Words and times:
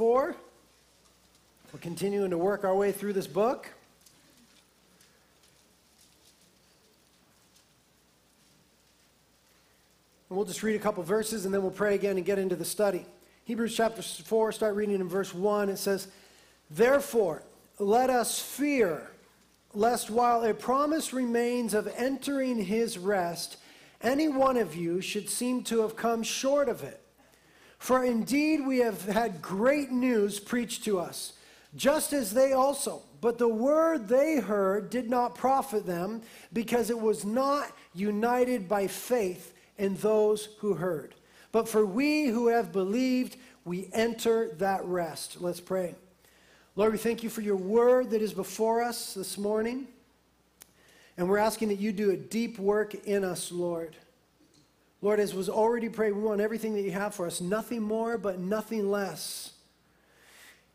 4. 0.00 0.34
We're 1.74 1.78
continuing 1.80 2.30
to 2.30 2.38
work 2.38 2.64
our 2.64 2.74
way 2.74 2.90
through 2.90 3.12
this 3.12 3.26
book. 3.26 3.68
And 10.30 10.38
we'll 10.38 10.46
just 10.46 10.62
read 10.62 10.74
a 10.74 10.78
couple 10.78 11.02
verses 11.02 11.44
and 11.44 11.52
then 11.52 11.60
we'll 11.60 11.70
pray 11.70 11.94
again 11.94 12.16
and 12.16 12.24
get 12.24 12.38
into 12.38 12.56
the 12.56 12.64
study. 12.64 13.04
Hebrews 13.44 13.76
chapter 13.76 14.00
4, 14.00 14.52
start 14.52 14.74
reading 14.74 14.94
in 14.94 15.06
verse 15.06 15.34
1. 15.34 15.68
It 15.68 15.76
says, 15.76 16.08
Therefore, 16.70 17.42
let 17.78 18.08
us 18.08 18.40
fear, 18.40 19.10
lest 19.74 20.08
while 20.08 20.42
a 20.44 20.54
promise 20.54 21.12
remains 21.12 21.74
of 21.74 21.86
entering 21.94 22.58
his 22.58 22.96
rest, 22.96 23.58
any 24.00 24.28
one 24.28 24.56
of 24.56 24.74
you 24.74 25.02
should 25.02 25.28
seem 25.28 25.62
to 25.64 25.82
have 25.82 25.94
come 25.94 26.22
short 26.22 26.70
of 26.70 26.82
it. 26.82 26.99
For 27.80 28.04
indeed 28.04 28.64
we 28.64 28.78
have 28.80 29.06
had 29.06 29.40
great 29.40 29.90
news 29.90 30.38
preached 30.38 30.84
to 30.84 31.00
us, 31.00 31.32
just 31.74 32.12
as 32.12 32.32
they 32.32 32.52
also. 32.52 33.02
But 33.22 33.38
the 33.38 33.48
word 33.48 34.06
they 34.06 34.38
heard 34.38 34.90
did 34.90 35.08
not 35.08 35.34
profit 35.34 35.86
them, 35.86 36.20
because 36.52 36.90
it 36.90 37.00
was 37.00 37.24
not 37.24 37.72
united 37.94 38.68
by 38.68 38.86
faith 38.86 39.54
in 39.78 39.96
those 39.96 40.50
who 40.58 40.74
heard. 40.74 41.14
But 41.52 41.68
for 41.68 41.86
we 41.86 42.26
who 42.26 42.48
have 42.48 42.70
believed, 42.70 43.38
we 43.64 43.88
enter 43.94 44.50
that 44.58 44.84
rest. 44.84 45.40
Let's 45.40 45.60
pray. 45.60 45.94
Lord, 46.76 46.92
we 46.92 46.98
thank 46.98 47.22
you 47.22 47.30
for 47.30 47.40
your 47.40 47.56
word 47.56 48.10
that 48.10 48.20
is 48.20 48.34
before 48.34 48.82
us 48.82 49.14
this 49.14 49.38
morning. 49.38 49.88
And 51.16 51.30
we're 51.30 51.38
asking 51.38 51.68
that 51.68 51.80
you 51.80 51.92
do 51.92 52.10
a 52.10 52.16
deep 52.16 52.58
work 52.58 52.94
in 53.06 53.24
us, 53.24 53.50
Lord. 53.50 53.96
Lord, 55.02 55.18
as 55.18 55.34
was 55.34 55.48
already 55.48 55.88
prayed, 55.88 56.12
we 56.12 56.20
want 56.20 56.40
everything 56.40 56.74
that 56.74 56.82
you 56.82 56.92
have 56.92 57.14
for 57.14 57.26
us, 57.26 57.40
nothing 57.40 57.82
more, 57.82 58.18
but 58.18 58.38
nothing 58.38 58.90
less. 58.90 59.52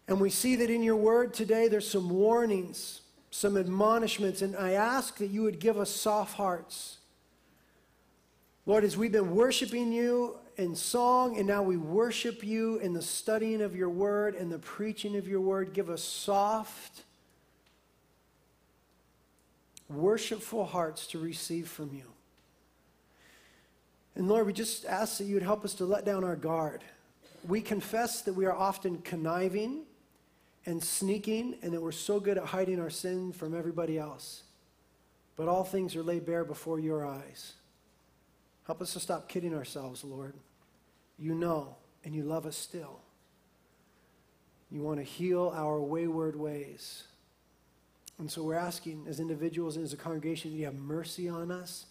And 0.07 0.19
we 0.19 0.29
see 0.29 0.55
that 0.57 0.69
in 0.69 0.83
your 0.83 0.95
word 0.95 1.33
today, 1.33 1.67
there's 1.67 1.89
some 1.89 2.09
warnings, 2.09 3.01
some 3.29 3.57
admonishments, 3.57 4.41
and 4.41 4.55
I 4.55 4.71
ask 4.71 5.17
that 5.17 5.27
you 5.27 5.43
would 5.43 5.59
give 5.59 5.77
us 5.77 5.89
soft 5.89 6.35
hearts. 6.35 6.97
Lord, 8.65 8.83
as 8.83 8.97
we've 8.97 9.11
been 9.11 9.35
worshiping 9.35 9.91
you 9.91 10.37
in 10.57 10.75
song, 10.75 11.37
and 11.37 11.45
now 11.47 11.61
we 11.61 11.77
worship 11.77 12.43
you 12.43 12.77
in 12.77 12.93
the 12.93 13.01
studying 13.01 13.61
of 13.61 13.75
your 13.75 13.89
word 13.89 14.33
and 14.35 14.51
the 14.51 14.57
preaching 14.57 15.15
of 15.17 15.27
your 15.27 15.41
word, 15.41 15.73
give 15.73 15.89
us 15.89 16.03
soft, 16.03 17.03
worshipful 19.87 20.65
hearts 20.65 21.05
to 21.07 21.19
receive 21.19 21.67
from 21.67 21.93
you. 21.93 22.14
And 24.15 24.27
Lord, 24.27 24.45
we 24.45 24.53
just 24.53 24.85
ask 24.85 25.17
that 25.17 25.25
you 25.25 25.33
would 25.35 25.43
help 25.43 25.65
us 25.65 25.73
to 25.75 25.85
let 25.85 26.05
down 26.05 26.23
our 26.23 26.35
guard. 26.35 26.83
We 27.47 27.61
confess 27.61 28.21
that 28.21 28.33
we 28.33 28.45
are 28.45 28.55
often 28.55 28.99
conniving 28.99 29.83
and 30.65 30.83
sneaking, 30.83 31.55
and 31.61 31.71
that 31.73 31.81
we're 31.81 31.91
so 31.91 32.19
good 32.19 32.39
at 32.39 32.45
hiding 32.45 32.79
our 32.79 32.89
sin 32.89 33.31
from 33.31 33.55
everybody 33.55 33.99
else. 33.99 34.41
But 35.35 35.47
all 35.47 35.63
things 35.63 35.95
are 35.95 36.01
laid 36.01 36.25
bare 36.25 36.43
before 36.43 36.79
your 36.79 37.05
eyes. 37.05 37.53
Help 38.65 38.81
us 38.81 38.93
to 38.93 38.99
stop 38.99 39.29
kidding 39.29 39.53
ourselves, 39.53 40.03
Lord. 40.03 40.33
You 41.19 41.35
know, 41.35 41.75
and 42.03 42.15
you 42.15 42.23
love 42.23 42.47
us 42.47 42.57
still. 42.57 42.99
You 44.71 44.81
want 44.81 44.97
to 44.97 45.03
heal 45.03 45.53
our 45.55 45.79
wayward 45.79 46.35
ways. 46.35 47.03
And 48.17 48.31
so 48.31 48.41
we're 48.41 48.55
asking, 48.55 49.05
as 49.07 49.19
individuals 49.19 49.75
and 49.75 49.85
as 49.85 49.93
a 49.93 49.97
congregation, 49.97 50.49
that 50.51 50.57
you 50.57 50.65
have 50.65 50.73
mercy 50.73 51.29
on 51.29 51.51
us 51.51 51.85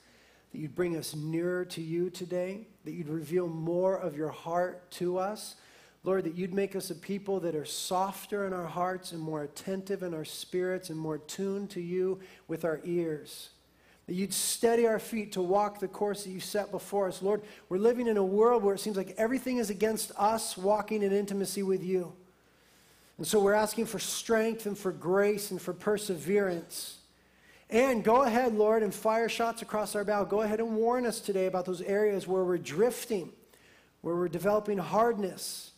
that 0.54 0.60
you'd 0.60 0.76
bring 0.76 0.96
us 0.96 1.16
nearer 1.16 1.64
to 1.64 1.82
you 1.82 2.08
today, 2.08 2.60
that 2.84 2.92
you'd 2.92 3.08
reveal 3.08 3.48
more 3.48 3.96
of 3.96 4.16
your 4.16 4.28
heart 4.28 4.88
to 4.92 5.18
us. 5.18 5.56
Lord, 6.04 6.22
that 6.22 6.36
you'd 6.36 6.54
make 6.54 6.76
us 6.76 6.90
a 6.90 6.94
people 6.94 7.40
that 7.40 7.56
are 7.56 7.64
softer 7.64 8.46
in 8.46 8.52
our 8.52 8.66
hearts 8.66 9.10
and 9.10 9.20
more 9.20 9.42
attentive 9.42 10.04
in 10.04 10.14
our 10.14 10.24
spirits 10.24 10.90
and 10.90 10.98
more 10.98 11.18
tuned 11.18 11.70
to 11.70 11.80
you 11.80 12.20
with 12.46 12.64
our 12.64 12.80
ears. 12.84 13.50
That 14.06 14.14
you'd 14.14 14.32
steady 14.32 14.86
our 14.86 15.00
feet 15.00 15.32
to 15.32 15.42
walk 15.42 15.80
the 15.80 15.88
course 15.88 16.22
that 16.22 16.30
you 16.30 16.38
set 16.38 16.70
before 16.70 17.08
us. 17.08 17.20
Lord, 17.20 17.42
we're 17.68 17.78
living 17.78 18.06
in 18.06 18.16
a 18.16 18.24
world 18.24 18.62
where 18.62 18.76
it 18.76 18.80
seems 18.80 18.96
like 18.96 19.12
everything 19.18 19.56
is 19.56 19.70
against 19.70 20.12
us 20.16 20.56
walking 20.56 21.02
in 21.02 21.10
intimacy 21.10 21.64
with 21.64 21.82
you. 21.82 22.12
And 23.18 23.26
so 23.26 23.40
we're 23.40 23.54
asking 23.54 23.86
for 23.86 23.98
strength 23.98 24.66
and 24.66 24.78
for 24.78 24.92
grace 24.92 25.50
and 25.50 25.60
for 25.60 25.72
perseverance. 25.72 26.98
And 27.70 28.04
go 28.04 28.22
ahead, 28.22 28.54
Lord, 28.54 28.82
and 28.82 28.94
fire 28.94 29.28
shots 29.28 29.62
across 29.62 29.96
our 29.96 30.04
bow. 30.04 30.24
Go 30.24 30.42
ahead 30.42 30.60
and 30.60 30.76
warn 30.76 31.06
us 31.06 31.20
today 31.20 31.46
about 31.46 31.64
those 31.64 31.80
areas 31.80 32.28
where 32.28 32.44
we're 32.44 32.58
drifting, 32.58 33.32
where 34.02 34.14
we're 34.14 34.28
developing 34.28 34.78
hardness. 34.78 35.72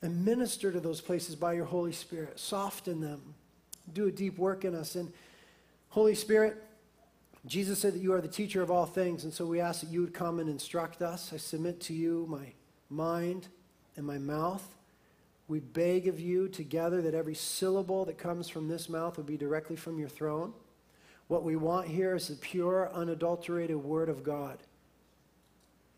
And 0.00 0.24
minister 0.24 0.70
to 0.70 0.80
those 0.80 1.00
places 1.00 1.34
by 1.34 1.54
your 1.54 1.64
Holy 1.64 1.92
Spirit. 1.92 2.38
Soften 2.38 3.00
them. 3.00 3.34
Do 3.92 4.06
a 4.06 4.10
deep 4.10 4.38
work 4.38 4.64
in 4.64 4.74
us. 4.74 4.94
And 4.96 5.12
Holy 5.88 6.14
Spirit, 6.14 6.62
Jesus 7.46 7.78
said 7.78 7.94
that 7.94 8.00
you 8.00 8.12
are 8.12 8.20
the 8.20 8.28
teacher 8.28 8.62
of 8.62 8.70
all 8.70 8.86
things, 8.86 9.24
and 9.24 9.32
so 9.32 9.46
we 9.46 9.60
ask 9.60 9.80
that 9.80 9.90
you 9.90 10.00
would 10.00 10.14
come 10.14 10.40
and 10.40 10.48
instruct 10.48 11.02
us. 11.02 11.30
I 11.32 11.36
submit 11.36 11.80
to 11.82 11.92
you 11.92 12.26
my 12.28 12.52
mind 12.88 13.48
and 13.96 14.06
my 14.06 14.18
mouth. 14.18 14.73
We 15.46 15.60
beg 15.60 16.08
of 16.08 16.18
you 16.18 16.48
together 16.48 17.02
that 17.02 17.14
every 17.14 17.34
syllable 17.34 18.04
that 18.06 18.18
comes 18.18 18.48
from 18.48 18.68
this 18.68 18.88
mouth 18.88 19.16
would 19.16 19.26
be 19.26 19.36
directly 19.36 19.76
from 19.76 19.98
your 19.98 20.08
throne. 20.08 20.54
What 21.28 21.44
we 21.44 21.56
want 21.56 21.88
here 21.88 22.14
is 22.14 22.28
the 22.28 22.36
pure, 22.36 22.90
unadulterated 22.92 23.76
Word 23.76 24.08
of 24.08 24.22
God. 24.22 24.58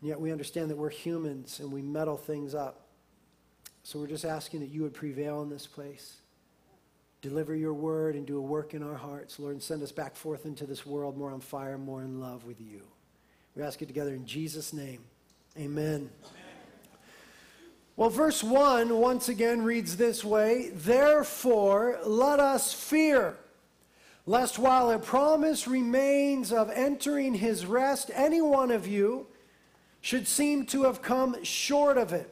And 0.01 0.09
yet 0.09 0.19
we 0.19 0.31
understand 0.31 0.69
that 0.69 0.77
we're 0.77 0.89
humans 0.89 1.59
and 1.59 1.71
we 1.71 1.81
meddle 1.81 2.17
things 2.17 2.53
up. 2.53 2.87
So 3.83 3.99
we're 3.99 4.07
just 4.07 4.25
asking 4.25 4.59
that 4.59 4.69
you 4.69 4.83
would 4.83 4.93
prevail 4.93 5.41
in 5.41 5.49
this 5.49 5.65
place. 5.65 6.17
Deliver 7.21 7.55
your 7.55 7.73
word 7.73 8.15
and 8.15 8.27
do 8.27 8.37
a 8.37 8.41
work 8.41 8.73
in 8.73 8.83
our 8.83 8.95
hearts, 8.95 9.39
Lord, 9.39 9.53
and 9.53 9.63
send 9.63 9.81
us 9.81 9.91
back 9.91 10.15
forth 10.15 10.45
into 10.45 10.65
this 10.65 10.85
world 10.85 11.17
more 11.17 11.31
on 11.31 11.39
fire, 11.39 11.77
more 11.77 12.03
in 12.03 12.19
love 12.19 12.45
with 12.45 12.61
you. 12.61 12.81
We 13.55 13.63
ask 13.63 13.81
it 13.81 13.87
together 13.87 14.13
in 14.13 14.25
Jesus' 14.25 14.71
name. 14.71 15.03
Amen. 15.57 16.11
Well, 17.97 18.11
verse 18.11 18.43
1 18.43 18.95
once 18.95 19.27
again 19.27 19.63
reads 19.63 19.97
this 19.97 20.23
way 20.23 20.69
Therefore, 20.71 21.97
let 22.05 22.39
us 22.39 22.71
fear, 22.71 23.35
lest 24.27 24.59
while 24.59 24.91
a 24.91 24.99
promise 24.99 25.67
remains 25.67 26.53
of 26.53 26.69
entering 26.69 27.33
his 27.33 27.65
rest, 27.65 28.11
any 28.13 28.39
one 28.39 28.69
of 28.69 28.85
you 28.85 29.25
should 29.99 30.27
seem 30.27 30.67
to 30.67 30.83
have 30.83 31.01
come 31.01 31.43
short 31.43 31.97
of 31.97 32.13
it. 32.13 32.31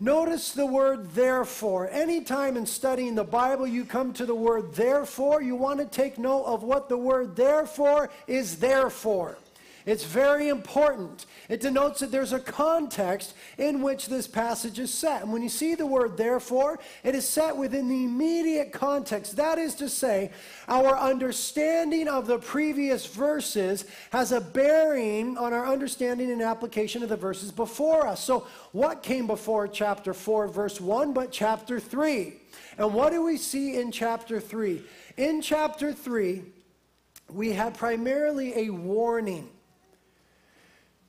Notice 0.00 0.50
the 0.50 0.66
word 0.66 1.12
therefore. 1.12 1.88
Anytime 1.90 2.56
in 2.56 2.66
studying 2.66 3.14
the 3.14 3.22
Bible 3.22 3.68
you 3.68 3.84
come 3.84 4.12
to 4.14 4.26
the 4.26 4.34
word 4.34 4.74
therefore, 4.74 5.40
you 5.40 5.54
want 5.54 5.78
to 5.78 5.86
take 5.86 6.18
note 6.18 6.42
of 6.42 6.64
what 6.64 6.88
the 6.88 6.98
word 6.98 7.36
therefore 7.36 8.10
is 8.26 8.58
there 8.58 8.90
for. 8.90 9.38
It's 9.86 10.04
very 10.04 10.48
important. 10.48 11.26
It 11.50 11.60
denotes 11.60 12.00
that 12.00 12.10
there's 12.10 12.32
a 12.32 12.40
context 12.40 13.34
in 13.58 13.82
which 13.82 14.06
this 14.06 14.26
passage 14.26 14.78
is 14.78 14.92
set. 14.92 15.22
And 15.22 15.30
when 15.30 15.42
you 15.42 15.50
see 15.50 15.74
the 15.74 15.86
word 15.86 16.16
therefore, 16.16 16.78
it 17.02 17.14
is 17.14 17.28
set 17.28 17.54
within 17.54 17.88
the 17.88 18.04
immediate 18.04 18.72
context. 18.72 19.36
That 19.36 19.58
is 19.58 19.74
to 19.76 19.90
say, 19.90 20.32
our 20.68 20.98
understanding 20.98 22.08
of 22.08 22.26
the 22.26 22.38
previous 22.38 23.04
verses 23.04 23.84
has 24.10 24.32
a 24.32 24.40
bearing 24.40 25.36
on 25.36 25.52
our 25.52 25.66
understanding 25.66 26.30
and 26.30 26.40
application 26.40 27.02
of 27.02 27.10
the 27.10 27.16
verses 27.16 27.52
before 27.52 28.06
us. 28.06 28.24
So, 28.24 28.46
what 28.72 29.02
came 29.02 29.26
before 29.26 29.68
chapter 29.68 30.14
4, 30.14 30.48
verse 30.48 30.80
1, 30.80 31.12
but 31.12 31.30
chapter 31.30 31.78
3? 31.78 32.32
And 32.78 32.94
what 32.94 33.12
do 33.12 33.22
we 33.22 33.36
see 33.36 33.76
in 33.76 33.92
chapter 33.92 34.40
3? 34.40 34.82
In 35.18 35.42
chapter 35.42 35.92
3, 35.92 36.42
we 37.30 37.52
have 37.52 37.74
primarily 37.74 38.66
a 38.66 38.70
warning 38.70 39.50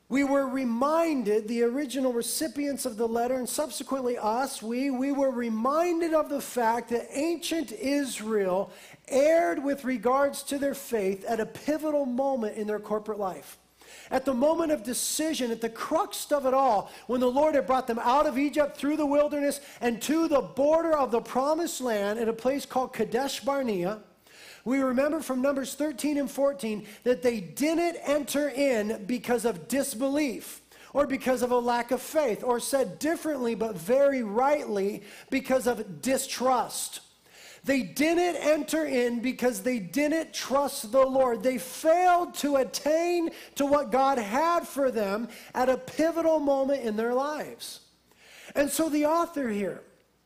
we 0.07 0.23
were 0.23 0.47
reminded, 0.47 1.47
the 1.47 1.63
original 1.63 2.13
recipients 2.13 2.85
of 2.85 2.95
the 2.95 3.07
letter, 3.07 3.35
and 3.35 3.49
subsequently 3.49 4.17
us, 4.17 4.61
we, 4.61 4.91
we 4.91 5.11
were 5.11 5.31
reminded 5.31 6.13
of 6.13 6.29
the 6.29 6.41
fact 6.41 6.89
that 6.89 7.07
ancient 7.11 7.71
Israel 7.71 8.71
erred 9.07 9.63
with 9.63 9.83
regards 9.83 10.43
to 10.43 10.59
their 10.59 10.75
faith 10.75 11.25
at 11.25 11.39
a 11.39 11.45
pivotal 11.45 12.05
moment 12.05 12.55
in 12.55 12.67
their 12.67 12.79
corporate 12.79 13.19
life. 13.19 13.57
At 14.11 14.25
the 14.25 14.33
moment 14.33 14.71
of 14.71 14.83
decision, 14.83 15.49
at 15.49 15.61
the 15.61 15.69
crux 15.69 16.31
of 16.31 16.45
it 16.45 16.53
all, 16.53 16.91
when 17.07 17.19
the 17.19 17.31
Lord 17.31 17.55
had 17.55 17.65
brought 17.65 17.87
them 17.87 17.99
out 17.99 18.27
of 18.27 18.37
Egypt 18.37 18.77
through 18.77 18.97
the 18.97 19.05
wilderness 19.05 19.59
and 19.81 19.99
to 20.03 20.27
the 20.27 20.41
border 20.41 20.95
of 20.95 21.09
the 21.09 21.21
promised 21.21 21.81
land 21.81 22.19
at 22.19 22.27
a 22.27 22.33
place 22.33 22.67
called 22.67 22.93
Kadesh 22.93 23.39
Barnea, 23.39 24.01
we 24.65 24.79
remember 24.79 25.21
from 25.21 25.41
Numbers 25.41 25.75
13 25.75 26.17
and 26.17 26.29
14 26.29 26.85
that 27.03 27.21
they 27.21 27.39
didn't 27.39 27.97
enter 28.03 28.49
in 28.49 29.05
because 29.05 29.45
of 29.45 29.67
disbelief 29.67 30.61
or 30.91 31.05
because 31.05 31.41
of 31.41 31.51
a 31.51 31.59
lack 31.59 31.91
of 31.91 32.01
faith, 32.01 32.41
or 32.41 32.57
said 32.57 32.99
differently 32.99 33.53
but 33.53 33.75
very 33.75 34.23
rightly, 34.23 35.03
because 35.29 35.67
of 35.67 36.01
distrust. 36.01 37.01
They 37.65 37.81
didn't 37.81 38.37
enter 38.37 38.85
in 38.85 39.19
because 39.19 39.61
they 39.61 39.77
didn't 39.77 40.33
trust 40.33 40.93
the 40.93 41.05
Lord. 41.05 41.43
They 41.43 41.57
failed 41.57 42.33
to 42.35 42.55
attain 42.55 43.31
to 43.55 43.65
what 43.65 43.91
God 43.91 44.17
had 44.17 44.65
for 44.65 44.89
them 44.89 45.27
at 45.53 45.67
a 45.67 45.75
pivotal 45.75 46.39
moment 46.39 46.83
in 46.83 46.95
their 46.95 47.13
lives. 47.13 47.81
And 48.55 48.69
so 48.69 48.87
the 48.87 49.05
author 49.05 49.49
here, 49.49 49.81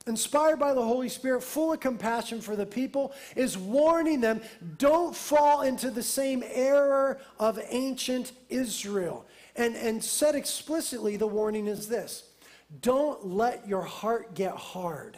inspired 0.10 0.60
by 0.60 0.74
the 0.74 0.82
Holy 0.82 1.08
Spirit, 1.08 1.42
full 1.42 1.72
of 1.72 1.80
compassion 1.80 2.42
for 2.42 2.56
the 2.56 2.66
people, 2.66 3.14
is 3.36 3.58
warning 3.58 4.20
them 4.20 4.42
don't 4.78 5.16
fall 5.16 5.62
into 5.62 5.90
the 5.90 6.04
same 6.04 6.44
error 6.52 7.20
of 7.40 7.60
ancient 7.70 8.34
Israel. 8.50 9.26
And, 9.56 9.76
and 9.76 10.04
said 10.04 10.36
explicitly, 10.36 11.16
the 11.16 11.28
warning 11.28 11.68
is 11.68 11.88
this 11.88 12.24
don't 12.82 13.26
let 13.26 13.68
your 13.68 13.82
heart 13.82 14.36
get 14.36 14.56
hard. 14.56 15.18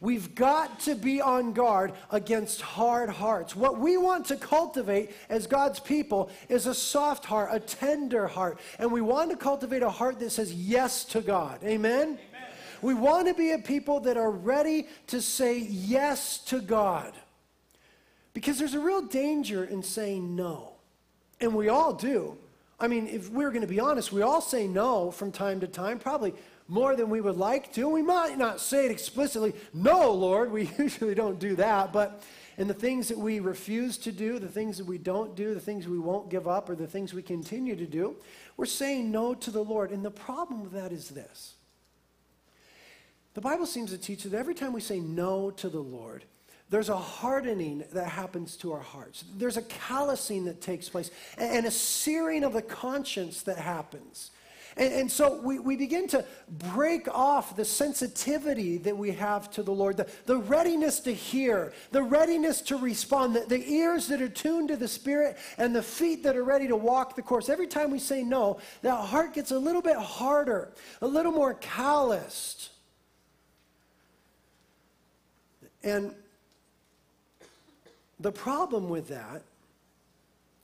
We've 0.00 0.34
got 0.34 0.80
to 0.80 0.94
be 0.94 1.20
on 1.20 1.52
guard 1.52 1.92
against 2.10 2.60
hard 2.60 3.10
hearts. 3.10 3.56
What 3.56 3.78
we 3.78 3.96
want 3.96 4.26
to 4.26 4.36
cultivate 4.36 5.10
as 5.28 5.48
God's 5.48 5.80
people 5.80 6.30
is 6.48 6.66
a 6.66 6.74
soft 6.74 7.24
heart, 7.24 7.50
a 7.52 7.58
tender 7.58 8.28
heart. 8.28 8.60
And 8.78 8.92
we 8.92 9.00
want 9.00 9.30
to 9.30 9.36
cultivate 9.36 9.82
a 9.82 9.90
heart 9.90 10.20
that 10.20 10.30
says 10.30 10.54
yes 10.54 11.04
to 11.06 11.20
God. 11.20 11.64
Amen? 11.64 12.18
We 12.82 12.94
want 12.94 13.28
to 13.28 13.34
be 13.34 13.52
a 13.52 13.58
people 13.58 14.00
that 14.00 14.16
are 14.16 14.30
ready 14.30 14.86
to 15.08 15.20
say 15.20 15.58
yes 15.58 16.38
to 16.46 16.60
God. 16.60 17.12
Because 18.34 18.58
there's 18.58 18.74
a 18.74 18.80
real 18.80 19.02
danger 19.02 19.64
in 19.64 19.82
saying 19.82 20.36
no. 20.36 20.74
And 21.40 21.54
we 21.54 21.68
all 21.68 21.92
do. 21.92 22.36
I 22.80 22.86
mean, 22.86 23.08
if 23.08 23.30
we're 23.30 23.50
going 23.50 23.62
to 23.62 23.68
be 23.68 23.80
honest, 23.80 24.12
we 24.12 24.22
all 24.22 24.40
say 24.40 24.68
no 24.68 25.10
from 25.10 25.32
time 25.32 25.60
to 25.60 25.66
time, 25.66 25.98
probably 25.98 26.34
more 26.68 26.94
than 26.94 27.10
we 27.10 27.20
would 27.20 27.36
like 27.36 27.72
to. 27.72 27.88
We 27.88 28.02
might 28.02 28.38
not 28.38 28.60
say 28.60 28.84
it 28.84 28.90
explicitly, 28.90 29.54
no, 29.74 30.12
Lord. 30.12 30.52
We 30.58 30.70
usually 30.78 31.14
don't 31.14 31.38
do 31.38 31.56
that. 31.56 31.92
But 31.92 32.22
in 32.58 32.68
the 32.68 32.74
things 32.74 33.08
that 33.08 33.18
we 33.18 33.40
refuse 33.40 33.98
to 33.98 34.12
do, 34.12 34.38
the 34.38 34.48
things 34.48 34.78
that 34.78 34.86
we 34.86 34.98
don't 34.98 35.34
do, 35.34 35.54
the 35.54 35.60
things 35.60 35.88
we 35.88 35.98
won't 35.98 36.28
give 36.28 36.46
up, 36.46 36.68
or 36.68 36.76
the 36.76 36.86
things 36.86 37.14
we 37.14 37.22
continue 37.22 37.74
to 37.74 37.86
do, 37.86 38.16
we're 38.56 38.66
saying 38.66 39.10
no 39.10 39.34
to 39.34 39.50
the 39.50 39.64
Lord. 39.64 39.90
And 39.90 40.04
the 40.04 40.10
problem 40.10 40.62
with 40.62 40.72
that 40.72 40.92
is 40.92 41.08
this 41.08 41.54
the 43.34 43.40
Bible 43.40 43.66
seems 43.66 43.90
to 43.90 43.98
teach 43.98 44.24
that 44.24 44.34
every 44.36 44.54
time 44.54 44.72
we 44.72 44.80
say 44.80 45.00
no 45.00 45.50
to 45.52 45.68
the 45.68 45.80
Lord, 45.80 46.24
there's 46.70 46.88
a 46.90 46.96
hardening 46.96 47.84
that 47.92 48.08
happens 48.08 48.56
to 48.58 48.72
our 48.72 48.80
hearts. 48.80 49.24
There's 49.36 49.56
a 49.56 49.62
callousing 49.62 50.44
that 50.44 50.60
takes 50.60 50.88
place 50.88 51.10
and 51.38 51.64
a 51.64 51.70
searing 51.70 52.44
of 52.44 52.52
the 52.52 52.62
conscience 52.62 53.42
that 53.42 53.56
happens. 53.56 54.30
And, 54.76 54.92
and, 54.92 55.10
so 55.10 55.40
we, 55.40 55.58
we 55.58 55.76
begin 55.76 56.06
to 56.08 56.24
break 56.48 57.08
off 57.08 57.56
the 57.56 57.64
sensitivity 57.64 58.78
that 58.78 58.96
we 58.96 59.10
have 59.12 59.50
to 59.52 59.62
the 59.62 59.72
Lord, 59.72 59.96
the, 59.96 60.08
the 60.26 60.36
readiness 60.36 61.00
to 61.00 61.12
hear, 61.12 61.72
the 61.90 62.02
readiness 62.02 62.60
to 62.62 62.76
respond, 62.76 63.34
the, 63.34 63.40
the 63.40 63.72
ears 63.72 64.06
that 64.08 64.22
are 64.22 64.28
tuned 64.28 64.68
to 64.68 64.76
the 64.76 64.86
Spirit, 64.86 65.36
and 65.56 65.74
the 65.74 65.82
feet 65.82 66.22
that 66.22 66.36
are 66.36 66.44
ready 66.44 66.68
to 66.68 66.76
walk 66.76 67.16
the 67.16 67.22
course. 67.22 67.48
Every 67.48 67.66
time 67.66 67.90
we 67.90 67.98
say 67.98 68.22
no, 68.22 68.58
that 68.82 68.94
heart 68.94 69.34
gets 69.34 69.50
a 69.50 69.58
little 69.58 69.82
bit 69.82 69.96
harder, 69.96 70.72
a 71.02 71.06
little 71.06 71.32
more 71.32 71.54
calloused. 71.54 72.70
And 75.82 76.14
the 78.20 78.32
problem 78.32 78.88
with 78.88 79.08
that 79.08 79.42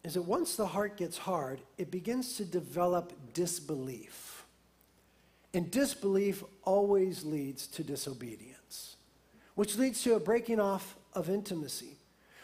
is 0.03 0.15
that 0.15 0.23
once 0.23 0.57
the 0.57 0.67
heart 0.67 0.97
gets 0.97 1.17
hard, 1.17 1.61
it 1.79 1.91
begins 1.91 2.37
to 2.37 2.45
develop 2.45 3.13
disbelief. 3.33 4.45
And 5.55 5.71
disbelief 5.71 6.43
always 6.65 7.25
leads 7.25 7.67
to 7.69 7.85
disobedience, 7.85 8.97
which 9.55 9.77
leads 9.77 10.03
to 10.03 10.15
a 10.15 10.21
breaking 10.21 10.61
off 10.61 10.97
of 11.15 11.31
intimacy, 11.31 11.97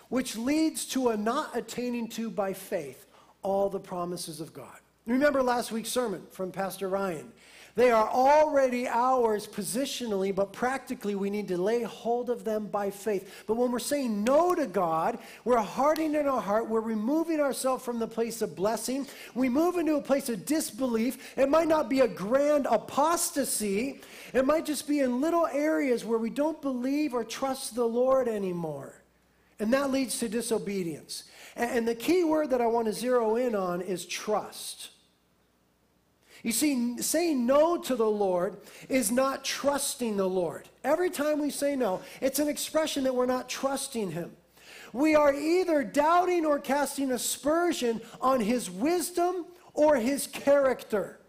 which 0.09 0.37
leads 0.37 0.87
to 0.87 1.09
a 1.09 1.17
not 1.17 1.57
attaining 1.57 2.09
to 2.11 2.31
by 2.31 2.53
faith 2.53 3.07
all 3.43 3.69
the 3.69 3.81
promises 3.81 4.41
of 4.41 4.53
God. 4.53 4.79
Remember 5.07 5.43
last 5.43 5.73
week's 5.73 5.89
sermon 5.89 6.23
from 6.31 6.53
Pastor 6.53 6.89
Ryan. 6.89 7.33
They 7.81 7.93
are 7.93 8.11
already 8.11 8.87
ours 8.87 9.47
positionally, 9.47 10.35
but 10.35 10.53
practically 10.53 11.15
we 11.15 11.31
need 11.31 11.49
to 11.49 11.56
lay 11.56 11.82
hold 11.82 12.29
of 12.29 12.44
them 12.44 12.67
by 12.67 12.91
faith. 12.91 13.43
But 13.47 13.55
when 13.55 13.73
we're 13.73 13.79
saying 13.79 14.23
no 14.23 14.55
to 14.55 14.67
God, 14.67 15.19
we're 15.47 15.56
hardening 15.56 16.15
in 16.15 16.27
our 16.27 16.43
heart, 16.43 16.69
we're 16.69 16.82
removing 16.82 17.41
ourselves 17.41 17.82
from 17.82 17.99
the 17.99 18.06
place 18.06 18.43
of 18.43 18.55
blessing, 18.55 19.06
we 19.35 19.49
move 19.49 19.77
into 19.77 19.97
a 19.97 20.03
place 20.03 20.29
of 20.29 20.44
disbelief. 20.44 21.32
It 21.38 21.49
might 21.49 21.69
not 21.69 21.88
be 21.88 22.00
a 22.00 22.06
grand 22.06 22.67
apostasy, 22.71 24.03
it 24.35 24.44
might 24.44 24.67
just 24.67 24.87
be 24.87 25.00
in 25.00 25.23
little 25.23 25.47
areas 25.47 26.05
where 26.05 26.19
we 26.19 26.29
don't 26.29 26.61
believe 26.61 27.15
or 27.15 27.25
trust 27.25 27.75
the 27.76 27.87
Lord 27.87 28.29
anymore. 28.29 29.00
And 29.59 29.73
that 29.73 29.91
leads 29.91 30.19
to 30.19 30.29
disobedience. 30.29 31.25
And 31.56 31.88
the 31.88 31.94
key 31.94 32.25
word 32.25 32.50
that 32.50 32.61
I 32.61 32.67
want 32.67 32.88
to 32.88 32.93
zero 32.93 33.37
in 33.37 33.55
on 33.55 33.81
is 33.81 34.05
trust. 34.05 34.91
You 36.43 36.53
see, 36.53 37.01
saying 37.03 37.45
no 37.45 37.77
to 37.79 37.95
the 37.95 38.09
Lord 38.09 38.57
is 38.89 39.11
not 39.11 39.45
trusting 39.45 40.17
the 40.17 40.29
Lord. 40.29 40.69
Every 40.83 41.11
time 41.11 41.41
we 41.41 41.51
say 41.51 41.77
no, 41.77 42.01
it's 42.21 42.39
an 42.39 42.49
expression 42.49 43.05
that 43.05 43.15
we're 43.15 43.27
not 43.27 43.49
trusting 43.49 44.13
Him. 44.13 44.33
We 44.93 45.15
are 45.15 45.35
either 45.35 45.85
doubting 45.85 46.47
or 46.47 46.59
casting 46.59 47.13
aspersion 47.13 48.01
on 48.21 48.41
His 48.41 48.71
wisdom 48.71 49.47
or 49.75 49.97
His 49.97 50.27
character. 50.27 51.21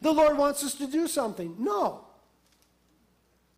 The 0.00 0.12
Lord 0.12 0.38
wants 0.38 0.64
us 0.64 0.74
to 0.74 0.86
do 0.86 1.06
something. 1.06 1.56
No. 1.58 2.06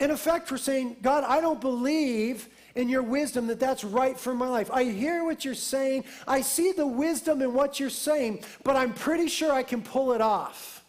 In 0.00 0.10
effect, 0.10 0.50
we're 0.50 0.56
saying, 0.56 0.96
God, 1.00 1.22
I 1.22 1.40
don't 1.40 1.60
believe 1.60 2.48
in 2.74 2.88
your 2.88 3.02
wisdom 3.02 3.46
that 3.48 3.60
that's 3.60 3.84
right 3.84 4.18
for 4.18 4.34
my 4.34 4.48
life. 4.48 4.70
I 4.70 4.84
hear 4.84 5.24
what 5.24 5.44
you're 5.44 5.54
saying. 5.54 6.04
I 6.26 6.40
see 6.40 6.72
the 6.72 6.86
wisdom 6.86 7.42
in 7.42 7.52
what 7.52 7.78
you're 7.78 7.90
saying, 7.90 8.44
but 8.64 8.76
I'm 8.76 8.94
pretty 8.94 9.28
sure 9.28 9.52
I 9.52 9.62
can 9.62 9.82
pull 9.82 10.12
it 10.12 10.20
off. 10.20 10.84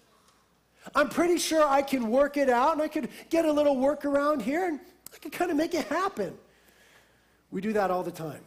I'm 0.96 1.10
pretty 1.10 1.38
sure 1.38 1.66
I 1.66 1.82
can 1.82 2.10
work 2.10 2.38
it 2.38 2.50
out 2.50 2.74
and 2.74 2.82
I 2.82 2.88
could 2.88 3.10
get 3.30 3.46
a 3.46 3.52
little 3.52 3.78
work 3.78 4.06
around 4.06 4.42
here 4.42 4.68
and 4.68 4.80
I 5.14 5.18
could 5.18 5.32
kind 5.32 5.52
of 5.52 5.58
make 5.58 5.74
it 5.74 5.88
happen. 5.88 6.38
We 7.52 7.62
do 7.62 7.74
that 7.74 7.92
all 7.92 8.04
the 8.04 8.12
time. 8.12 8.42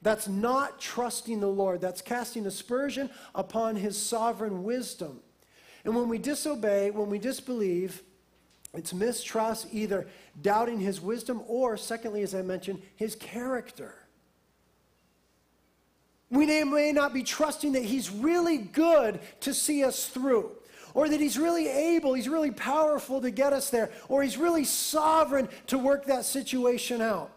That's 0.00 0.28
not 0.28 0.80
trusting 0.80 1.40
the 1.40 1.48
Lord. 1.48 1.80
That's 1.80 2.02
casting 2.02 2.46
aspersion 2.46 3.10
upon 3.34 3.76
his 3.76 3.96
sovereign 3.96 4.64
wisdom. 4.64 5.20
And 5.84 5.94
when 5.94 6.08
we 6.08 6.18
disobey, 6.18 6.90
when 6.90 7.08
we 7.08 7.18
disbelieve, 7.18 8.02
it's 8.74 8.94
mistrust, 8.94 9.66
either 9.72 10.06
doubting 10.40 10.80
his 10.80 11.00
wisdom 11.00 11.42
or, 11.46 11.76
secondly, 11.76 12.22
as 12.22 12.34
I 12.34 12.42
mentioned, 12.42 12.80
his 12.96 13.14
character. 13.14 13.94
We 16.30 16.46
may 16.64 16.92
not 16.92 17.12
be 17.12 17.22
trusting 17.22 17.72
that 17.72 17.84
he's 17.84 18.10
really 18.10 18.56
good 18.56 19.20
to 19.40 19.52
see 19.52 19.84
us 19.84 20.08
through, 20.08 20.52
or 20.94 21.06
that 21.08 21.20
he's 21.20 21.36
really 21.36 21.68
able, 21.68 22.14
he's 22.14 22.28
really 22.28 22.50
powerful 22.50 23.20
to 23.20 23.30
get 23.30 23.52
us 23.52 23.68
there, 23.68 23.90
or 24.08 24.22
he's 24.22 24.38
really 24.38 24.64
sovereign 24.64 25.48
to 25.66 25.76
work 25.76 26.06
that 26.06 26.24
situation 26.24 27.02
out. 27.02 27.30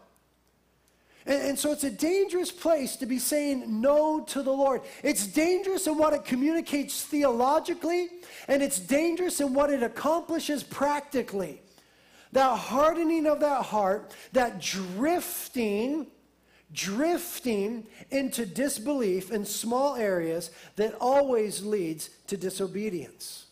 And, 1.26 1.42
and, 1.42 1.58
so 1.58 1.72
it's 1.72 1.84
a 1.84 1.90
dangerous 1.90 2.52
place 2.52 2.96
to 2.96 3.06
be 3.06 3.18
saying 3.18 3.80
no 3.80 4.20
to 4.20 4.42
the 4.42 4.52
Lord. 4.52 4.82
It's 5.02 5.26
dangerous 5.26 5.86
in 5.86 5.98
what 5.98 6.12
it 6.12 6.24
communicates 6.24 7.02
theologically, 7.02 8.08
and 8.46 8.62
it's 8.62 8.78
dangerous 8.78 9.40
in 9.40 9.52
what 9.52 9.70
it 9.70 9.82
accomplishes 9.82 10.62
practically. 10.62 11.60
That 12.32 12.56
hardening 12.56 13.26
of 13.26 13.40
that 13.40 13.62
heart, 13.62 14.14
that 14.32 14.60
drifting, 14.60 16.06
drifting 16.72 17.86
into 18.10 18.46
disbelief 18.46 19.32
in 19.32 19.44
small 19.44 19.96
areas 19.96 20.50
that 20.76 20.94
always 21.00 21.64
leads 21.64 22.10
to 22.28 22.36
disobedience. 22.36 23.46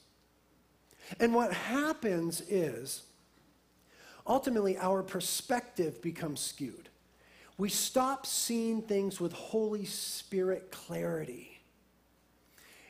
And 1.18 1.34
what 1.34 1.52
happens 1.52 2.40
is 2.42 3.02
ultimately 4.26 4.78
our 4.78 5.02
perspective 5.02 6.00
becomes 6.00 6.40
skewed 6.40 6.88
we 7.56 7.68
stop 7.68 8.26
seeing 8.26 8.82
things 8.82 9.20
with 9.20 9.32
Holy 9.32 9.84
Spirit 9.84 10.70
clarity. 10.70 11.54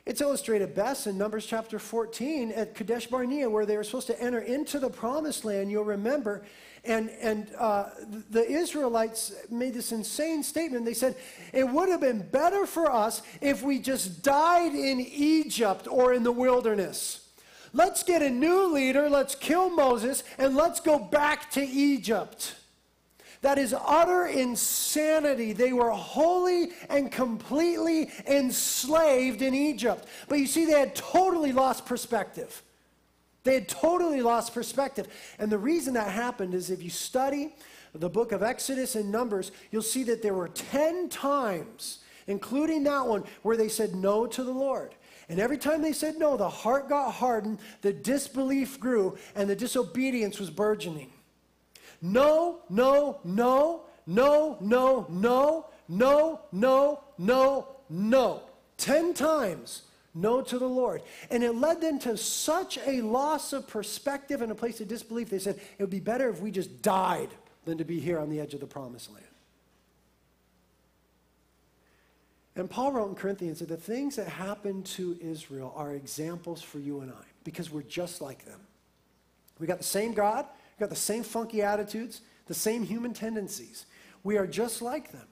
It's 0.05 0.21
illustrated 0.21 0.75
best 0.75 1.07
in 1.07 1.17
Numbers 1.17 1.47
chapter 1.47 1.79
14 1.79 2.51
at 2.51 2.75
Kadesh 2.75 3.07
Barnea, 3.07 3.49
where 3.49 3.65
they 3.65 3.75
were 3.75 3.83
supposed 3.83 4.07
to 4.07 4.21
enter 4.21 4.39
into 4.39 4.77
the 4.77 4.89
promised 4.89 5.45
land, 5.45 5.71
you'll 5.71 5.83
remember. 5.83 6.43
And, 6.83 7.09
and 7.21 7.47
uh, 7.57 7.89
the 8.29 8.47
Israelites 8.47 9.33
made 9.49 9.73
this 9.73 9.91
insane 9.91 10.43
statement. 10.43 10.85
They 10.85 10.93
said, 10.93 11.15
It 11.53 11.67
would 11.67 11.89
have 11.89 12.01
been 12.01 12.21
better 12.21 12.67
for 12.67 12.91
us 12.91 13.23
if 13.41 13.63
we 13.63 13.79
just 13.79 14.21
died 14.21 14.75
in 14.75 14.99
Egypt 14.99 15.87
or 15.89 16.13
in 16.13 16.21
the 16.21 16.31
wilderness. 16.31 17.27
Let's 17.73 18.03
get 18.03 18.21
a 18.21 18.29
new 18.29 18.71
leader, 18.71 19.09
let's 19.09 19.33
kill 19.33 19.71
Moses, 19.71 20.23
and 20.37 20.55
let's 20.55 20.79
go 20.79 20.99
back 20.99 21.49
to 21.51 21.61
Egypt. 21.61 22.55
That 23.45 23.59
is 23.59 23.75
utter 23.79 24.25
insanity. 24.25 25.53
They 25.53 25.71
were 25.71 25.91
wholly 25.91 26.71
and 26.89 27.11
completely 27.11 28.09
enslaved 28.25 29.43
in 29.43 29.53
Egypt. 29.53 30.07
But 30.27 30.39
you 30.39 30.47
see, 30.47 30.65
they 30.65 30.79
had 30.79 30.95
totally 30.95 31.51
lost 31.51 31.85
perspective. 31.85 32.63
They 33.43 33.53
had 33.53 33.69
totally 33.69 34.23
lost 34.23 34.51
perspective. 34.55 35.07
And 35.37 35.51
the 35.51 35.59
reason 35.59 35.93
that 35.93 36.09
happened 36.09 36.55
is 36.55 36.71
if 36.71 36.81
you 36.81 36.89
study 36.89 37.53
the 37.93 38.09
book 38.09 38.31
of 38.31 38.41
Exodus 38.41 38.95
and 38.95 39.11
Numbers, 39.11 39.51
you'll 39.69 39.83
see 39.83 40.01
that 40.05 40.23
there 40.23 40.33
were 40.33 40.47
10 40.47 41.09
times, 41.09 41.99
including 42.25 42.81
that 42.85 43.05
one, 43.05 43.25
where 43.43 43.57
they 43.57 43.69
said 43.69 43.93
no 43.93 44.25
to 44.25 44.43
the 44.43 44.49
Lord. 44.49 44.95
And 45.29 45.39
every 45.39 45.59
time 45.59 45.83
they 45.83 45.93
said 45.93 46.17
no, 46.17 46.35
the 46.35 46.49
heart 46.49 46.89
got 46.89 47.11
hardened, 47.11 47.59
the 47.83 47.93
disbelief 47.93 48.79
grew, 48.79 49.19
and 49.35 49.47
the 49.47 49.55
disobedience 49.55 50.39
was 50.39 50.49
burgeoning. 50.49 51.11
No, 52.01 52.59
no, 52.69 53.19
no, 53.23 53.83
no, 54.05 54.57
no, 54.61 55.07
no, 55.09 55.09
no, 55.09 55.69
no, 56.51 57.03
no, 57.17 57.67
no. 57.89 58.41
Ten 58.77 59.13
times 59.13 59.83
no 60.15 60.41
to 60.41 60.57
the 60.57 60.67
Lord. 60.67 61.01
And 61.29 61.43
it 61.43 61.53
led 61.53 61.81
them 61.81 61.99
to 61.99 62.17
such 62.17 62.79
a 62.85 63.01
loss 63.01 63.51
of 63.51 63.67
perspective 63.67 64.41
and 64.41 64.51
a 64.51 64.55
place 64.55 64.79
of 64.79 64.87
disbelief. 64.87 65.29
They 65.29 65.39
said, 65.39 65.59
it 65.77 65.83
would 65.83 65.89
be 65.89 65.99
better 65.99 66.29
if 66.29 66.39
we 66.39 66.51
just 66.51 66.81
died 66.81 67.29
than 67.65 67.77
to 67.77 67.83
be 67.83 67.99
here 67.99 68.17
on 68.17 68.29
the 68.29 68.39
edge 68.39 68.53
of 68.53 68.61
the 68.61 68.67
promised 68.67 69.11
land. 69.11 69.25
And 72.55 72.69
Paul 72.69 72.93
wrote 72.93 73.09
in 73.09 73.15
Corinthians 73.15 73.59
that 73.59 73.67
the 73.67 73.75
things 73.75 74.15
that 74.15 74.29
happened 74.29 74.85
to 74.85 75.17
Israel 75.21 75.73
are 75.75 75.93
examples 75.93 76.61
for 76.61 76.79
you 76.79 77.01
and 77.01 77.11
I 77.11 77.25
because 77.43 77.69
we're 77.69 77.81
just 77.81 78.21
like 78.21 78.45
them. 78.45 78.61
We 79.59 79.67
got 79.67 79.77
the 79.77 79.83
same 79.83 80.13
God, 80.13 80.45
we 80.77 80.83
got 80.83 80.89
the 80.89 80.95
same 80.95 81.23
funky 81.23 81.61
attitudes, 81.61 82.21
the 82.47 82.53
same 82.53 82.83
human 82.83 83.13
tendencies. 83.13 83.85
We 84.23 84.37
are 84.37 84.47
just 84.47 84.81
like 84.81 85.11
them. 85.11 85.27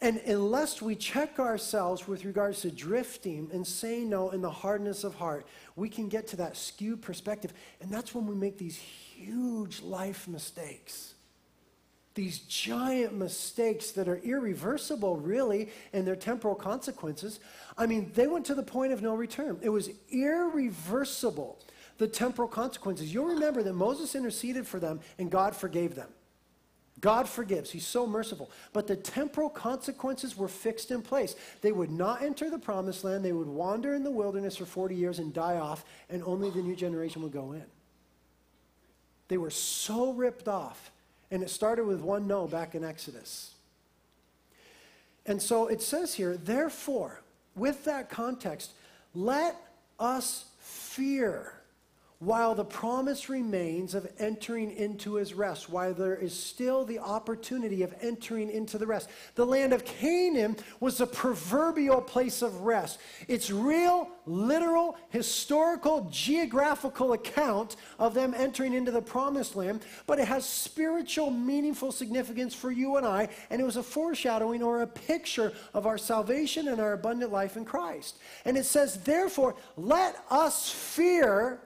And 0.00 0.18
unless 0.26 0.82
we 0.82 0.94
check 0.94 1.38
ourselves 1.38 2.06
with 2.06 2.24
regards 2.24 2.60
to 2.62 2.70
drifting 2.70 3.48
and 3.52 3.66
saying 3.66 4.10
no 4.10 4.30
in 4.30 4.42
the 4.42 4.50
hardness 4.50 5.04
of 5.04 5.14
heart, 5.14 5.46
we 5.74 5.88
can 5.88 6.08
get 6.08 6.26
to 6.28 6.36
that 6.36 6.56
skewed 6.56 7.00
perspective. 7.00 7.52
And 7.80 7.90
that's 7.90 8.14
when 8.14 8.26
we 8.26 8.34
make 8.34 8.58
these 8.58 8.76
huge 8.76 9.80
life 9.82 10.28
mistakes. 10.28 11.14
These 12.14 12.40
giant 12.40 13.14
mistakes 13.14 13.90
that 13.92 14.08
are 14.08 14.16
irreversible, 14.16 15.16
really, 15.18 15.70
and 15.92 16.06
their 16.06 16.16
temporal 16.16 16.54
consequences. 16.54 17.40
I 17.76 17.86
mean, 17.86 18.10
they 18.14 18.26
went 18.26 18.46
to 18.46 18.54
the 18.54 18.62
point 18.62 18.92
of 18.92 19.02
no 19.02 19.14
return. 19.14 19.58
It 19.62 19.68
was 19.68 19.90
irreversible, 20.10 21.58
the 21.98 22.08
temporal 22.08 22.48
consequences. 22.48 23.12
You'll 23.12 23.26
remember 23.26 23.62
that 23.62 23.72
Moses 23.72 24.14
interceded 24.14 24.66
for 24.66 24.78
them 24.78 25.00
and 25.18 25.30
God 25.30 25.54
forgave 25.56 25.94
them. 25.94 26.08
God 27.00 27.28
forgives. 27.28 27.70
He's 27.70 27.86
so 27.86 28.06
merciful. 28.06 28.50
But 28.72 28.86
the 28.86 28.96
temporal 28.96 29.50
consequences 29.50 30.36
were 30.36 30.48
fixed 30.48 30.90
in 30.90 31.02
place. 31.02 31.36
They 31.60 31.72
would 31.72 31.90
not 31.90 32.22
enter 32.22 32.48
the 32.48 32.58
promised 32.58 33.04
land. 33.04 33.24
They 33.24 33.32
would 33.32 33.48
wander 33.48 33.94
in 33.94 34.02
the 34.02 34.10
wilderness 34.10 34.56
for 34.56 34.64
40 34.64 34.94
years 34.94 35.18
and 35.18 35.32
die 35.32 35.58
off, 35.58 35.84
and 36.08 36.22
only 36.24 36.48
the 36.50 36.62
new 36.62 36.74
generation 36.74 37.22
would 37.22 37.32
go 37.32 37.52
in. 37.52 37.64
They 39.28 39.36
were 39.36 39.50
so 39.50 40.12
ripped 40.12 40.48
off. 40.48 40.90
And 41.30 41.42
it 41.42 41.50
started 41.50 41.84
with 41.84 42.00
one 42.00 42.26
no 42.26 42.46
back 42.46 42.74
in 42.74 42.84
Exodus. 42.84 43.52
And 45.26 45.42
so 45.42 45.66
it 45.66 45.82
says 45.82 46.14
here, 46.14 46.36
therefore, 46.36 47.20
with 47.56 47.84
that 47.84 48.08
context, 48.08 48.72
let 49.12 49.56
us 49.98 50.44
fear 50.60 51.52
while 52.18 52.54
the 52.54 52.64
promise 52.64 53.28
remains 53.28 53.94
of 53.94 54.10
entering 54.18 54.70
into 54.70 55.14
his 55.14 55.34
rest, 55.34 55.68
while 55.68 55.92
there 55.92 56.16
is 56.16 56.32
still 56.32 56.84
the 56.84 56.98
opportunity 56.98 57.82
of 57.82 57.94
entering 58.00 58.50
into 58.50 58.78
the 58.78 58.86
rest. 58.86 59.10
The 59.34 59.44
land 59.44 59.74
of 59.74 59.84
Canaan 59.84 60.56
was 60.80 61.00
a 61.00 61.06
proverbial 61.06 62.00
place 62.00 62.40
of 62.40 62.62
rest. 62.62 62.98
It's 63.28 63.50
real, 63.50 64.08
literal, 64.24 64.96
historical, 65.10 66.08
geographical 66.10 67.12
account 67.12 67.76
of 67.98 68.14
them 68.14 68.32
entering 68.34 68.72
into 68.72 68.90
the 68.90 69.02
promised 69.02 69.54
land, 69.54 69.82
but 70.06 70.18
it 70.18 70.26
has 70.26 70.46
spiritual, 70.46 71.30
meaningful 71.30 71.92
significance 71.92 72.54
for 72.54 72.70
you 72.70 72.96
and 72.96 73.06
I, 73.06 73.28
and 73.50 73.60
it 73.60 73.64
was 73.64 73.76
a 73.76 73.82
foreshadowing 73.82 74.62
or 74.62 74.80
a 74.80 74.86
picture 74.86 75.52
of 75.74 75.86
our 75.86 75.98
salvation 75.98 76.68
and 76.68 76.80
our 76.80 76.94
abundant 76.94 77.30
life 77.30 77.58
in 77.58 77.66
Christ. 77.66 78.16
And 78.46 78.56
it 78.56 78.64
says, 78.64 79.02
therefore, 79.02 79.54
let 79.76 80.16
us 80.30 80.70
fear 80.70 81.60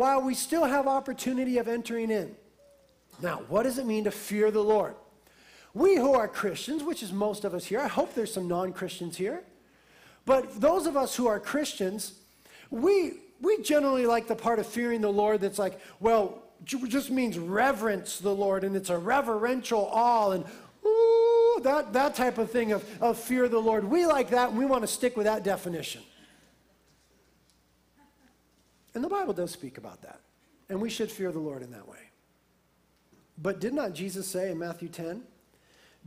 while 0.00 0.22
we 0.22 0.32
still 0.32 0.64
have 0.64 0.86
opportunity 0.86 1.58
of 1.58 1.68
entering 1.68 2.10
in. 2.10 2.34
Now, 3.20 3.42
what 3.48 3.64
does 3.64 3.76
it 3.76 3.84
mean 3.84 4.04
to 4.04 4.10
fear 4.10 4.50
the 4.50 4.64
Lord? 4.64 4.94
We 5.74 5.96
who 5.96 6.14
are 6.14 6.26
Christians, 6.26 6.82
which 6.82 7.02
is 7.02 7.12
most 7.12 7.44
of 7.44 7.52
us 7.52 7.66
here, 7.66 7.80
I 7.80 7.86
hope 7.86 8.14
there's 8.14 8.32
some 8.32 8.48
non 8.48 8.72
Christians 8.72 9.18
here, 9.18 9.42
but 10.24 10.58
those 10.58 10.86
of 10.86 10.96
us 10.96 11.14
who 11.14 11.26
are 11.26 11.38
Christians, 11.38 12.14
we, 12.70 13.18
we 13.42 13.62
generally 13.62 14.06
like 14.06 14.26
the 14.26 14.34
part 14.34 14.58
of 14.58 14.66
fearing 14.66 15.02
the 15.02 15.12
Lord 15.12 15.42
that's 15.42 15.58
like, 15.58 15.78
well, 16.00 16.44
just 16.64 17.10
means 17.10 17.38
reverence 17.38 18.20
the 18.20 18.34
Lord, 18.34 18.64
and 18.64 18.74
it's 18.76 18.88
a 18.88 18.96
reverential 18.96 19.84
awe, 19.92 20.30
and 20.30 20.46
ooh, 20.82 21.60
that, 21.62 21.92
that 21.92 22.14
type 22.14 22.38
of 22.38 22.50
thing 22.50 22.72
of, 22.72 22.82
of 23.02 23.18
fear 23.18 23.50
the 23.50 23.58
Lord. 23.58 23.84
We 23.84 24.06
like 24.06 24.30
that, 24.30 24.48
and 24.48 24.58
we 24.58 24.64
want 24.64 24.80
to 24.80 24.88
stick 24.88 25.14
with 25.14 25.26
that 25.26 25.44
definition. 25.44 26.00
And 29.00 29.04
the 29.06 29.16
Bible 29.16 29.32
does 29.32 29.50
speak 29.50 29.78
about 29.78 30.02
that. 30.02 30.20
And 30.68 30.78
we 30.78 30.90
should 30.90 31.10
fear 31.10 31.32
the 31.32 31.38
Lord 31.38 31.62
in 31.62 31.70
that 31.70 31.88
way. 31.88 32.10
But 33.38 33.58
did 33.58 33.72
not 33.72 33.94
Jesus 33.94 34.26
say 34.26 34.50
in 34.50 34.58
Matthew 34.58 34.90
10, 34.90 35.22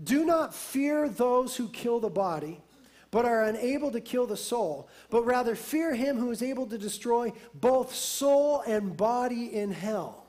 Do 0.03 0.23
not 0.23 0.53
fear 0.53 1.09
those 1.09 1.55
who 1.55 1.69
kill 1.69 1.99
the 1.99 2.11
body, 2.11 2.61
but 3.09 3.25
are 3.25 3.45
unable 3.45 3.89
to 3.89 3.99
kill 3.99 4.27
the 4.27 4.37
soul, 4.37 4.89
but 5.09 5.25
rather 5.25 5.55
fear 5.55 5.95
him 5.95 6.19
who 6.19 6.29
is 6.29 6.43
able 6.43 6.67
to 6.67 6.77
destroy 6.77 7.33
both 7.55 7.95
soul 7.95 8.61
and 8.67 8.95
body 8.95 9.55
in 9.55 9.71
hell. 9.71 10.27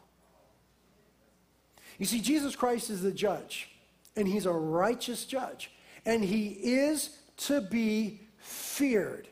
You 1.98 2.06
see, 2.06 2.22
Jesus 2.22 2.56
Christ 2.56 2.88
is 2.88 3.02
the 3.02 3.12
judge, 3.12 3.68
and 4.16 4.26
he's 4.26 4.46
a 4.46 4.52
righteous 4.52 5.26
judge, 5.26 5.70
and 6.06 6.24
he 6.24 6.48
is 6.48 7.18
to 7.36 7.60
be 7.60 8.22
feared. 8.38 9.28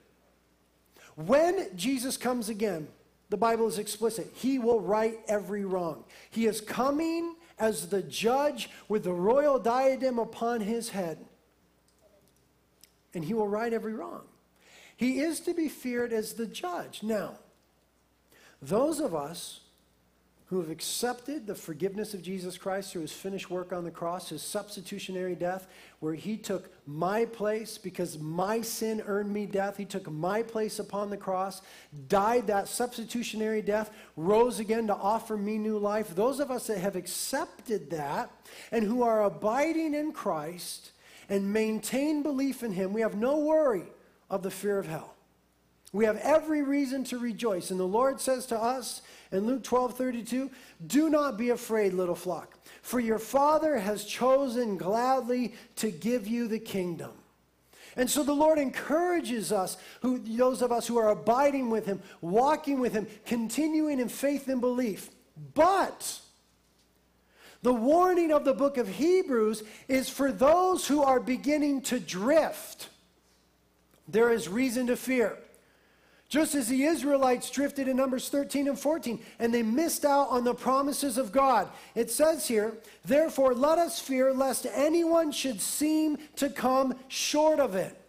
When 1.14 1.74
Jesus 1.74 2.18
comes 2.18 2.50
again, 2.50 2.88
the 3.32 3.38
Bible 3.38 3.66
is 3.66 3.78
explicit. 3.78 4.30
He 4.34 4.58
will 4.58 4.78
right 4.78 5.18
every 5.26 5.64
wrong. 5.64 6.04
He 6.28 6.44
is 6.44 6.60
coming 6.60 7.34
as 7.58 7.88
the 7.88 8.02
judge 8.02 8.68
with 8.90 9.04
the 9.04 9.14
royal 9.14 9.58
diadem 9.58 10.18
upon 10.18 10.60
his 10.60 10.90
head. 10.90 11.16
And 13.14 13.24
he 13.24 13.32
will 13.32 13.48
right 13.48 13.72
every 13.72 13.94
wrong. 13.94 14.24
He 14.98 15.20
is 15.20 15.40
to 15.40 15.54
be 15.54 15.70
feared 15.70 16.12
as 16.12 16.34
the 16.34 16.44
judge. 16.44 17.02
Now, 17.02 17.38
those 18.60 19.00
of 19.00 19.14
us 19.14 19.60
who 20.52 20.60
have 20.60 20.68
accepted 20.68 21.46
the 21.46 21.54
forgiveness 21.54 22.12
of 22.12 22.20
Jesus 22.20 22.58
Christ 22.58 22.92
through 22.92 23.00
his 23.00 23.12
finished 23.12 23.48
work 23.48 23.72
on 23.72 23.84
the 23.84 23.90
cross, 23.90 24.28
his 24.28 24.42
substitutionary 24.42 25.34
death, 25.34 25.66
where 26.00 26.12
he 26.12 26.36
took 26.36 26.68
my 26.86 27.24
place 27.24 27.78
because 27.78 28.18
my 28.18 28.60
sin 28.60 29.02
earned 29.06 29.32
me 29.32 29.46
death. 29.46 29.78
He 29.78 29.86
took 29.86 30.10
my 30.10 30.42
place 30.42 30.78
upon 30.78 31.08
the 31.08 31.16
cross, 31.16 31.62
died 32.06 32.48
that 32.48 32.68
substitutionary 32.68 33.62
death, 33.62 33.92
rose 34.14 34.60
again 34.60 34.88
to 34.88 34.94
offer 34.94 35.38
me 35.38 35.56
new 35.56 35.78
life. 35.78 36.14
Those 36.14 36.38
of 36.38 36.50
us 36.50 36.66
that 36.66 36.76
have 36.76 36.96
accepted 36.96 37.88
that 37.88 38.30
and 38.70 38.84
who 38.84 39.02
are 39.02 39.24
abiding 39.24 39.94
in 39.94 40.12
Christ 40.12 40.90
and 41.30 41.50
maintain 41.50 42.22
belief 42.22 42.62
in 42.62 42.72
him, 42.72 42.92
we 42.92 43.00
have 43.00 43.16
no 43.16 43.38
worry 43.38 43.86
of 44.28 44.42
the 44.42 44.50
fear 44.50 44.78
of 44.78 44.86
hell. 44.86 45.14
We 45.92 46.06
have 46.06 46.16
every 46.18 46.62
reason 46.62 47.04
to 47.04 47.18
rejoice. 47.18 47.70
And 47.70 47.78
the 47.78 47.84
Lord 47.84 48.20
says 48.20 48.46
to 48.46 48.58
us 48.58 49.02
in 49.30 49.46
Luke 49.46 49.62
12 49.62 49.96
32, 49.96 50.50
Do 50.86 51.10
not 51.10 51.36
be 51.36 51.50
afraid, 51.50 51.92
little 51.92 52.14
flock, 52.14 52.58
for 52.80 52.98
your 52.98 53.18
Father 53.18 53.78
has 53.78 54.04
chosen 54.04 54.78
gladly 54.78 55.54
to 55.76 55.90
give 55.90 56.26
you 56.26 56.48
the 56.48 56.58
kingdom. 56.58 57.10
And 57.94 58.08
so 58.08 58.22
the 58.22 58.32
Lord 58.32 58.58
encourages 58.58 59.52
us, 59.52 59.76
who, 60.00 60.18
those 60.18 60.62
of 60.62 60.72
us 60.72 60.86
who 60.86 60.96
are 60.96 61.10
abiding 61.10 61.68
with 61.68 61.84
Him, 61.84 62.00
walking 62.22 62.80
with 62.80 62.94
Him, 62.94 63.06
continuing 63.26 64.00
in 64.00 64.08
faith 64.08 64.48
and 64.48 64.62
belief. 64.62 65.10
But 65.54 66.20
the 67.62 67.74
warning 67.74 68.32
of 68.32 68.46
the 68.46 68.54
book 68.54 68.78
of 68.78 68.88
Hebrews 68.88 69.62
is 69.88 70.08
for 70.08 70.32
those 70.32 70.86
who 70.86 71.02
are 71.02 71.20
beginning 71.20 71.82
to 71.82 72.00
drift. 72.00 72.88
There 74.08 74.32
is 74.32 74.48
reason 74.48 74.86
to 74.86 74.96
fear. 74.96 75.36
Just 76.32 76.54
as 76.54 76.66
the 76.66 76.84
Israelites 76.84 77.50
drifted 77.50 77.88
in 77.88 77.98
Numbers 77.98 78.30
13 78.30 78.66
and 78.66 78.78
14, 78.78 79.22
and 79.38 79.52
they 79.52 79.62
missed 79.62 80.06
out 80.06 80.30
on 80.30 80.44
the 80.44 80.54
promises 80.54 81.18
of 81.18 81.30
God. 81.30 81.68
It 81.94 82.10
says 82.10 82.48
here, 82.48 82.72
Therefore, 83.04 83.52
let 83.52 83.78
us 83.78 84.00
fear 84.00 84.32
lest 84.32 84.66
anyone 84.72 85.30
should 85.30 85.60
seem 85.60 86.16
to 86.36 86.48
come 86.48 86.94
short 87.08 87.60
of 87.60 87.74
it. 87.74 88.00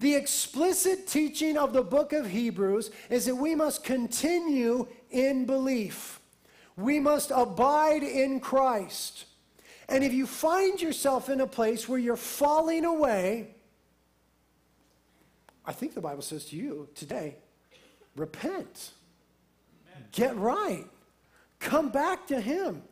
The 0.00 0.16
explicit 0.16 1.06
teaching 1.06 1.56
of 1.56 1.72
the 1.72 1.84
book 1.84 2.12
of 2.12 2.28
Hebrews 2.28 2.90
is 3.10 3.26
that 3.26 3.36
we 3.36 3.54
must 3.54 3.84
continue 3.84 4.88
in 5.12 5.46
belief. 5.46 6.18
We 6.76 6.98
must 6.98 7.30
abide 7.32 8.02
in 8.02 8.40
Christ. 8.40 9.26
And 9.88 10.02
if 10.02 10.12
you 10.12 10.26
find 10.26 10.82
yourself 10.82 11.28
in 11.28 11.40
a 11.40 11.46
place 11.46 11.88
where 11.88 12.00
you're 12.00 12.16
falling 12.16 12.84
away, 12.84 13.54
I 15.64 15.72
think 15.72 15.94
the 15.94 16.00
Bible 16.00 16.22
says 16.22 16.46
to 16.46 16.56
you 16.56 16.88
today 16.94 17.36
repent, 18.16 18.92
Amen. 19.96 20.08
get 20.12 20.36
right, 20.36 20.86
come 21.58 21.90
back 21.90 22.26
to 22.28 22.40
Him. 22.40 22.82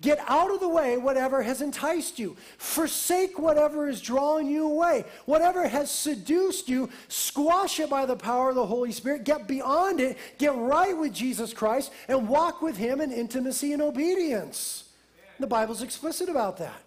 Get 0.00 0.18
out 0.26 0.50
of 0.50 0.60
the 0.60 0.68
way 0.68 0.98
whatever 0.98 1.42
has 1.42 1.62
enticed 1.62 2.18
you. 2.18 2.36
Forsake 2.58 3.38
whatever 3.38 3.88
is 3.88 4.02
drawing 4.02 4.48
you 4.48 4.66
away. 4.66 5.04
Whatever 5.24 5.66
has 5.66 5.90
seduced 5.90 6.68
you, 6.68 6.90
squash 7.08 7.80
it 7.80 7.88
by 7.88 8.04
the 8.04 8.16
power 8.16 8.50
of 8.50 8.54
the 8.54 8.66
Holy 8.66 8.92
Spirit. 8.92 9.24
Get 9.24 9.46
beyond 9.46 10.00
it. 10.00 10.18
Get 10.36 10.54
right 10.56 10.96
with 10.96 11.14
Jesus 11.14 11.54
Christ 11.54 11.92
and 12.08 12.28
walk 12.28 12.60
with 12.60 12.76
Him 12.76 13.00
in 13.00 13.12
intimacy 13.12 13.72
and 13.72 13.80
obedience. 13.80 14.90
The 15.38 15.46
Bible's 15.46 15.82
explicit 15.82 16.28
about 16.28 16.58
that. 16.58 16.82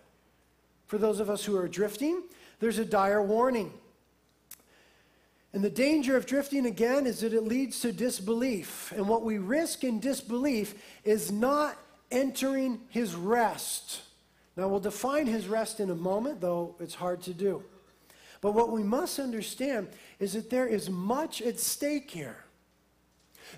For 0.86 0.98
those 0.98 1.20
of 1.20 1.30
us 1.30 1.44
who 1.44 1.58
are 1.58 1.68
drifting, 1.68 2.22
there's 2.60 2.78
a 2.78 2.86
dire 2.86 3.22
warning. 3.22 3.72
And 5.58 5.66
the 5.66 5.72
danger 5.72 6.16
of 6.16 6.28
drifting 6.28 6.68
again 6.68 7.08
is 7.08 7.22
that 7.22 7.34
it 7.34 7.44
leads 7.44 7.80
to 7.80 7.92
disbelief. 7.92 8.94
And 8.96 9.08
what 9.08 9.24
we 9.24 9.40
risk 9.40 9.84
in 9.84 10.00
disbelief 10.00 10.76
is 11.04 11.32
not 11.32 11.76
entering 12.12 12.80
his 12.90 13.16
rest. 13.16 14.02
Now, 14.56 14.68
we'll 14.68 14.80
define 14.80 15.26
his 15.26 15.48
rest 15.48 15.80
in 15.80 15.90
a 15.90 15.96
moment, 15.96 16.42
though 16.42 16.76
it's 16.80 16.94
hard 16.94 17.24
to 17.24 17.34
do. 17.34 17.64
But 18.40 18.52
what 18.52 18.70
we 18.70 18.84
must 18.84 19.18
understand 19.18 19.88
is 20.20 20.34
that 20.34 20.52
there 20.52 20.68
is 20.68 20.92
much 20.92 21.42
at 21.42 21.60
stake 21.60 22.12
here. 22.12 22.38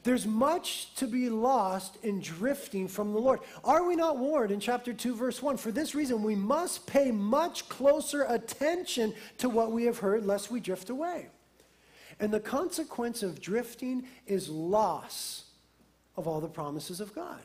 There's 0.03 0.25
much 0.25 0.95
to 0.95 1.05
be 1.05 1.29
lost 1.29 1.97
in 2.01 2.21
drifting 2.21 2.87
from 2.87 3.11
the 3.11 3.19
Lord. 3.19 3.41
Are 3.65 3.85
we 3.85 3.97
not 3.97 4.17
warned 4.17 4.51
in 4.51 4.61
chapter 4.61 4.93
2, 4.93 5.15
verse 5.15 5.41
1? 5.41 5.57
For 5.57 5.73
this 5.73 5.93
reason, 5.93 6.23
we 6.23 6.35
must 6.35 6.87
pay 6.87 7.11
much 7.11 7.67
closer 7.67 8.23
attention 8.23 9.13
to 9.39 9.49
what 9.49 9.73
we 9.73 9.83
have 9.83 9.97
heard, 9.97 10.25
lest 10.25 10.49
we 10.49 10.61
drift 10.61 10.89
away. 10.89 11.27
And 12.19 12.33
the 12.33 12.39
consequence 12.39 13.23
of 13.23 13.39
drifting 13.39 14.05
is 14.27 14.49
loss 14.49 15.45
of 16.17 16.27
all 16.27 16.41
the 16.41 16.49
promises 16.49 16.99
of 16.99 17.15
God. 17.15 17.39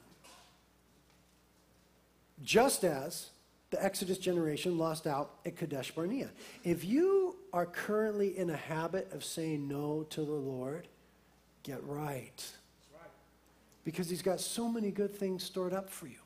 Just 2.43 2.85
as 2.85 3.31
the 3.75 3.83
Exodus 3.85 4.19
generation 4.19 4.78
lost 4.78 5.07
out 5.07 5.33
at 5.45 5.57
Kadesh 5.57 5.90
Barnea. 5.90 6.31
If 6.62 6.85
you 6.85 7.37
are 7.52 7.66
currently 7.66 8.38
in 8.38 8.50
a 8.50 8.57
habit 8.57 9.12
of 9.12 9.25
saying 9.25 9.66
no 9.66 10.07
to 10.11 10.21
the 10.21 10.33
Lord, 10.33 10.87
get 11.64 11.83
right. 11.85 12.52
Because 13.85 14.09
He's 14.09 14.23
got 14.23 14.40
so 14.40 14.69
many 14.69 14.93
good 14.93 15.12
things 15.12 15.43
stored 15.43 15.73
up 15.73 15.90
for 15.90 16.07
you. 16.07 16.19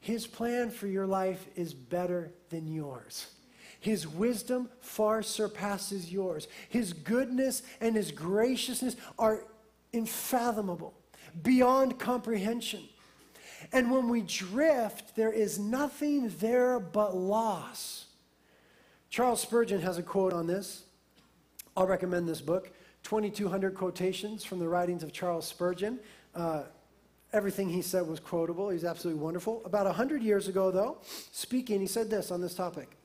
His 0.00 0.26
plan 0.26 0.70
for 0.70 0.86
your 0.86 1.06
life 1.06 1.46
is 1.56 1.74
better 1.74 2.30
than 2.50 2.66
yours. 2.66 3.26
His 3.80 4.06
wisdom 4.06 4.68
far 4.80 5.22
surpasses 5.22 6.12
yours. 6.12 6.46
His 6.68 6.92
goodness 6.92 7.62
and 7.80 7.96
His 7.96 8.12
graciousness 8.12 8.96
are 9.18 9.44
unfathomable, 9.92 10.94
beyond 11.42 11.98
comprehension. 11.98 12.82
And 13.72 13.90
when 13.90 14.08
we 14.08 14.22
drift, 14.22 15.16
there 15.16 15.32
is 15.32 15.58
nothing 15.58 16.32
there 16.38 16.78
but 16.78 17.16
loss. 17.16 18.06
Charles 19.08 19.40
Spurgeon 19.40 19.80
has 19.80 19.98
a 19.98 20.02
quote 20.02 20.32
on 20.32 20.46
this. 20.46 20.84
I'll 21.76 21.86
recommend 21.86 22.28
this 22.28 22.40
book 22.40 22.72
2,200 23.02 23.74
quotations 23.74 24.44
from 24.44 24.58
the 24.58 24.68
writings 24.68 25.02
of 25.02 25.12
Charles 25.12 25.46
Spurgeon. 25.46 25.98
Uh, 26.34 26.62
everything 27.32 27.68
he 27.68 27.82
said 27.82 28.06
was 28.06 28.20
quotable. 28.20 28.68
He's 28.70 28.84
absolutely 28.84 29.22
wonderful. 29.22 29.62
About 29.64 29.86
100 29.86 30.22
years 30.22 30.48
ago, 30.48 30.70
though, 30.70 30.98
speaking, 31.32 31.80
he 31.80 31.86
said 31.86 32.10
this 32.10 32.30
on 32.30 32.40
this 32.40 32.54
topic. 32.54 32.96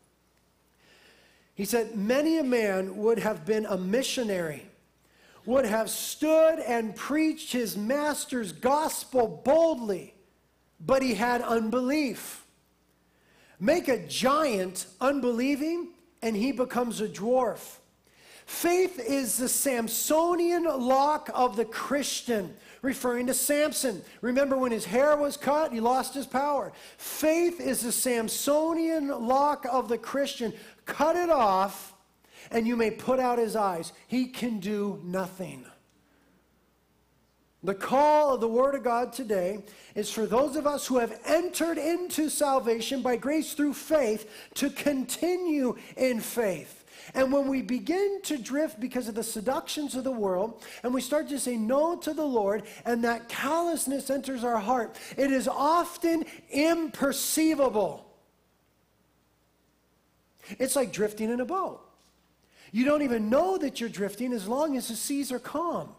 He 1.55 1.65
said, 1.65 1.95
Many 1.95 2.37
a 2.37 2.43
man 2.43 2.97
would 2.97 3.19
have 3.19 3.45
been 3.45 3.65
a 3.65 3.77
missionary, 3.77 4.67
would 5.45 5.65
have 5.65 5.89
stood 5.89 6.59
and 6.59 6.95
preached 6.95 7.51
his 7.51 7.75
master's 7.75 8.51
gospel 8.51 9.41
boldly 9.43 10.15
but 10.79 11.01
he 11.01 11.15
had 11.15 11.41
unbelief. 11.41 12.45
Make 13.59 13.87
a 13.87 14.05
giant 14.05 14.87
unbelieving, 14.99 15.89
and 16.21 16.35
he 16.35 16.51
becomes 16.51 17.01
a 17.01 17.07
dwarf. 17.07 17.77
Faith 18.45 18.99
is 18.99 19.37
the 19.37 19.47
Samsonian 19.47 20.65
lock 20.79 21.31
of 21.33 21.55
the 21.55 21.65
Christian, 21.65 22.53
referring 22.83 23.25
to 23.25 23.33
Samson. 23.33 24.03
Remember 24.21 24.55
when 24.55 24.71
his 24.71 24.85
hair 24.85 25.17
was 25.17 25.35
cut, 25.35 25.73
he 25.73 25.79
lost 25.79 26.13
his 26.13 26.27
power. 26.27 26.71
Faith 26.97 27.59
is 27.59 27.81
the 27.81 27.89
Samsonian 27.89 29.27
lock 29.27 29.65
of 29.71 29.87
the 29.87 29.97
Christian. 29.97 30.53
Cut 30.85 31.15
it 31.15 31.29
off, 31.29 31.93
and 32.51 32.67
you 32.67 32.75
may 32.75 32.91
put 32.91 33.19
out 33.19 33.39
his 33.39 33.55
eyes. 33.55 33.91
He 34.07 34.27
can 34.27 34.59
do 34.59 35.01
nothing. 35.03 35.65
The 37.63 37.73
call 37.73 38.35
of 38.35 38.41
the 38.41 38.47
Word 38.47 38.75
of 38.75 38.83
God 38.83 39.11
today 39.11 39.63
is 39.95 40.11
for 40.11 40.27
those 40.27 40.55
of 40.55 40.67
us 40.67 40.85
who 40.85 40.99
have 40.99 41.19
entered 41.25 41.79
into 41.79 42.29
salvation 42.29 43.01
by 43.01 43.15
grace 43.15 43.53
through 43.53 43.73
faith 43.73 44.29
to 44.53 44.69
continue 44.69 45.75
in 45.97 46.19
faith. 46.19 46.83
And 47.15 47.31
when 47.31 47.47
we 47.47 47.63
begin 47.63 48.21
to 48.23 48.37
drift 48.37 48.79
because 48.79 49.07
of 49.07 49.15
the 49.15 49.23
seductions 49.23 49.95
of 49.95 50.03
the 50.03 50.11
world, 50.11 50.63
and 50.83 50.93
we 50.93 51.01
start 51.01 51.27
to 51.29 51.39
say 51.39 51.57
no 51.57 51.95
to 51.97 52.13
the 52.13 52.25
Lord, 52.25 52.63
and 52.85 53.03
that 53.03 53.29
callousness 53.29 54.11
enters 54.11 54.43
our 54.43 54.59
heart, 54.59 54.95
it 55.17 55.31
is 55.31 55.47
often 55.47 56.25
imperceivable. 56.53 58.04
It's 60.59 60.75
like 60.75 60.91
drifting 60.91 61.29
in 61.29 61.39
a 61.39 61.45
boat. 61.45 61.81
You 62.71 62.85
don't 62.85 63.03
even 63.03 63.29
know 63.29 63.57
that 63.57 63.79
you're 63.79 63.89
drifting 63.89 64.33
as 64.33 64.47
long 64.47 64.75
as 64.75 64.87
the 64.87 64.95
seas 64.95 65.31
are 65.31 65.39
calm. 65.39 65.89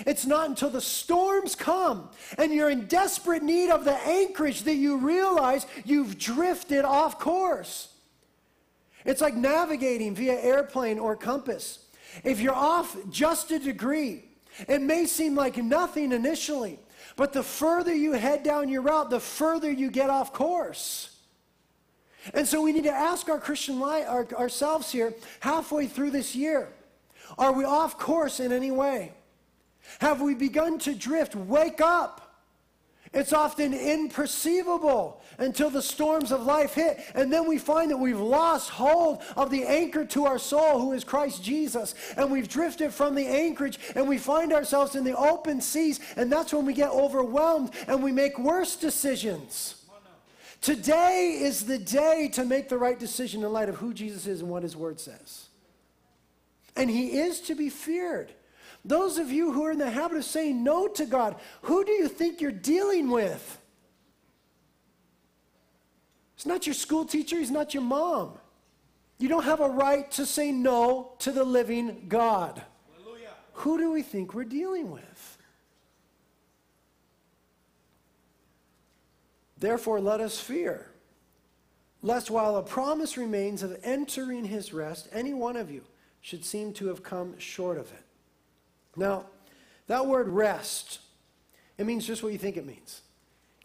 It's 0.00 0.26
not 0.26 0.48
until 0.48 0.70
the 0.70 0.80
storms 0.80 1.54
come 1.54 2.10
and 2.36 2.52
you're 2.52 2.68
in 2.68 2.86
desperate 2.86 3.42
need 3.42 3.70
of 3.70 3.84
the 3.84 3.94
anchorage 3.94 4.62
that 4.64 4.74
you 4.74 4.98
realize 4.98 5.66
you've 5.84 6.18
drifted 6.18 6.84
off 6.84 7.18
course. 7.18 7.94
It's 9.04 9.20
like 9.20 9.34
navigating 9.34 10.14
via 10.14 10.34
airplane 10.34 10.98
or 10.98 11.16
compass. 11.16 11.78
If 12.24 12.40
you're 12.40 12.54
off 12.54 12.96
just 13.10 13.50
a 13.52 13.58
degree, 13.58 14.24
it 14.68 14.82
may 14.82 15.06
seem 15.06 15.34
like 15.34 15.56
nothing 15.56 16.12
initially, 16.12 16.78
but 17.14 17.32
the 17.32 17.42
further 17.42 17.94
you 17.94 18.12
head 18.12 18.42
down 18.42 18.68
your 18.68 18.82
route, 18.82 19.10
the 19.10 19.20
further 19.20 19.70
you 19.70 19.90
get 19.90 20.10
off 20.10 20.32
course. 20.32 21.15
And 22.34 22.46
so 22.46 22.62
we 22.62 22.72
need 22.72 22.84
to 22.84 22.92
ask 22.92 23.28
our 23.28 23.38
Christian 23.38 23.80
life, 23.80 24.06
our, 24.08 24.26
ourselves 24.34 24.90
here 24.90 25.14
halfway 25.40 25.86
through 25.86 26.10
this 26.10 26.34
year 26.34 26.68
are 27.38 27.52
we 27.52 27.64
off 27.64 27.98
course 27.98 28.40
in 28.40 28.52
any 28.52 28.70
way? 28.70 29.12
Have 30.00 30.20
we 30.20 30.34
begun 30.34 30.78
to 30.80 30.94
drift? 30.94 31.34
Wake 31.34 31.80
up. 31.80 32.22
It's 33.12 33.32
often 33.32 33.72
imperceivable 33.72 35.20
until 35.38 35.70
the 35.70 35.80
storms 35.80 36.32
of 36.32 36.44
life 36.44 36.74
hit. 36.74 36.98
And 37.14 37.32
then 37.32 37.48
we 37.48 37.56
find 37.56 37.90
that 37.90 37.96
we've 37.96 38.20
lost 38.20 38.68
hold 38.68 39.22
of 39.36 39.48
the 39.48 39.64
anchor 39.64 40.04
to 40.06 40.26
our 40.26 40.38
soul, 40.38 40.80
who 40.80 40.92
is 40.92 41.04
Christ 41.04 41.42
Jesus. 41.42 41.94
And 42.16 42.30
we've 42.30 42.48
drifted 42.48 42.92
from 42.92 43.14
the 43.14 43.26
anchorage 43.26 43.78
and 43.94 44.08
we 44.08 44.18
find 44.18 44.52
ourselves 44.52 44.96
in 44.96 45.04
the 45.04 45.16
open 45.16 45.60
seas. 45.60 46.00
And 46.16 46.30
that's 46.30 46.52
when 46.52 46.66
we 46.66 46.74
get 46.74 46.90
overwhelmed 46.90 47.70
and 47.86 48.02
we 48.02 48.12
make 48.12 48.38
worse 48.38 48.76
decisions. 48.76 49.85
Today 50.60 51.38
is 51.40 51.66
the 51.66 51.78
day 51.78 52.28
to 52.32 52.44
make 52.44 52.68
the 52.68 52.78
right 52.78 52.98
decision 52.98 53.44
in 53.44 53.52
light 53.52 53.68
of 53.68 53.76
who 53.76 53.94
Jesus 53.94 54.26
is 54.26 54.40
and 54.40 54.50
what 54.50 54.62
his 54.62 54.76
word 54.76 54.98
says. 54.98 55.48
And 56.74 56.90
he 56.90 57.18
is 57.18 57.40
to 57.42 57.54
be 57.54 57.68
feared. 57.68 58.32
Those 58.84 59.18
of 59.18 59.30
you 59.30 59.52
who 59.52 59.64
are 59.64 59.72
in 59.72 59.78
the 59.78 59.90
habit 59.90 60.18
of 60.18 60.24
saying 60.24 60.62
no 60.62 60.86
to 60.88 61.06
God, 61.06 61.36
who 61.62 61.84
do 61.84 61.92
you 61.92 62.08
think 62.08 62.40
you're 62.40 62.50
dealing 62.50 63.10
with? 63.10 63.58
It's 66.36 66.46
not 66.46 66.66
your 66.66 66.74
school 66.74 67.04
teacher, 67.04 67.38
he's 67.38 67.50
not 67.50 67.74
your 67.74 67.82
mom. 67.82 68.38
You 69.18 69.28
don't 69.28 69.44
have 69.44 69.60
a 69.60 69.68
right 69.68 70.10
to 70.12 70.26
say 70.26 70.52
no 70.52 71.12
to 71.20 71.32
the 71.32 71.44
living 71.44 72.04
God. 72.08 72.62
Hallelujah. 72.94 73.30
Who 73.54 73.78
do 73.78 73.90
we 73.90 74.02
think 74.02 74.34
we're 74.34 74.44
dealing 74.44 74.90
with? 74.90 75.02
Therefore, 79.58 80.00
let 80.00 80.20
us 80.20 80.38
fear, 80.38 80.86
lest 82.02 82.30
while 82.30 82.56
a 82.56 82.62
promise 82.62 83.16
remains 83.16 83.62
of 83.62 83.78
entering 83.82 84.44
his 84.44 84.72
rest, 84.72 85.08
any 85.12 85.32
one 85.32 85.56
of 85.56 85.70
you 85.70 85.82
should 86.20 86.44
seem 86.44 86.72
to 86.74 86.88
have 86.88 87.02
come 87.02 87.38
short 87.38 87.78
of 87.78 87.90
it. 87.92 88.04
Now, 88.96 89.26
that 89.86 90.06
word 90.06 90.28
rest, 90.28 90.98
it 91.78 91.86
means 91.86 92.06
just 92.06 92.22
what 92.22 92.32
you 92.32 92.38
think 92.38 92.56
it 92.56 92.66
means. 92.66 93.02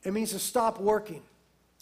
It 0.04 0.14
means 0.14 0.32
to 0.32 0.40
stop 0.40 0.80
working. 0.80 1.24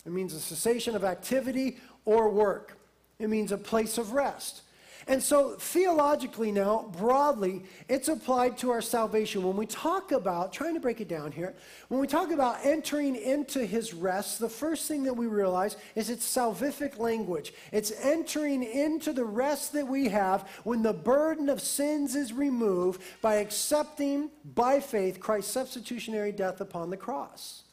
It 0.06 0.12
means 0.12 0.34
a 0.34 0.40
cessation 0.40 0.96
of 0.96 1.04
activity 1.04 1.78
or 2.06 2.30
work. 2.30 2.78
It 3.20 3.30
means 3.30 3.52
a 3.52 3.58
place 3.58 3.98
of 3.98 4.14
rest. 4.14 4.62
And 5.10 5.24
so, 5.24 5.56
theologically, 5.56 6.52
now, 6.52 6.88
broadly, 6.96 7.64
it's 7.88 8.10
applied 8.10 8.60
to 8.60 8.70
our 8.70 8.80
salvation. 8.80 9.42
When 9.42 9.58
we 9.58 9.66
talk 9.66 10.12
about, 10.12 10.54
trying 10.54 10.76
to 10.76 10.80
break 10.80 11.02
it 11.02 11.08
down 11.08 11.32
here, 11.32 11.56
when 11.88 12.00
we 12.00 12.06
talk 12.06 12.30
about 12.30 12.64
entering 12.64 13.16
into 13.16 13.66
his 13.66 13.92
rest, 13.92 14.38
the 14.38 14.48
first 14.48 14.88
thing 14.88 15.02
that 15.06 15.16
we 15.16 15.26
realize 15.26 15.78
is 15.96 16.12
it's 16.12 16.24
salvific 16.24 17.00
language. 17.00 17.56
It's 17.72 17.92
entering 18.04 18.62
into 18.62 19.12
the 19.12 19.26
rest 19.26 19.74
that 19.74 19.88
we 19.88 20.10
have 20.10 20.48
when 20.64 20.84
the 20.84 20.94
burden 20.94 21.50
of 21.50 21.60
sins 21.60 22.14
is 22.14 22.32
removed 22.32 23.02
by 23.20 23.38
accepting 23.38 24.30
by 24.54 24.80
faith 24.80 25.20
Christ's 25.20 25.52
substitutionary 25.52 26.34
death 26.34 26.62
upon 26.62 26.92
the 26.92 26.98
cross. 26.98 27.64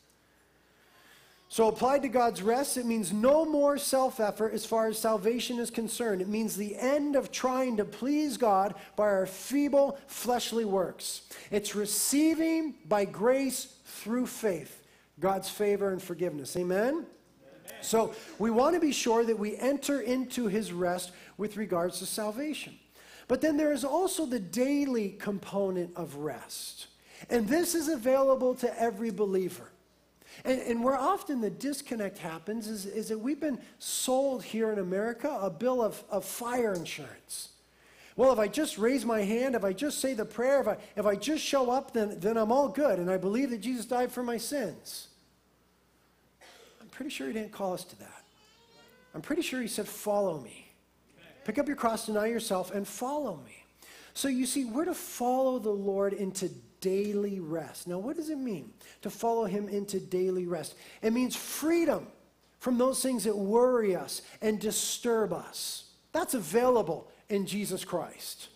So, 1.57 1.69
applied 1.69 2.03
to 2.03 2.09
God's 2.09 2.43
rest, 2.43 2.77
it 2.77 2.85
means 2.85 3.15
no 3.15 3.47
more 3.47 3.79
self 3.79 4.21
effort 4.21 4.53
as 4.53 4.67
far 4.67 4.89
as 4.89 4.99
salvation 4.99 5.59
is 5.59 5.71
concerned. 5.71 6.21
It 6.21 6.29
means 6.29 6.55
the 6.55 6.77
end 6.77 7.17
of 7.17 7.33
trying 7.33 7.79
to 7.79 7.85
please 7.87 8.37
God 8.37 8.75
by 8.95 9.05
our 9.05 9.25
feeble 9.25 9.99
fleshly 10.07 10.67
works. 10.67 11.23
It's 11.51 11.75
receiving 11.75 12.75
by 12.87 13.07
grace 13.07 13.75
through 13.87 14.27
faith 14.27 14.83
God's 15.19 15.49
favor 15.49 15.93
and 15.93 16.03
forgiveness. 16.03 16.59
Amen? 16.59 16.89
Amen? 16.89 17.07
So, 17.81 18.15
we 18.39 18.51
want 18.51 18.75
to 18.75 18.81
be 18.81 18.93
sure 18.93 19.25
that 19.25 19.39
we 19.39 19.57
enter 19.57 20.03
into 20.03 20.49
his 20.49 20.75
rest 20.75 21.13
with 21.39 21.57
regards 21.57 22.01
to 22.01 22.05
salvation. 22.05 22.79
But 23.29 23.41
then 23.41 23.57
there 23.57 23.73
is 23.73 23.83
also 23.83 24.27
the 24.27 24.41
daily 24.41 25.13
component 25.19 25.97
of 25.97 26.17
rest. 26.17 26.89
And 27.31 27.49
this 27.49 27.75
is 27.75 27.89
available 27.89 28.55
to 28.57 28.79
every 28.79 29.11
believer. 29.11 29.71
And, 30.45 30.61
and, 30.61 30.85
where 30.85 30.97
often 30.97 31.41
the 31.41 31.51
disconnect 31.51 32.19
happens 32.19 32.69
is, 32.69 32.87
is 32.87 33.09
that 33.09 33.19
we've 33.19 33.41
been 33.41 33.59
sold 33.79 34.45
here 34.45 34.71
in 34.71 34.79
America 34.79 35.39
a 35.41 35.51
bill 35.51 35.83
of, 35.83 36.03
of 36.11 36.25
fire 36.25 36.75
insurance. 36.75 37.51
Well, 38.17 38.33
if 38.33 38.39
I 38.39 38.49
just 38.49 38.79
raise 38.79 39.05
my 39.05 39.23
hand, 39.23 39.55
if 39.55 39.65
I 39.65 39.73
just 39.73 40.01
say 40.01 40.15
the 40.15 40.25
prayer, 40.25 40.61
if 40.61 40.69
I, 40.69 40.77
if 40.97 41.07
I 41.07 41.17
just 41.17 41.45
show 41.45 41.71
up, 41.71 41.93
then, 41.93 42.19
then 42.19 42.37
I'm 42.37 42.51
all 42.51 42.69
good. 42.69 42.99
And 42.99 43.11
I 43.11 43.19
believe 43.19 43.51
that 43.51 43.61
Jesus 43.61 43.85
died 43.85 44.11
for 44.11 44.23
my 44.23 44.39
sins. 44.39 45.09
I'm 46.81 46.89
pretty 46.89 47.11
sure 47.11 47.27
he 47.27 47.35
didn't 47.35 47.53
call 47.53 47.75
us 47.75 47.85
to 47.85 47.99
that. 47.99 48.25
I'm 49.15 49.21
pretty 49.21 49.43
sure 49.43 49.61
he 49.61 49.69
said, 49.69 49.87
Follow 49.87 50.41
me. 50.41 50.73
Pick 51.45 51.59
up 51.59 51.69
your 51.69 51.77
cross, 51.77 52.07
deny 52.07 52.27
yourself, 52.27 52.75
and 52.75 52.89
follow 52.89 53.41
me. 53.47 53.65
So 54.15 54.29
you 54.29 54.47
see, 54.47 54.65
we're 54.65 54.87
to 54.87 54.95
follow 54.95 55.59
the 55.59 55.71
Lord 55.71 56.13
into 56.13 56.51
daily 56.87 57.41
rest. 57.41 57.89
Now, 57.89 57.99
what 57.99 58.15
does 58.15 58.31
it 58.31 58.39
mean 58.39 58.73
to 59.03 59.11
follow 59.11 59.45
him 59.45 59.69
into 59.69 59.99
daily 59.99 60.47
rest? 60.47 60.77
It 61.03 61.13
means 61.13 61.35
freedom 61.35 62.07
from 62.61 62.79
those 62.79 63.03
things 63.03 63.25
that 63.25 63.37
worry 63.37 63.97
us 63.97 64.23
and 64.41 64.61
disturb 64.61 65.33
us. 65.33 65.91
That's 66.13 66.35
available 66.35 67.11
in 67.29 67.45
Jesus 67.45 67.85
Christ. 67.85 68.51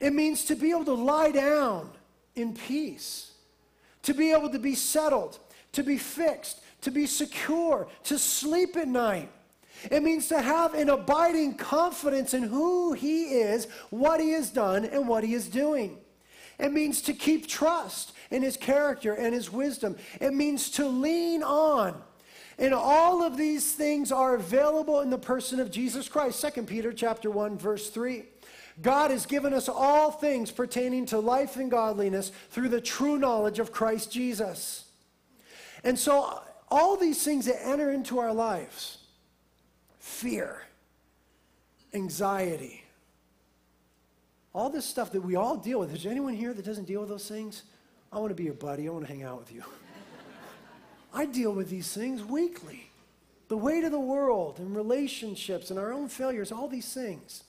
It 0.00 0.12
means 0.12 0.44
to 0.44 0.54
be 0.54 0.70
able 0.70 0.84
to 0.84 0.92
lie 0.92 1.30
down 1.30 1.90
in 2.36 2.52
peace, 2.52 3.32
to 4.02 4.12
be 4.12 4.32
able 4.32 4.50
to 4.50 4.58
be 4.58 4.74
settled, 4.74 5.38
to 5.72 5.82
be 5.82 5.96
fixed, 5.96 6.60
to 6.82 6.90
be 6.90 7.06
secure, 7.06 7.88
to 8.04 8.18
sleep 8.18 8.76
at 8.76 8.86
night. 8.86 9.30
It 9.90 10.02
means 10.02 10.28
to 10.28 10.42
have 10.42 10.74
an 10.74 10.90
abiding 10.90 11.54
confidence 11.54 12.34
in 12.34 12.42
who 12.42 12.92
He 12.92 13.40
is, 13.40 13.66
what 13.88 14.20
He 14.20 14.32
has 14.32 14.50
done, 14.50 14.84
and 14.84 15.08
what 15.08 15.24
He 15.24 15.32
is 15.32 15.48
doing. 15.48 15.96
It 16.60 16.72
means 16.72 17.02
to 17.02 17.12
keep 17.12 17.46
trust 17.46 18.12
in 18.30 18.42
his 18.42 18.56
character 18.56 19.14
and 19.14 19.34
his 19.34 19.50
wisdom. 19.50 19.96
It 20.20 20.34
means 20.34 20.70
to 20.72 20.86
lean 20.86 21.42
on. 21.42 22.00
And 22.58 22.74
all 22.74 23.22
of 23.22 23.38
these 23.38 23.72
things 23.72 24.12
are 24.12 24.34
available 24.34 25.00
in 25.00 25.08
the 25.08 25.18
person 25.18 25.60
of 25.60 25.70
Jesus 25.70 26.08
Christ. 26.08 26.44
2 26.54 26.62
Peter 26.64 26.92
chapter 26.92 27.30
1 27.30 27.56
verse 27.56 27.88
3. 27.88 28.24
God 28.82 29.10
has 29.10 29.26
given 29.26 29.52
us 29.52 29.68
all 29.68 30.10
things 30.10 30.50
pertaining 30.50 31.06
to 31.06 31.18
life 31.18 31.56
and 31.56 31.70
godliness 31.70 32.32
through 32.50 32.68
the 32.68 32.80
true 32.80 33.18
knowledge 33.18 33.58
of 33.58 33.72
Christ 33.72 34.12
Jesus. 34.12 34.84
And 35.82 35.98
so 35.98 36.42
all 36.70 36.96
these 36.96 37.22
things 37.22 37.46
that 37.46 37.66
enter 37.66 37.90
into 37.90 38.18
our 38.18 38.32
lives, 38.32 38.98
fear, 39.98 40.62
anxiety, 41.92 42.84
all 44.52 44.70
this 44.70 44.84
stuff 44.84 45.12
that 45.12 45.20
we 45.20 45.36
all 45.36 45.56
deal 45.56 45.80
with. 45.80 45.94
Is 45.94 46.02
there 46.02 46.12
anyone 46.12 46.34
here 46.34 46.52
that 46.52 46.64
doesn't 46.64 46.86
deal 46.86 47.00
with 47.00 47.08
those 47.08 47.28
things? 47.28 47.62
I 48.12 48.18
want 48.18 48.30
to 48.30 48.34
be 48.34 48.44
your 48.44 48.54
buddy. 48.54 48.88
I 48.88 48.90
want 48.90 49.06
to 49.06 49.12
hang 49.12 49.22
out 49.22 49.38
with 49.38 49.52
you. 49.52 49.62
I 51.14 51.26
deal 51.26 51.52
with 51.52 51.70
these 51.70 51.92
things 51.92 52.24
weekly. 52.24 52.90
The 53.48 53.56
weight 53.56 53.84
of 53.84 53.92
the 53.92 54.00
world 54.00 54.58
and 54.58 54.74
relationships 54.74 55.70
and 55.70 55.78
our 55.78 55.92
own 55.92 56.08
failures, 56.08 56.52
all 56.52 56.68
these 56.68 56.92
things. 56.92 57.44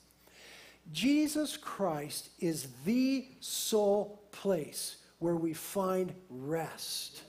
Jesus 0.92 1.56
Christ 1.56 2.30
is 2.40 2.68
the 2.84 3.26
sole 3.40 4.20
place 4.32 4.96
where 5.20 5.36
we 5.36 5.52
find 5.52 6.12
rest 6.28 7.22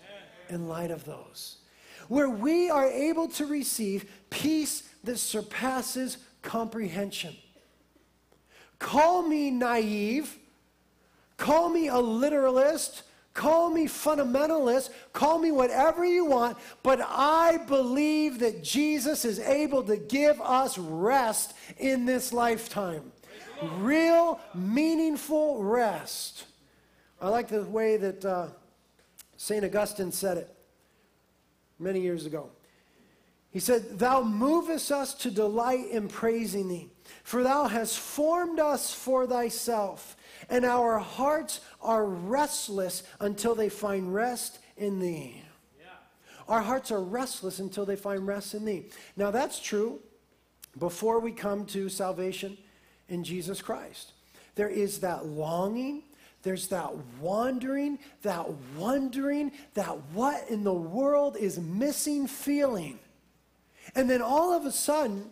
in 0.49 0.67
light 0.67 0.89
of 0.91 1.05
those. 1.05 1.57
Where 2.07 2.29
we 2.29 2.69
are 2.69 2.89
able 2.89 3.27
to 3.29 3.45
receive 3.45 4.11
peace 4.29 4.83
that 5.03 5.19
surpasses 5.19 6.17
comprehension. 6.41 7.35
Call 8.83 9.21
me 9.21 9.49
naive, 9.49 10.37
call 11.37 11.69
me 11.69 11.87
a 11.87 11.97
literalist, 11.97 13.03
call 13.33 13.69
me 13.69 13.85
fundamentalist, 13.85 14.89
call 15.13 15.39
me 15.39 15.53
whatever 15.53 16.03
you 16.03 16.25
want, 16.25 16.57
but 16.83 16.99
I 17.01 17.59
believe 17.65 18.39
that 18.39 18.61
Jesus 18.61 19.23
is 19.23 19.39
able 19.39 19.83
to 19.83 19.95
give 19.95 20.39
us 20.41 20.77
rest 20.77 21.53
in 21.77 22.05
this 22.05 22.33
lifetime. 22.33 23.13
Real, 23.77 24.41
meaningful 24.53 25.63
rest. 25.63 26.43
I 27.21 27.29
like 27.29 27.47
the 27.47 27.63
way 27.63 27.95
that 27.95 28.25
uh, 28.25 28.47
St. 29.37 29.63
Augustine 29.63 30.11
said 30.11 30.37
it 30.37 30.53
many 31.79 32.01
years 32.01 32.25
ago. 32.25 32.49
He 33.49 33.61
said, 33.61 33.97
Thou 33.97 34.23
movest 34.23 34.91
us 34.91 35.13
to 35.13 35.31
delight 35.31 35.87
in 35.89 36.09
praising 36.09 36.67
thee. 36.67 36.89
For 37.23 37.43
thou 37.43 37.67
hast 37.67 37.97
formed 37.97 38.59
us 38.59 38.93
for 38.93 39.25
thyself, 39.27 40.15
and 40.49 40.65
our 40.65 40.99
hearts 40.99 41.61
are 41.81 42.05
restless 42.05 43.03
until 43.19 43.55
they 43.55 43.69
find 43.69 44.13
rest 44.13 44.59
in 44.77 44.99
thee. 44.99 45.41
Yeah. 45.79 45.85
Our 46.47 46.61
hearts 46.61 46.91
are 46.91 47.01
restless 47.01 47.59
until 47.59 47.85
they 47.85 47.95
find 47.95 48.27
rest 48.27 48.53
in 48.53 48.65
thee. 48.65 48.85
Now 49.15 49.31
that's 49.31 49.59
true 49.59 49.99
before 50.77 51.19
we 51.19 51.31
come 51.31 51.65
to 51.67 51.89
salvation 51.89 52.57
in 53.09 53.23
Jesus 53.23 53.61
Christ. 53.61 54.13
There 54.55 54.69
is 54.69 54.99
that 54.99 55.25
longing, 55.25 56.03
there's 56.43 56.67
that 56.67 56.91
wandering, 57.19 57.99
that 58.21 58.47
wondering, 58.77 59.51
that 59.75 59.97
what 60.13 60.49
in 60.49 60.63
the 60.63 60.73
world 60.73 61.37
is 61.37 61.59
missing 61.59 62.27
feeling. 62.27 62.99
And 63.95 64.09
then 64.09 64.21
all 64.21 64.53
of 64.53 64.65
a 64.65 64.71
sudden, 64.71 65.29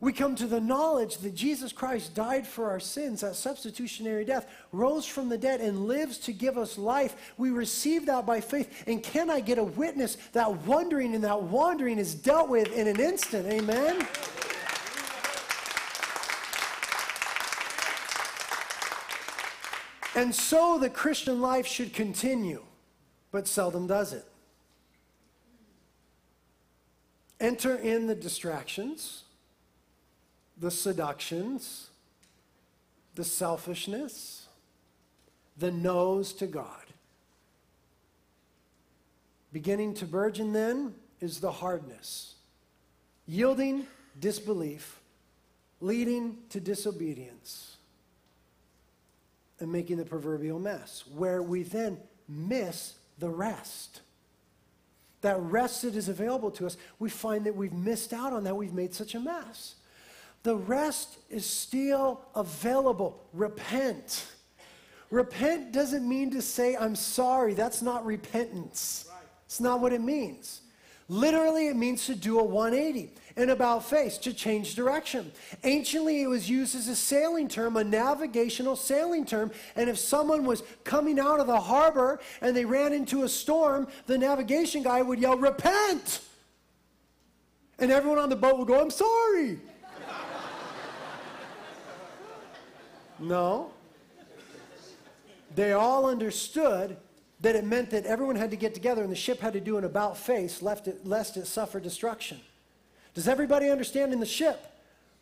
we 0.00 0.12
come 0.12 0.36
to 0.36 0.46
the 0.46 0.60
knowledge 0.60 1.18
that 1.18 1.34
Jesus 1.34 1.72
Christ 1.72 2.14
died 2.14 2.46
for 2.46 2.70
our 2.70 2.78
sins, 2.78 3.22
that 3.22 3.34
substitutionary 3.34 4.24
death, 4.24 4.48
rose 4.70 5.04
from 5.04 5.28
the 5.28 5.38
dead, 5.38 5.60
and 5.60 5.88
lives 5.88 6.18
to 6.18 6.32
give 6.32 6.56
us 6.56 6.78
life. 6.78 7.32
We 7.36 7.50
receive 7.50 8.06
that 8.06 8.24
by 8.24 8.40
faith. 8.40 8.84
And 8.86 9.02
can 9.02 9.28
I 9.28 9.40
get 9.40 9.58
a 9.58 9.64
witness 9.64 10.16
that 10.32 10.66
wondering 10.66 11.16
and 11.16 11.24
that 11.24 11.42
wandering 11.42 11.98
is 11.98 12.14
dealt 12.14 12.48
with 12.48 12.72
in 12.72 12.86
an 12.86 13.00
instant? 13.00 13.46
Amen? 13.48 14.06
And 20.14 20.32
so 20.32 20.78
the 20.78 20.90
Christian 20.90 21.40
life 21.40 21.66
should 21.66 21.92
continue, 21.92 22.62
but 23.32 23.48
seldom 23.48 23.88
does 23.88 24.12
it. 24.12 24.24
Enter 27.40 27.76
in 27.76 28.06
the 28.06 28.14
distractions 28.14 29.24
the 30.60 30.70
seductions, 30.70 31.90
the 33.14 33.24
selfishness, 33.24 34.48
the 35.56 35.70
no's 35.70 36.32
to 36.34 36.46
God. 36.46 36.84
Beginning 39.52 39.94
to 39.94 40.06
burgeon 40.06 40.52
then 40.52 40.94
is 41.20 41.40
the 41.40 41.52
hardness, 41.52 42.34
yielding 43.26 43.86
disbelief, 44.20 45.00
leading 45.80 46.36
to 46.50 46.60
disobedience, 46.60 47.76
and 49.60 49.72
making 49.72 49.96
the 49.96 50.04
proverbial 50.04 50.58
mess, 50.58 51.04
where 51.14 51.42
we 51.42 51.62
then 51.62 51.98
miss 52.28 52.94
the 53.18 53.28
rest. 53.28 54.02
That 55.22 55.40
rest 55.40 55.82
that 55.82 55.96
is 55.96 56.08
available 56.08 56.50
to 56.52 56.66
us, 56.66 56.76
we 56.98 57.10
find 57.10 57.46
that 57.46 57.56
we've 57.56 57.72
missed 57.72 58.12
out 58.12 58.32
on 58.32 58.44
that. 58.44 58.56
We've 58.56 58.72
made 58.72 58.94
such 58.94 59.16
a 59.16 59.20
mess. 59.20 59.74
The 60.48 60.56
rest 60.56 61.18
is 61.28 61.44
still 61.44 62.22
available. 62.34 63.22
Repent. 63.34 64.24
Repent 65.10 65.72
doesn't 65.72 66.08
mean 66.08 66.30
to 66.30 66.40
say, 66.40 66.74
I'm 66.74 66.96
sorry. 66.96 67.52
That's 67.52 67.82
not 67.82 68.06
repentance. 68.06 69.10
It's 69.44 69.60
not 69.60 69.80
what 69.82 69.92
it 69.92 70.00
means. 70.00 70.62
Literally, 71.10 71.68
it 71.68 71.76
means 71.76 72.06
to 72.06 72.14
do 72.14 72.38
a 72.38 72.42
180, 72.42 73.12
an 73.36 73.50
about 73.50 73.84
face, 73.84 74.16
to 74.16 74.32
change 74.32 74.74
direction. 74.74 75.32
Anciently, 75.64 76.22
it 76.22 76.28
was 76.28 76.48
used 76.48 76.74
as 76.74 76.88
a 76.88 76.96
sailing 76.96 77.46
term, 77.46 77.76
a 77.76 77.84
navigational 77.84 78.74
sailing 78.74 79.26
term. 79.26 79.50
And 79.76 79.90
if 79.90 79.98
someone 79.98 80.46
was 80.46 80.62
coming 80.82 81.20
out 81.20 81.40
of 81.40 81.46
the 81.46 81.60
harbor 81.60 82.20
and 82.40 82.56
they 82.56 82.64
ran 82.64 82.94
into 82.94 83.24
a 83.24 83.28
storm, 83.28 83.86
the 84.06 84.16
navigation 84.16 84.82
guy 84.82 85.02
would 85.02 85.18
yell, 85.18 85.36
Repent! 85.36 86.22
And 87.78 87.92
everyone 87.92 88.18
on 88.18 88.30
the 88.30 88.36
boat 88.36 88.58
would 88.58 88.66
go, 88.66 88.80
I'm 88.80 88.88
sorry. 88.88 89.58
No. 93.18 93.70
They 95.54 95.72
all 95.72 96.06
understood 96.06 96.96
that 97.40 97.56
it 97.56 97.64
meant 97.64 97.90
that 97.90 98.04
everyone 98.04 98.36
had 98.36 98.50
to 98.50 98.56
get 98.56 98.74
together 98.74 99.02
and 99.02 99.10
the 99.10 99.16
ship 99.16 99.40
had 99.40 99.52
to 99.52 99.60
do 99.60 99.76
an 99.76 99.84
about 99.84 100.16
face 100.16 100.62
lest 100.62 100.88
it, 100.88 101.06
lest 101.06 101.36
it 101.36 101.46
suffer 101.46 101.80
destruction. 101.80 102.40
Does 103.14 103.28
everybody 103.28 103.70
understand 103.70 104.12
in 104.12 104.20
the 104.20 104.26
ship 104.26 104.64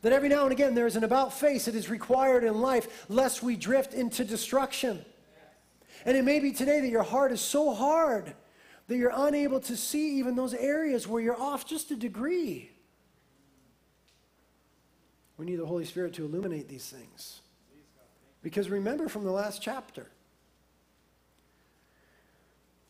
that 0.02 0.12
every 0.12 0.28
now 0.28 0.44
and 0.44 0.52
again 0.52 0.74
there 0.74 0.86
is 0.86 0.96
an 0.96 1.04
about 1.04 1.32
face 1.32 1.66
that 1.66 1.74
is 1.74 1.88
required 1.88 2.44
in 2.44 2.60
life 2.60 3.06
lest 3.08 3.42
we 3.42 3.56
drift 3.56 3.94
into 3.94 4.24
destruction? 4.24 5.04
And 6.04 6.16
it 6.16 6.24
may 6.24 6.40
be 6.40 6.52
today 6.52 6.80
that 6.80 6.88
your 6.88 7.02
heart 7.02 7.32
is 7.32 7.40
so 7.40 7.74
hard 7.74 8.34
that 8.88 8.96
you're 8.96 9.12
unable 9.14 9.60
to 9.60 9.76
see 9.76 10.18
even 10.18 10.36
those 10.36 10.54
areas 10.54 11.06
where 11.08 11.20
you're 11.22 11.40
off 11.40 11.66
just 11.66 11.90
a 11.90 11.96
degree. 11.96 12.70
We 15.36 15.44
need 15.44 15.56
the 15.56 15.66
Holy 15.66 15.84
Spirit 15.84 16.14
to 16.14 16.24
illuminate 16.24 16.68
these 16.68 16.88
things. 16.88 17.40
Because 18.46 18.70
remember 18.70 19.08
from 19.08 19.24
the 19.24 19.32
last 19.32 19.60
chapter 19.60 20.06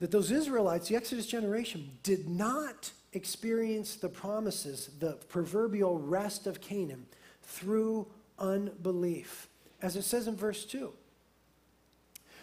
that 0.01 0.11
those 0.11 0.31
Israelites, 0.31 0.88
the 0.88 0.97
Exodus 0.97 1.27
generation, 1.27 1.92
did 2.03 2.29
not 2.29 2.90
experience 3.14 3.97
the 3.97 4.11
promises, 4.11 4.90
the 4.99 5.12
proverbial 5.31 5.99
rest 5.99 6.47
of 6.47 6.61
Canaan, 6.61 7.07
through 7.42 8.07
unbelief. 8.38 9.49
As 9.81 9.97
it 9.97 10.03
says 10.03 10.29
in 10.29 10.37
verse 10.37 10.66
2. 10.66 10.92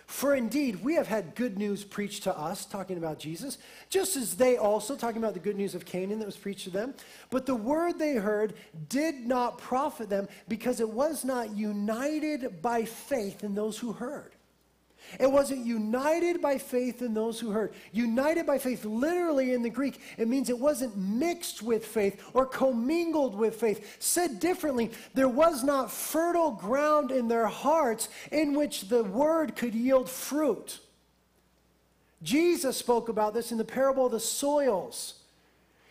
For 0.06 0.36
indeed, 0.36 0.84
we 0.84 0.96
have 0.96 1.08
had 1.08 1.36
good 1.36 1.58
news 1.58 1.84
preached 1.84 2.24
to 2.24 2.38
us, 2.38 2.66
talking 2.66 2.98
about 2.98 3.20
Jesus, 3.20 3.58
just 3.90 4.16
as 4.18 4.36
they 4.36 4.58
also, 4.58 4.96
talking 4.96 5.18
about 5.18 5.34
the 5.34 5.40
good 5.40 5.56
news 5.56 5.76
of 5.76 5.86
Canaan 5.86 6.20
that 6.20 6.26
was 6.26 6.38
preached 6.38 6.66
to 6.66 6.70
them. 6.70 6.94
But 7.30 7.46
the 7.46 7.56
word 7.56 7.98
they 7.98 8.16
heard 8.16 8.54
did 8.90 9.16
not 9.16 9.58
profit 9.58 10.10
them 10.10 10.28
because 10.48 10.80
it 10.80 10.90
was 10.90 11.24
not 11.24 11.56
united 11.56 12.62
by 12.62 12.86
faith 12.86 13.44
in 13.44 13.56
those 13.56 13.78
who 13.78 13.94
heard. 13.94 14.34
It 15.20 15.32
wasn't 15.32 15.66
united 15.66 16.42
by 16.42 16.58
faith 16.58 17.02
in 17.02 17.14
those 17.14 17.40
who 17.40 17.52
heard. 17.52 17.74
United 17.92 18.46
by 18.46 18.58
faith, 18.58 18.86
literally 18.86 19.54
in 19.54 19.62
the 19.62 19.70
Greek, 19.70 20.00
it 20.18 20.28
means 20.28 20.50
it 20.50 20.60
wasn't 20.60 20.98
mixed 20.98 21.62
with 21.62 21.86
faith 21.86 22.24
or 22.34 22.46
commingled 22.46 23.36
with 23.36 23.56
faith. 23.56 23.98
Said 24.00 24.40
differently, 24.40 24.92
there 25.14 25.30
was 25.30 25.64
not 25.64 25.92
fertile 25.92 26.52
ground 26.52 27.12
in 27.12 27.28
their 27.28 27.48
hearts 27.48 28.10
in 28.32 28.54
which 28.54 28.90
the 28.90 29.04
word 29.04 29.56
could 29.56 29.76
yield 29.76 30.10
fruit. 30.10 30.80
Jesus 32.22 32.78
spoke 32.78 33.10
about 33.10 33.34
this 33.34 33.52
in 33.52 33.58
the 33.58 33.66
parable 33.66 34.06
of 34.06 34.14
the 34.14 34.20
soils 34.20 35.23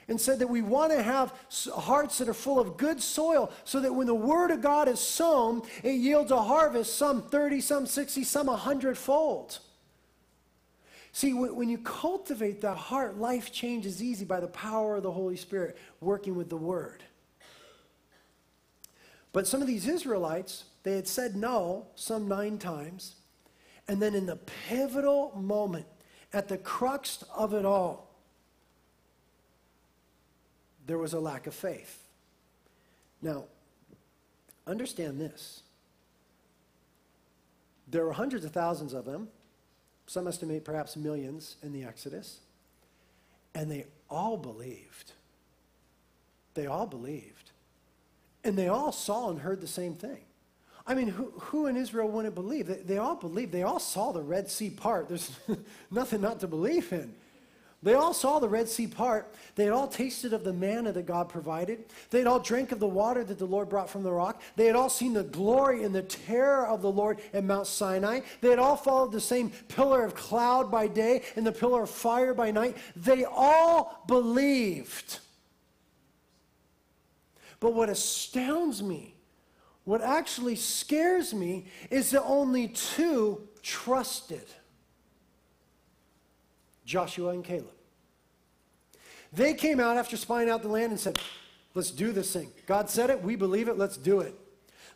and 0.09 0.21
said 0.21 0.39
that 0.39 0.49
we 0.49 0.63
want 0.63 0.93
to 0.93 1.03
have 1.03 1.33
hearts 1.75 2.19
that 2.19 2.29
are 2.29 2.35
full 2.35 2.59
of 2.59 2.77
good 2.77 3.01
soil 3.01 3.51
so 3.65 3.81
that 3.81 3.95
when 3.95 4.07
the 4.07 4.15
word 4.15 4.51
of 4.51 4.61
God 4.61 4.89
is 4.89 5.01
sown, 5.01 5.63
it 5.83 5.93
yields 5.93 6.31
a 6.31 6.43
harvest, 6.43 6.97
some 6.97 7.23
30, 7.23 7.61
some 7.61 7.87
60, 7.87 8.25
some 8.25 8.47
100 8.49 8.99
fold. 8.99 9.59
See, 11.13 11.35
when 11.35 11.69
you 11.69 11.79
cultivate 11.79 12.63
that 12.63 12.77
heart, 12.77 13.19
life 13.19 13.53
changes 13.53 14.03
easy 14.03 14.25
by 14.25 14.41
the 14.41 14.49
power 14.49 14.97
of 14.97 15.03
the 15.03 15.13
Holy 15.13 15.37
Spirit 15.37 15.77
working 16.01 16.35
with 16.35 16.49
the 16.49 16.57
word. 16.57 17.05
But 19.33 19.47
some 19.47 19.61
of 19.61 19.67
these 19.67 19.87
Israelites, 19.87 20.65
they 20.83 20.97
had 20.97 21.07
said 21.07 21.37
no 21.37 21.87
some 21.95 22.29
nine 22.29 22.59
times. 22.59 23.17
And 23.89 24.01
then 24.01 24.15
in 24.15 24.27
the 24.27 24.37
pivotal 24.37 25.33
moment, 25.37 25.87
at 26.33 26.49
the 26.49 26.59
crux 26.59 27.23
of 27.35 27.53
it 27.53 27.67
all, 27.67 28.12
there 30.87 30.99
was 30.99 31.13
a 31.13 31.21
lack 31.21 31.47
of 31.47 31.55
faith. 31.55 32.03
Now, 33.21 33.45
understand 34.67 35.21
this. 35.21 35.63
There 37.89 38.05
were 38.05 38.13
hundreds 38.13 38.45
of 38.45 38.53
thousands 38.53 38.93
of 38.93 39.05
them, 39.05 39.29
some 40.07 40.27
estimate 40.27 40.65
perhaps 40.65 40.97
millions 40.97 41.57
in 41.63 41.73
the 41.73 41.85
Exodus, 41.85 42.41
and 43.55 43.71
they 43.71 43.87
all 44.09 44.37
believed. 44.37 45.13
They 46.55 46.67
all 46.67 46.87
believed. 46.87 47.51
And 48.45 48.57
they 48.57 48.69
all 48.69 48.93
saw 48.93 49.31
and 49.31 49.39
heard 49.39 49.61
the 49.61 49.67
same 49.67 49.95
thing. 49.95 50.21
I 50.87 50.95
mean, 50.95 51.09
who, 51.09 51.33
who 51.39 51.67
in 51.67 51.77
Israel 51.77 52.09
wouldn't 52.09 52.35
believe? 52.35 52.67
They, 52.67 52.75
they 52.77 52.99
all 52.99 53.15
believed. 53.15 53.53
They 53.53 53.63
all 53.63 53.79
saw 53.79 54.11
the 54.11 54.23
Red 54.23 54.51
Sea 54.51 54.71
part. 54.71 55.09
There's 55.09 55.31
nothing 55.91 56.21
not 56.21 56.41
to 56.41 56.49
believe 56.49 56.93
in. 56.93 57.15
They 57.83 57.95
all 57.95 58.15
saw 58.15 58.39
the 58.39 58.49
Red 58.49 58.69
Sea 58.69 58.87
part. 58.87 59.35
They 59.57 59.65
had 59.65 59.73
all 59.73 59.89
tasted 59.89 60.33
of 60.33 60.45
the 60.45 60.53
manna 60.53 60.93
that 60.93 61.07
God 61.07 61.29
provided. 61.29 61.87
They 62.11 62.19
had 62.19 62.29
all 62.29 62.39
drank 62.39 62.71
of 62.71 62.79
the 62.79 62.87
water 62.87 63.25
that 63.25 63.39
the 63.39 63.45
Lord 63.45 63.69
brought 63.69 63.91
from 63.91 64.05
the 64.05 64.13
rock. 64.13 64.41
They 64.55 64.67
had 64.67 64.77
all 64.77 64.89
seen 64.89 65.15
the 65.15 65.25
glory 65.25 65.83
and 65.83 65.93
the 65.93 66.03
terror 66.03 66.65
of 66.67 66.81
the 66.81 66.93
Lord 66.93 67.21
at 67.35 67.43
Mount 67.43 67.67
Sinai. 67.67 68.21
They 68.41 68.51
had 68.51 68.61
all 68.61 68.77
followed 68.77 69.11
the 69.11 69.21
same 69.21 69.51
pillar 69.67 70.05
of 70.05 70.15
cloud 70.15 70.71
by 70.71 70.87
day 70.87 71.23
and 71.35 71.45
the 71.45 71.51
pillar 71.51 71.83
of 71.83 71.91
fire 71.91 72.35
by 72.35 72.53
night. 72.53 72.77
They 72.95 73.25
all 73.25 74.05
believed. 74.07 75.19
But 77.59 77.75
what 77.75 77.91
astounds 77.91 78.81
me, 78.81 79.17
what 79.85 80.03
actually 80.03 80.57
scares 80.57 81.35
me, 81.35 81.67
is 81.91 82.13
that 82.13 82.23
only 82.23 82.69
two 82.69 83.49
trusted. 83.63 84.47
Joshua 86.93 87.31
and 87.31 87.43
Caleb. 87.43 87.73
They 89.33 89.55
came 89.55 89.81
out 89.81 89.97
after 89.97 90.19
spying 90.19 90.51
out 90.51 90.61
the 90.61 90.69
land 90.69 90.93
and 90.93 91.01
said, 91.01 91.19
Let's 91.75 91.91
do 91.91 92.13
this 92.13 92.31
thing. 92.35 92.51
God 92.67 92.91
said 92.91 93.09
it, 93.09 93.23
we 93.23 93.35
believe 93.35 93.69
it, 93.69 93.79
let's 93.79 93.97
do 93.97 94.21
it. 94.21 94.35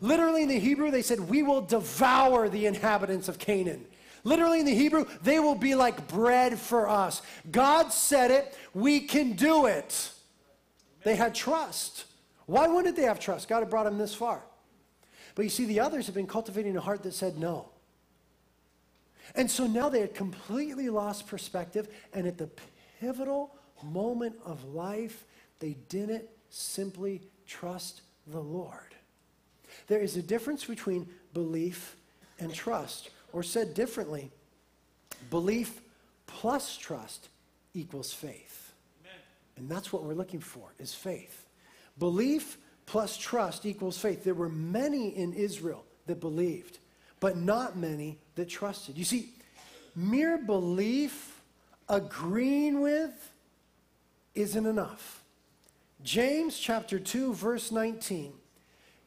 Literally 0.02 0.42
in 0.42 0.50
the 0.50 0.58
Hebrew, 0.58 0.90
they 0.90 1.00
said, 1.00 1.18
We 1.18 1.42
will 1.42 1.62
devour 1.62 2.50
the 2.50 2.66
inhabitants 2.66 3.28
of 3.28 3.38
Canaan. 3.38 3.86
Literally 4.24 4.60
in 4.60 4.66
the 4.66 4.74
Hebrew, 4.74 5.06
they 5.22 5.38
will 5.38 5.54
be 5.54 5.74
like 5.74 6.06
bread 6.06 6.58
for 6.58 6.86
us. 6.86 7.22
God 7.50 7.90
said 7.94 8.30
it, 8.30 8.54
we 8.74 9.00
can 9.00 9.32
do 9.32 9.64
it. 9.64 10.10
They 11.02 11.16
had 11.16 11.34
trust. 11.34 12.04
Why 12.44 12.68
wouldn't 12.68 12.96
they 12.96 13.04
have 13.04 13.20
trust? 13.20 13.48
God 13.48 13.60
had 13.60 13.70
brought 13.70 13.84
them 13.84 13.96
this 13.96 14.14
far. 14.14 14.42
But 15.34 15.44
you 15.44 15.48
see, 15.48 15.64
the 15.64 15.80
others 15.80 16.04
have 16.06 16.14
been 16.14 16.26
cultivating 16.26 16.76
a 16.76 16.80
heart 16.82 17.02
that 17.04 17.14
said 17.14 17.38
no. 17.38 17.70
And 19.34 19.50
so 19.50 19.66
now 19.66 19.88
they 19.88 20.00
had 20.00 20.14
completely 20.14 20.88
lost 20.88 21.26
perspective, 21.26 21.88
and 22.12 22.26
at 22.26 22.38
the 22.38 22.48
pivotal 23.00 23.54
moment 23.82 24.36
of 24.44 24.64
life, 24.64 25.24
they 25.58 25.76
didn't 25.88 26.24
simply 26.50 27.22
trust 27.46 28.02
the 28.26 28.40
Lord. 28.40 28.94
There 29.86 30.00
is 30.00 30.16
a 30.16 30.22
difference 30.22 30.64
between 30.64 31.08
belief 31.32 31.96
and 32.38 32.52
trust, 32.52 33.10
or 33.32 33.42
said 33.42 33.74
differently, 33.74 34.30
belief 35.30 35.80
plus 36.26 36.76
trust 36.76 37.28
equals 37.74 38.12
faith. 38.12 38.72
Amen. 39.02 39.20
And 39.56 39.68
that's 39.68 39.92
what 39.92 40.04
we're 40.04 40.14
looking 40.14 40.40
for 40.40 40.72
is 40.78 40.94
faith. 40.94 41.46
Belief 41.98 42.58
plus 42.86 43.16
trust 43.16 43.66
equals 43.66 43.98
faith. 43.98 44.24
There 44.24 44.34
were 44.34 44.48
many 44.48 45.08
in 45.08 45.32
Israel 45.32 45.84
that 46.06 46.20
believed 46.20 46.78
but 47.20 47.36
not 47.36 47.76
many 47.76 48.18
that 48.34 48.48
trusted. 48.48 48.96
You 48.96 49.04
see, 49.04 49.30
mere 49.94 50.38
belief, 50.38 51.40
agreeing 51.88 52.80
with, 52.80 53.32
isn't 54.34 54.66
enough. 54.66 55.22
James 56.02 56.58
chapter 56.58 56.98
2, 56.98 57.34
verse 57.34 57.72
19. 57.72 58.32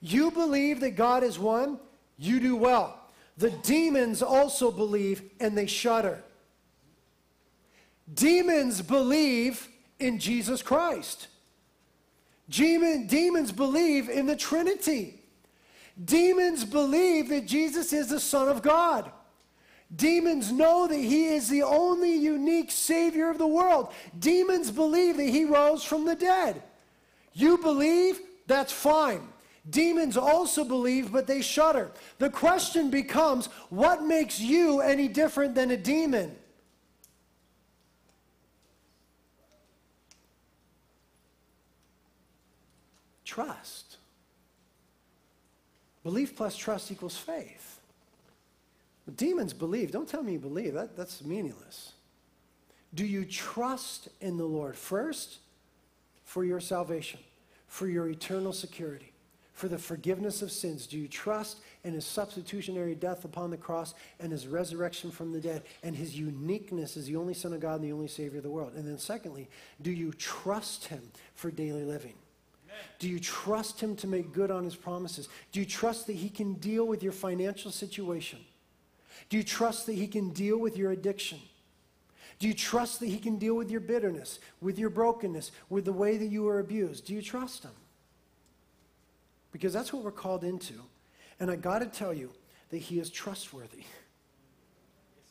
You 0.01 0.31
believe 0.31 0.79
that 0.79 0.91
God 0.91 1.23
is 1.23 1.37
one, 1.37 1.79
you 2.17 2.39
do 2.39 2.55
well. 2.55 2.99
The 3.37 3.51
demons 3.51 4.21
also 4.21 4.71
believe 4.71 5.21
and 5.39 5.57
they 5.57 5.67
shudder. 5.67 6.21
Demons 8.13 8.81
believe 8.81 9.69
in 9.99 10.19
Jesus 10.19 10.61
Christ. 10.61 11.27
Demon, 12.49 13.07
demons 13.07 13.51
believe 13.51 14.09
in 14.09 14.25
the 14.25 14.35
Trinity. 14.35 15.18
Demons 16.03 16.63
believe 16.63 17.29
that 17.29 17.45
Jesus 17.45 17.91
is 17.91 18.09
the 18.09 18.19
Son 18.19 18.47
of 18.47 18.61
God. 18.61 19.11
Demons 19.93 20.51
know 20.51 20.87
that 20.87 20.95
he 20.95 21.27
is 21.27 21.49
the 21.49 21.63
only 21.63 22.15
unique 22.15 22.71
Savior 22.71 23.29
of 23.29 23.37
the 23.37 23.47
world. 23.47 23.91
Demons 24.17 24.69
believe 24.69 25.17
that 25.17 25.29
he 25.29 25.45
rose 25.45 25.83
from 25.83 26.05
the 26.05 26.15
dead. 26.15 26.61
You 27.33 27.57
believe? 27.57 28.19
That's 28.45 28.71
fine. 28.71 29.27
Demons 29.69 30.15
also 30.15 30.63
believe, 30.63 31.11
but 31.11 31.27
they 31.27 31.41
shudder. 31.41 31.91
The 32.17 32.29
question 32.29 32.89
becomes 32.89 33.47
what 33.69 34.03
makes 34.03 34.39
you 34.39 34.81
any 34.81 35.07
different 35.07 35.55
than 35.55 35.71
a 35.71 35.77
demon? 35.77 36.35
Trust. 43.25 43.88
Belief 46.03 46.35
plus 46.35 46.55
trust 46.55 46.91
equals 46.91 47.17
faith. 47.17 47.79
demons 49.15 49.53
believe. 49.53 49.91
Don't 49.91 50.07
tell 50.07 50.23
me 50.23 50.33
you 50.33 50.39
believe. 50.39 50.73
That, 50.73 50.95
that's 50.95 51.23
meaningless. 51.23 51.93
Do 52.93 53.05
you 53.05 53.25
trust 53.25 54.09
in 54.21 54.37
the 54.37 54.45
Lord 54.45 54.75
first 54.75 55.39
for 56.23 56.43
your 56.43 56.59
salvation, 56.59 57.19
for 57.67 57.87
your 57.87 58.09
eternal 58.09 58.53
security, 58.53 59.11
for 59.53 59.67
the 59.67 59.77
forgiveness 59.77 60.41
of 60.41 60.51
sins? 60.51 60.87
Do 60.87 60.97
you 60.97 61.07
trust 61.07 61.59
in 61.83 61.93
his 61.93 62.05
substitutionary 62.05 62.95
death 62.95 63.25
upon 63.25 63.51
the 63.51 63.57
cross 63.57 63.93
and 64.19 64.31
his 64.31 64.47
resurrection 64.47 65.11
from 65.11 65.33
the 65.33 65.41
dead 65.41 65.63
and 65.83 65.95
his 65.95 66.17
uniqueness 66.17 66.97
as 66.97 67.05
the 67.05 67.15
only 67.15 67.33
Son 67.33 67.53
of 67.53 67.59
God 67.59 67.81
and 67.81 67.83
the 67.83 67.93
only 67.93 68.07
Savior 68.07 68.37
of 68.37 68.43
the 68.43 68.49
world? 68.49 68.73
And 68.75 68.87
then, 68.87 68.97
secondly, 68.97 69.49
do 69.81 69.91
you 69.91 70.13
trust 70.13 70.85
him 70.85 71.01
for 71.35 71.51
daily 71.51 71.83
living? 71.83 72.15
Do 72.99 73.07
you 73.09 73.19
trust 73.19 73.79
him 73.79 73.95
to 73.97 74.07
make 74.07 74.33
good 74.33 74.51
on 74.51 74.63
his 74.63 74.75
promises? 74.75 75.29
Do 75.51 75.59
you 75.59 75.65
trust 75.65 76.07
that 76.07 76.15
he 76.15 76.29
can 76.29 76.53
deal 76.55 76.85
with 76.85 77.01
your 77.01 77.11
financial 77.11 77.71
situation? 77.71 78.39
Do 79.29 79.37
you 79.37 79.43
trust 79.43 79.85
that 79.85 79.93
he 79.93 80.07
can 80.07 80.29
deal 80.29 80.57
with 80.57 80.77
your 80.77 80.91
addiction? 80.91 81.39
Do 82.39 82.47
you 82.47 82.53
trust 82.53 82.99
that 83.01 83.07
he 83.07 83.17
can 83.17 83.37
deal 83.37 83.55
with 83.55 83.69
your 83.69 83.81
bitterness, 83.81 84.39
with 84.61 84.79
your 84.79 84.89
brokenness, 84.89 85.51
with 85.69 85.85
the 85.85 85.93
way 85.93 86.17
that 86.17 86.27
you 86.27 86.43
were 86.43 86.59
abused? 86.59 87.05
Do 87.05 87.13
you 87.13 87.21
trust 87.21 87.63
him? 87.63 87.71
Because 89.51 89.73
that's 89.73 89.91
what 89.91 90.03
we're 90.03 90.11
called 90.11 90.43
into. 90.43 90.75
And 91.39 91.51
I 91.51 91.55
got 91.55 91.79
to 91.79 91.85
tell 91.85 92.13
you 92.13 92.31
that 92.69 92.77
he 92.77 92.99
is 92.99 93.09
trustworthy. 93.09 93.83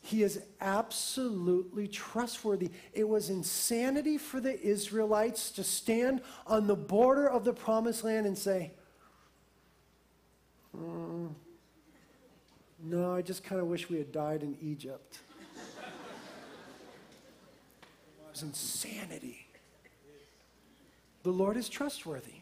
He 0.09 0.23
is 0.23 0.41
absolutely 0.59 1.87
trustworthy. 1.87 2.71
It 2.93 3.07
was 3.07 3.29
insanity 3.29 4.17
for 4.17 4.39
the 4.39 4.59
Israelites 4.59 5.51
to 5.51 5.63
stand 5.63 6.21
on 6.47 6.65
the 6.65 6.75
border 6.75 7.29
of 7.29 7.43
the 7.43 7.53
promised 7.53 8.03
land 8.03 8.25
and 8.25 8.35
say, 8.35 8.71
mm, 10.75 11.29
No, 12.81 13.13
I 13.13 13.21
just 13.21 13.43
kind 13.43 13.61
of 13.61 13.67
wish 13.67 13.87
we 13.87 13.99
had 13.99 14.11
died 14.11 14.41
in 14.41 14.57
Egypt. 14.63 15.19
it 15.77 15.83
was 18.31 18.41
insanity. 18.41 19.45
The 21.21 21.29
Lord 21.29 21.55
is 21.55 21.69
trustworthy. 21.69 22.39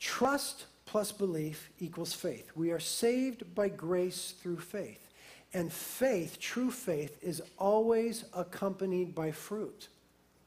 Trust 0.00 0.64
plus 0.86 1.12
belief 1.12 1.70
equals 1.80 2.14
faith. 2.14 2.50
We 2.56 2.70
are 2.70 2.80
saved 2.80 3.54
by 3.54 3.68
grace 3.68 4.32
through 4.40 4.60
faith. 4.60 5.03
And 5.54 5.72
faith, 5.72 6.40
true 6.40 6.70
faith, 6.70 7.16
is 7.22 7.40
always 7.58 8.24
accompanied 8.34 9.14
by 9.14 9.30
fruit. 9.30 9.88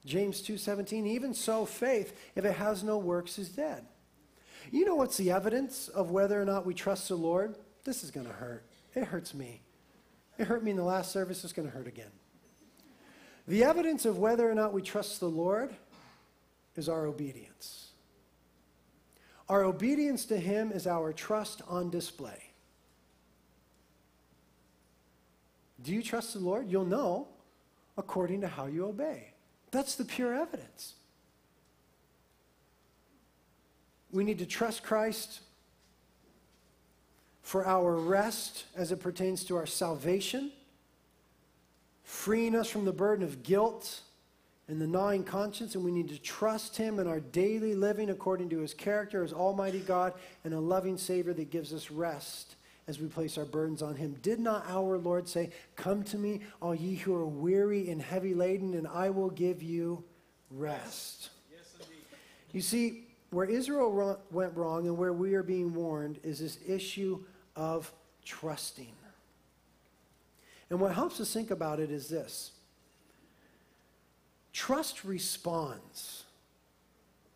James 0.05 0.41
2:17 0.41 1.07
even 1.07 1.33
so 1.33 1.65
faith 1.65 2.17
if 2.35 2.45
it 2.45 2.53
has 2.53 2.83
no 2.83 2.97
works 2.97 3.39
is 3.39 3.49
dead. 3.49 3.87
You 4.71 4.85
know 4.85 4.95
what's 4.95 5.17
the 5.17 5.31
evidence 5.31 5.87
of 5.87 6.11
whether 6.11 6.41
or 6.41 6.45
not 6.45 6.65
we 6.65 6.73
trust 6.73 7.07
the 7.07 7.17
Lord? 7.17 7.55
This 7.85 8.03
is 8.03 8.11
going 8.11 8.27
to 8.27 8.33
hurt. 8.33 8.65
It 8.93 9.05
hurts 9.05 9.33
me. 9.33 9.61
It 10.37 10.47
hurt 10.47 10.63
me 10.63 10.71
in 10.71 10.77
the 10.77 10.83
last 10.83 11.11
service, 11.11 11.43
it's 11.43 11.53
going 11.53 11.67
to 11.67 11.73
hurt 11.73 11.87
again. 11.87 12.11
The 13.47 13.63
evidence 13.63 14.05
of 14.05 14.19
whether 14.19 14.49
or 14.49 14.53
not 14.53 14.73
we 14.73 14.81
trust 14.81 15.19
the 15.19 15.29
Lord 15.29 15.73
is 16.75 16.89
our 16.89 17.05
obedience. 17.05 17.91
Our 19.49 19.63
obedience 19.63 20.25
to 20.25 20.37
Him 20.37 20.71
is 20.71 20.85
our 20.85 21.13
trust 21.13 21.61
on 21.67 21.89
display. 21.89 22.46
Do 25.87 25.93
you 25.93 26.03
trust 26.03 26.33
the 26.33 26.39
Lord? 26.39 26.69
You'll 26.69 26.83
know 26.83 27.29
according 27.97 28.41
to 28.41 28.47
how 28.49 28.65
you 28.65 28.85
obey. 28.87 29.29
That's 29.71 29.95
the 29.95 30.03
pure 30.03 30.35
evidence. 30.35 30.95
We 34.11 34.25
need 34.25 34.39
to 34.39 34.45
trust 34.45 34.83
Christ 34.83 35.39
for 37.41 37.65
our 37.65 37.95
rest 37.95 38.65
as 38.75 38.91
it 38.91 38.99
pertains 38.99 39.45
to 39.45 39.55
our 39.55 39.65
salvation, 39.65 40.51
freeing 42.03 42.53
us 42.53 42.69
from 42.69 42.83
the 42.83 42.91
burden 42.91 43.23
of 43.23 43.41
guilt 43.41 44.01
and 44.67 44.81
the 44.81 44.87
gnawing 44.87 45.23
conscience, 45.23 45.73
and 45.73 45.85
we 45.85 45.91
need 45.91 46.09
to 46.09 46.19
trust 46.19 46.75
Him 46.75 46.99
in 46.99 47.07
our 47.07 47.21
daily 47.21 47.75
living 47.75 48.09
according 48.09 48.49
to 48.49 48.59
His 48.59 48.73
character 48.73 49.23
as 49.23 49.31
Almighty 49.31 49.79
God 49.79 50.11
and 50.43 50.53
a 50.53 50.59
loving 50.59 50.97
Savior 50.97 51.31
that 51.31 51.49
gives 51.49 51.71
us 51.71 51.89
rest 51.89 52.56
as 52.87 52.99
we 52.99 53.07
place 53.07 53.37
our 53.37 53.45
burdens 53.45 53.81
on 53.81 53.95
Him. 53.95 54.15
Did 54.21 54.39
not 54.39 54.65
our 54.67 54.97
Lord 54.97 55.27
say, 55.27 55.51
Come 55.75 56.03
to 56.05 56.17
me, 56.17 56.41
all 56.61 56.73
ye 56.73 56.95
who 56.95 57.15
are 57.15 57.25
weary 57.25 57.89
and 57.89 58.01
heavy 58.01 58.33
laden, 58.33 58.73
and 58.73 58.87
I 58.87 59.09
will 59.09 59.29
give 59.29 59.61
you 59.61 60.03
rest? 60.51 61.29
Yes, 61.51 61.73
indeed. 61.79 62.03
You 62.53 62.61
see, 62.61 63.03
where 63.29 63.45
Israel 63.45 64.21
went 64.31 64.55
wrong 64.55 64.87
and 64.87 64.97
where 64.97 65.13
we 65.13 65.33
are 65.33 65.43
being 65.43 65.73
warned 65.73 66.19
is 66.23 66.39
this 66.39 66.59
issue 66.65 67.23
of 67.55 67.91
trusting. 68.23 68.93
And 70.69 70.79
what 70.79 70.93
helps 70.93 71.19
us 71.19 71.31
think 71.33 71.51
about 71.51 71.79
it 71.79 71.91
is 71.91 72.07
this 72.07 72.51
Trust 74.53 75.03
responds. 75.03 76.23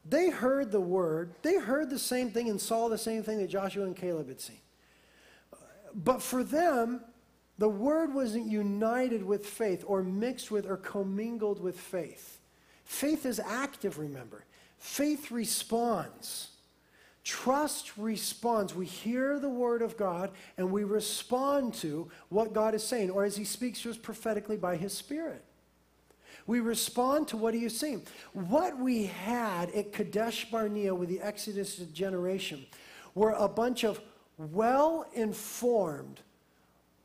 They 0.04 0.32
heard 0.32 0.72
the 0.72 0.82
word, 0.82 1.36
they 1.42 1.60
heard 1.60 1.90
the 1.90 2.00
same 2.00 2.32
thing 2.32 2.50
and 2.50 2.60
saw 2.60 2.90
the 2.90 2.98
same 2.98 3.22
thing 3.22 3.38
that 3.38 3.50
Joshua 3.50 3.86
and 3.86 3.96
Caleb 3.96 4.30
had 4.30 4.42
seen. 4.42 4.61
But 5.94 6.22
for 6.22 6.44
them, 6.44 7.02
the 7.58 7.70
word 7.70 8.14
wasn't 8.14 8.48
united 8.48 9.24
with 9.24 9.46
faith 9.46 9.84
or 9.86 10.04
mixed 10.04 10.52
with 10.52 10.66
or 10.66 10.78
commingled 10.78 11.62
with 11.62 11.80
faith. 11.80 12.40
Faith 12.86 13.26
is 13.26 13.40
active, 13.40 14.00
remember. 14.00 14.46
Faith 14.78 15.32
responds. 15.32 16.50
Trust 17.24 17.98
responds. 17.98 18.74
We 18.74 18.88
hear 18.88 19.38
the 19.38 19.50
word 19.50 19.82
of 19.84 19.96
God 19.96 20.32
and 20.58 20.72
we 20.72 20.84
respond 20.84 21.76
to 21.76 22.10
what 22.30 22.54
God 22.54 22.74
is 22.74 22.84
saying, 22.84 23.12
or 23.12 23.24
as 23.24 23.36
he 23.36 23.44
speaks 23.44 23.82
to 23.84 23.92
us 23.92 23.98
prophetically 23.98 24.58
by 24.58 24.76
his 24.76 24.94
spirit. 24.94 25.44
We 26.48 26.60
respond 26.60 27.28
to 27.30 27.38
what 27.38 27.54
he 27.54 27.66
is 27.66 27.78
saying. 27.78 28.08
What 28.34 28.80
we 28.80 29.06
had 29.06 29.70
at 29.70 29.94
Kadesh 29.94 30.50
Barnea 30.50 30.96
with 30.96 31.10
the 31.10 31.22
Exodus 31.22 31.78
generation 31.78 32.66
were 33.14 33.32
a 33.32 33.48
bunch 33.48 33.84
of 33.84 34.02
well 34.52 35.06
informed 35.14 36.22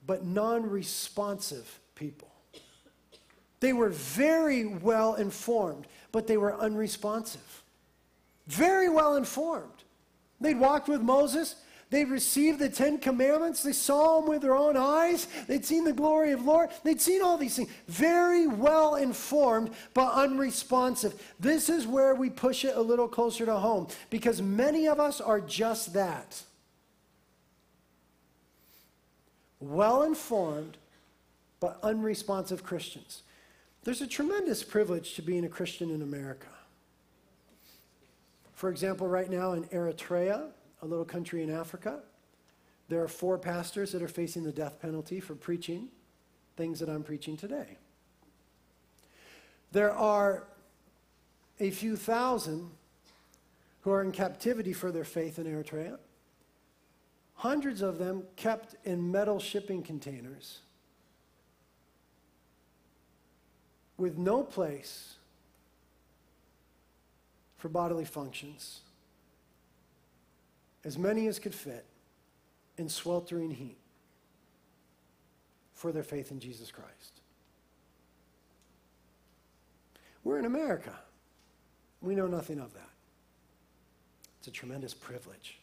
but 0.07 0.25
non 0.25 0.69
responsive 0.69 1.81
people. 1.95 2.29
They 3.61 3.73
were 3.73 3.89
very 3.89 4.65
well 4.65 5.15
informed, 5.15 5.87
but 6.13 6.27
they 6.27 6.37
were 6.37 6.55
unresponsive. 6.55 7.63
Very 8.47 8.89
well 8.89 9.17
informed. 9.17 9.83
They'd 10.41 10.61
walked 10.61 10.89
with 10.89 11.01
Moses, 11.01 11.57
They'd 11.89 12.09
received 12.09 12.59
the 12.59 12.69
Ten 12.69 12.99
Commandments. 12.99 13.63
They 13.63 13.73
saw 13.73 14.19
them 14.19 14.29
with 14.29 14.43
their 14.43 14.57
own 14.57 14.77
eyes. 14.77 15.29
They'd 15.47 15.65
seen 15.65 15.85
the 15.85 15.93
glory 15.93 16.33
of 16.33 16.45
Lord. 16.45 16.71
They'd 16.83 17.01
seen 17.01 17.23
all 17.23 17.39
these 17.39 17.57
things. 17.57 17.71
Very 17.87 18.49
well 18.49 18.97
informed, 18.97 19.71
but 19.95 20.13
unresponsive. 20.13 21.15
This 21.39 21.69
is 21.69 21.87
where 21.87 22.15
we 22.17 22.29
push 22.29 22.65
it 22.65 22.77
a 22.77 22.81
little 22.81 23.07
closer 23.07 23.47
to 23.47 23.57
home 23.57 23.87
because 24.11 24.43
many 24.43 24.89
of 24.89 24.99
us 24.99 25.21
are 25.21 25.41
just 25.41 25.93
that. 25.93 26.43
Well 29.61 30.03
informed, 30.03 30.77
but 31.61 31.79
unresponsive 31.83 32.63
Christians. 32.63 33.23
There's 33.85 34.01
a 34.01 34.07
tremendous 34.07 34.63
privilege 34.63 35.15
to 35.15 35.23
being 35.23 35.45
a 35.45 35.49
Christian 35.49 35.91
in 35.91 36.03
America. 36.03 36.49
For 38.55 38.71
example, 38.71 39.07
right 39.07 39.31
now 39.31 39.53
in 39.53 39.65
Eritrea, 39.65 40.49
a 40.83 40.87
little 40.87 41.05
country 41.05 41.43
in 41.43 41.51
Africa. 41.51 42.01
There 42.89 43.03
are 43.03 43.09
four 43.09 43.39
pastors 43.39 43.93
that 43.93 44.03
are 44.03 44.09
facing 44.09 44.45
the 44.45 44.53
death 44.53 44.81
penalty 44.81 45.21
for 45.21 45.35
preaching 45.35 45.89
things 46.57 46.79
that 46.81 46.89
I'm 46.89 47.03
preaching 47.03 47.37
today. 47.37 47.77
There 49.73 49.93
are 49.93 50.45
a 51.61 51.71
few 51.71 51.97
thousand 51.97 52.71
who 53.83 53.91
are 53.91 54.03
in 54.03 54.13
captivity 54.13 54.73
for 54.73 54.91
their 54.91 55.05
faith 55.05 55.39
in 55.39 55.47
Eritrea. 55.47 55.99
Hundreds 57.37 57.83
of 57.83 57.99
them 57.99 58.23
kept 58.37 58.75
in 58.85 59.11
metal 59.11 59.39
shipping 59.39 59.83
containers 59.83 60.61
with 63.99 64.17
no 64.17 64.43
place 64.43 65.15
for 67.59 67.69
bodily 67.69 68.05
functions 68.05 68.81
as 70.85 70.97
many 70.97 71.27
as 71.27 71.39
could 71.39 71.55
fit 71.55 71.85
in 72.79 72.89
sweltering 72.89 73.51
heat 73.51 73.77
for 75.75 75.93
their 75.93 76.03
faith 76.03 76.31
in 76.31 76.39
Jesus 76.39 76.71
Christ. 76.71 77.21
We're 80.25 80.39
in 80.39 80.45
America. 80.45 80.95
We 82.01 82.15
know 82.15 82.27
nothing 82.27 82.61
of 82.61 82.73
that. 82.75 82.91
It's 84.39 84.49
a 84.49 84.51
tremendous 84.51 84.95
privilege. 84.95 85.59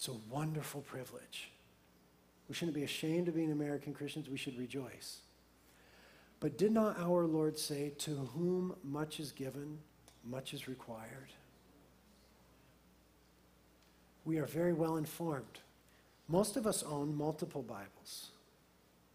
It's 0.00 0.08
a 0.08 0.14
wonderful 0.30 0.80
privilege. 0.80 1.50
We 2.48 2.54
shouldn't 2.54 2.74
be 2.74 2.84
ashamed 2.84 3.28
of 3.28 3.34
being 3.34 3.52
American 3.52 3.92
Christians. 3.92 4.30
We 4.30 4.38
should 4.38 4.58
rejoice. 4.58 5.18
But 6.40 6.56
did 6.56 6.72
not 6.72 6.98
our 6.98 7.26
Lord 7.26 7.58
say, 7.58 7.92
To 7.98 8.10
whom 8.34 8.76
much 8.82 9.20
is 9.20 9.30
given, 9.30 9.76
much 10.24 10.54
is 10.54 10.66
required? 10.66 11.34
we 14.24 14.38
are 14.38 14.46
very 14.46 14.72
well 14.72 14.96
informed. 14.96 15.58
Most 16.28 16.56
of 16.56 16.66
us 16.66 16.82
own 16.82 17.14
multiple 17.14 17.62
Bibles. 17.62 18.30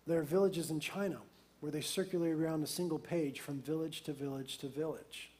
There 0.05 0.20
are 0.20 0.24
villages 0.24 0.70
in 0.70 0.80
China 0.80 1.18
where 1.62 1.72
they 1.72 1.82
circulate 1.82 2.34
around 2.34 2.64
a 2.64 2.68
single 2.68 2.99
page 2.99 3.39
from 3.39 3.60
village 3.60 4.01
to 4.03 4.14
village 4.14 4.60
to 4.60 4.68
village. 4.68 5.32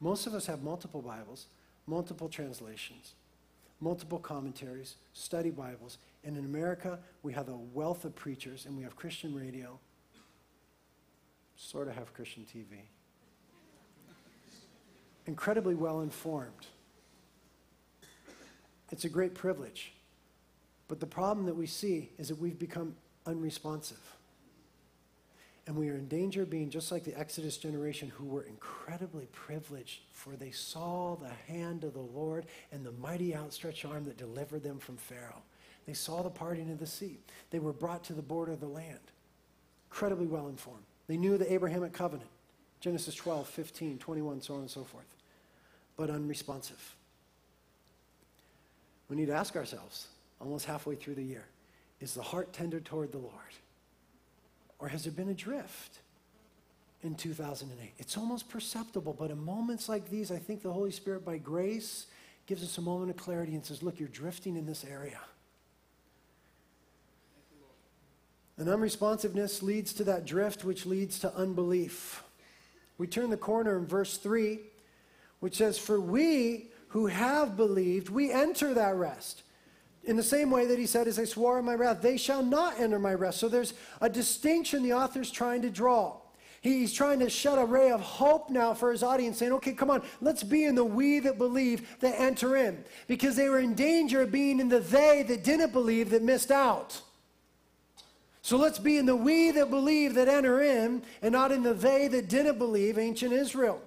Most 0.00 0.26
of 0.26 0.32
us 0.32 0.46
have 0.46 0.62
multiple 0.62 1.02
Bibles. 1.02 1.48
multiple 1.86 2.30
translations, 2.30 3.12
multiple 3.80 4.18
commentaries, 4.18 4.96
study 5.12 5.50
Bibles. 5.50 5.98
And 6.24 6.36
in 6.36 6.44
America, 6.44 6.98
we 7.22 7.32
have 7.32 7.48
a 7.48 7.56
wealth 7.56 8.04
of 8.04 8.14
preachers, 8.14 8.66
and 8.66 8.76
we 8.76 8.82
have 8.82 8.96
Christian 8.96 9.34
radio, 9.34 9.78
sort 11.56 11.88
of 11.88 11.94
have 11.94 12.12
Christian 12.12 12.44
TV. 12.44 12.80
Incredibly 15.26 15.74
well 15.74 16.00
informed. 16.00 16.66
It's 18.92 19.04
a 19.04 19.08
great 19.08 19.34
privilege. 19.34 19.92
But 20.88 21.00
the 21.00 21.06
problem 21.06 21.46
that 21.46 21.56
we 21.56 21.66
see 21.66 22.10
is 22.18 22.28
that 22.28 22.38
we've 22.38 22.58
become 22.58 22.94
unresponsive. 23.26 24.15
And 25.66 25.74
we 25.74 25.88
are 25.88 25.96
in 25.96 26.06
danger 26.06 26.42
of 26.42 26.50
being 26.50 26.70
just 26.70 26.92
like 26.92 27.02
the 27.02 27.18
Exodus 27.18 27.56
generation 27.56 28.08
who 28.08 28.24
were 28.24 28.44
incredibly 28.44 29.26
privileged, 29.32 30.02
for 30.12 30.36
they 30.36 30.52
saw 30.52 31.16
the 31.16 31.52
hand 31.52 31.82
of 31.82 31.92
the 31.92 31.98
Lord 31.98 32.46
and 32.70 32.86
the 32.86 32.92
mighty 32.92 33.34
outstretched 33.34 33.84
arm 33.84 34.04
that 34.04 34.16
delivered 34.16 34.62
them 34.62 34.78
from 34.78 34.96
Pharaoh. 34.96 35.42
They 35.86 35.92
saw 35.92 36.22
the 36.22 36.30
parting 36.30 36.70
of 36.70 36.78
the 36.78 36.86
sea. 36.86 37.18
They 37.50 37.58
were 37.58 37.72
brought 37.72 38.04
to 38.04 38.12
the 38.12 38.22
border 38.22 38.52
of 38.52 38.60
the 38.60 38.66
land. 38.66 39.00
Incredibly 39.90 40.26
well 40.26 40.48
informed. 40.48 40.84
They 41.08 41.16
knew 41.16 41.36
the 41.36 41.52
Abrahamic 41.52 41.92
covenant 41.92 42.30
Genesis 42.80 43.14
12, 43.14 43.48
15, 43.48 43.98
21, 43.98 44.40
so 44.42 44.54
on 44.54 44.60
and 44.60 44.70
so 44.70 44.84
forth. 44.84 45.06
But 45.96 46.10
unresponsive. 46.10 46.94
We 49.08 49.16
need 49.16 49.26
to 49.26 49.34
ask 49.34 49.56
ourselves, 49.56 50.08
almost 50.40 50.66
halfway 50.66 50.94
through 50.94 51.14
the 51.14 51.22
year, 51.22 51.46
is 52.00 52.14
the 52.14 52.22
heart 52.22 52.52
tender 52.52 52.78
toward 52.78 53.12
the 53.12 53.18
Lord? 53.18 53.32
Or 54.78 54.88
has 54.88 55.04
there 55.04 55.12
been 55.12 55.28
a 55.28 55.34
drift 55.34 55.98
in 57.02 57.14
2008? 57.14 57.92
It's 57.98 58.16
almost 58.16 58.48
perceptible, 58.48 59.14
but 59.18 59.30
in 59.30 59.42
moments 59.42 59.88
like 59.88 60.10
these, 60.10 60.30
I 60.30 60.38
think 60.38 60.62
the 60.62 60.72
Holy 60.72 60.90
Spirit, 60.90 61.24
by 61.24 61.38
grace, 61.38 62.06
gives 62.46 62.62
us 62.62 62.78
a 62.78 62.82
moment 62.82 63.10
of 63.10 63.16
clarity 63.16 63.54
and 63.54 63.64
says, 63.64 63.82
Look, 63.82 63.98
you're 63.98 64.08
drifting 64.08 64.56
in 64.56 64.66
this 64.66 64.84
area. 64.84 65.20
And 68.58 68.68
unresponsiveness 68.68 69.62
leads 69.62 69.92
to 69.94 70.04
that 70.04 70.24
drift, 70.24 70.64
which 70.64 70.86
leads 70.86 71.18
to 71.20 71.34
unbelief. 71.34 72.22
We 72.98 73.06
turn 73.06 73.30
the 73.30 73.36
corner 73.36 73.76
in 73.76 73.86
verse 73.86 74.16
3, 74.16 74.58
which 75.40 75.56
says, 75.56 75.78
For 75.78 76.00
we 76.00 76.70
who 76.88 77.06
have 77.06 77.56
believed, 77.56 78.08
we 78.08 78.32
enter 78.32 78.72
that 78.72 78.94
rest. 78.94 79.42
In 80.06 80.16
the 80.16 80.22
same 80.22 80.50
way 80.50 80.66
that 80.66 80.78
he 80.78 80.86
said, 80.86 81.08
As 81.08 81.18
I 81.18 81.24
swore 81.24 81.58
in 81.58 81.64
my 81.64 81.74
wrath, 81.74 82.00
they 82.00 82.16
shall 82.16 82.42
not 82.42 82.80
enter 82.80 82.98
my 82.98 83.12
rest. 83.12 83.38
So 83.38 83.48
there's 83.48 83.74
a 84.00 84.08
distinction 84.08 84.82
the 84.82 84.94
author's 84.94 85.30
trying 85.30 85.62
to 85.62 85.70
draw. 85.70 86.16
He's 86.60 86.92
trying 86.92 87.20
to 87.20 87.30
shed 87.30 87.58
a 87.58 87.64
ray 87.64 87.90
of 87.90 88.00
hope 88.00 88.50
now 88.50 88.74
for 88.74 88.90
his 88.90 89.02
audience, 89.02 89.38
saying, 89.38 89.52
okay, 89.52 89.72
come 89.72 89.90
on, 89.90 90.02
let's 90.20 90.42
be 90.42 90.64
in 90.64 90.74
the 90.74 90.84
we 90.84 91.18
that 91.20 91.38
believe 91.38 91.86
that 92.00 92.18
enter 92.20 92.56
in. 92.56 92.84
Because 93.06 93.36
they 93.36 93.48
were 93.48 93.60
in 93.60 93.74
danger 93.74 94.22
of 94.22 94.32
being 94.32 94.58
in 94.58 94.68
the 94.68 94.80
they 94.80 95.22
that 95.28 95.44
didn't 95.44 95.72
believe 95.72 96.10
that 96.10 96.22
missed 96.22 96.50
out. 96.50 97.00
So 98.42 98.56
let's 98.56 98.78
be 98.78 98.96
in 98.96 99.06
the 99.06 99.16
we 99.16 99.50
that 99.50 99.70
believe 99.70 100.14
that 100.14 100.28
enter 100.28 100.62
in, 100.62 101.02
and 101.20 101.32
not 101.32 101.50
in 101.50 101.62
the 101.62 101.74
they 101.74 102.06
that 102.08 102.28
didn't 102.28 102.58
believe, 102.58 102.96
ancient 102.96 103.32
Israel. 103.32 103.80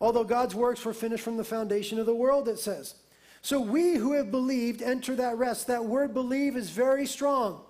Although 0.00 0.24
God's 0.24 0.54
works 0.54 0.84
were 0.84 0.94
finished 0.94 1.22
from 1.22 1.36
the 1.36 1.44
foundation 1.44 1.98
of 1.98 2.06
the 2.06 2.14
world, 2.14 2.48
it 2.48 2.58
says. 2.58 2.94
So 3.42 3.60
we 3.60 3.96
who 3.96 4.12
have 4.12 4.30
believed 4.30 4.82
enter 4.82 5.16
that 5.16 5.36
rest. 5.36 5.66
That 5.66 5.84
word 5.84 6.14
believe 6.14 6.56
is 6.56 6.70
very 6.70 7.06
strong. 7.06 7.60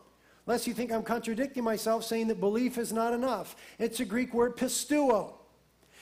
Unless 0.47 0.67
you 0.67 0.75
think 0.75 0.93
I'm 0.93 1.03
contradicting 1.03 1.65
myself 1.65 2.05
saying 2.05 2.29
that 2.29 2.41
belief 2.41 2.77
is 2.77 2.93
not 2.93 3.15
enough. 3.15 3.57
It's 3.79 4.01
a 4.01 4.05
Greek 4.05 4.35
word 4.35 4.57
pisteuo. 4.57 5.33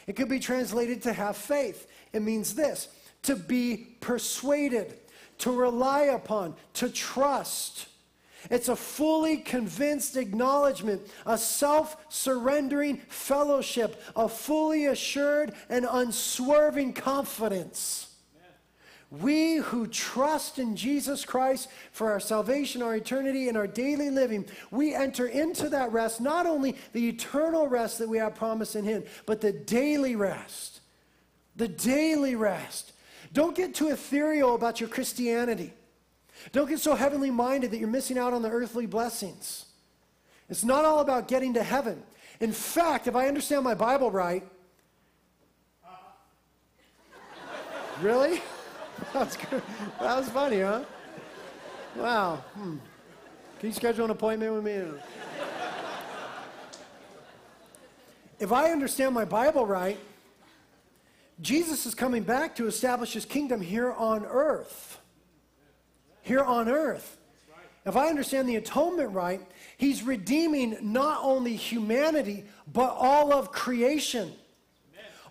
It 0.06 0.16
could 0.16 0.28
be 0.28 0.40
translated 0.40 1.02
to 1.02 1.12
have 1.12 1.36
faith. 1.36 1.86
It 2.12 2.22
means 2.22 2.54
this 2.54 2.88
to 3.22 3.36
be 3.36 3.96
persuaded, 4.00 4.98
to 5.38 5.52
rely 5.52 6.04
upon, 6.04 6.56
to 6.74 6.88
trust. 6.88 7.86
It's 8.50 8.70
a 8.70 8.76
fully 8.76 9.36
convinced 9.36 10.16
acknowledgement, 10.16 11.02
a 11.26 11.38
self 11.38 11.96
surrendering 12.08 12.96
fellowship, 13.08 14.02
a 14.16 14.28
fully 14.28 14.86
assured 14.86 15.52
and 15.68 15.86
unswerving 15.88 16.94
confidence. 16.94 18.09
We 19.11 19.56
who 19.56 19.88
trust 19.88 20.61
in 20.61 20.76
Jesus 20.76 21.24
Christ 21.24 21.68
for 21.90 22.12
our 22.12 22.20
salvation, 22.20 22.80
our 22.80 22.94
eternity, 22.94 23.48
and 23.48 23.56
our 23.56 23.66
daily 23.66 24.08
living, 24.08 24.46
we 24.70 24.94
enter 24.94 25.26
into 25.26 25.68
that 25.70 25.92
rest, 25.92 26.20
not 26.20 26.46
only 26.46 26.76
the 26.92 27.08
eternal 27.08 27.66
rest 27.66 27.98
that 27.98 28.08
we 28.08 28.18
have 28.18 28.36
promised 28.36 28.76
in 28.76 28.84
Him, 28.84 29.02
but 29.26 29.40
the 29.40 29.52
daily 29.52 30.14
rest. 30.14 30.80
The 31.56 31.66
daily 31.66 32.36
rest. 32.36 32.92
Don't 33.32 33.56
get 33.56 33.74
too 33.74 33.88
ethereal 33.88 34.54
about 34.54 34.78
your 34.78 34.88
Christianity. 34.88 35.72
Don't 36.52 36.68
get 36.68 36.78
so 36.78 36.94
heavenly 36.94 37.32
minded 37.32 37.72
that 37.72 37.78
you're 37.78 37.88
missing 37.88 38.16
out 38.16 38.32
on 38.32 38.42
the 38.42 38.48
earthly 38.48 38.86
blessings. 38.86 39.66
It's 40.48 40.64
not 40.64 40.84
all 40.84 41.00
about 41.00 41.26
getting 41.26 41.54
to 41.54 41.64
heaven. 41.64 42.00
In 42.38 42.52
fact, 42.52 43.08
if 43.08 43.16
I 43.16 43.26
understand 43.26 43.64
my 43.64 43.74
Bible 43.74 44.11
right, 44.11 44.46
really? 48.00 48.40
That's 49.12 49.36
good. 49.36 49.62
That 50.01 50.18
was 50.18 50.28
funny, 50.30 50.61
huh? 50.61 50.84
Wow. 51.96 52.36
Hmm. 52.55 52.76
Can 53.59 53.68
you 53.68 53.72
schedule 53.72 54.05
an 54.05 54.11
appointment 54.11 54.55
with 54.55 54.64
me? 54.64 54.98
if 58.38 58.53
I 58.53 58.70
understand 58.70 59.14
my 59.14 59.24
Bible 59.24 59.66
right, 59.66 59.98
Jesus 61.40 61.86
is 61.86 61.94
coming 61.94 62.22
back 62.22 62.57
to 62.57 62.66
establish 62.66 63.12
his 63.12 63.24
kingdom 63.24 63.61
here 63.61 63.92
on 63.92 64.24
earth 64.24 65.01
here 66.22 66.42
on 66.42 66.68
earth. 66.68 67.18
If 67.86 67.96
I 67.96 68.09
understand 68.09 68.48
the 68.48 68.57
atonement 68.57 69.12
right, 69.12 69.40
he's 69.78 70.03
redeeming 70.03 70.76
not 70.80 71.24
only 71.24 71.57
humanity, 71.57 72.44
but 72.72 72.94
all 72.96 73.32
of 73.32 73.51
creation. 73.53 74.32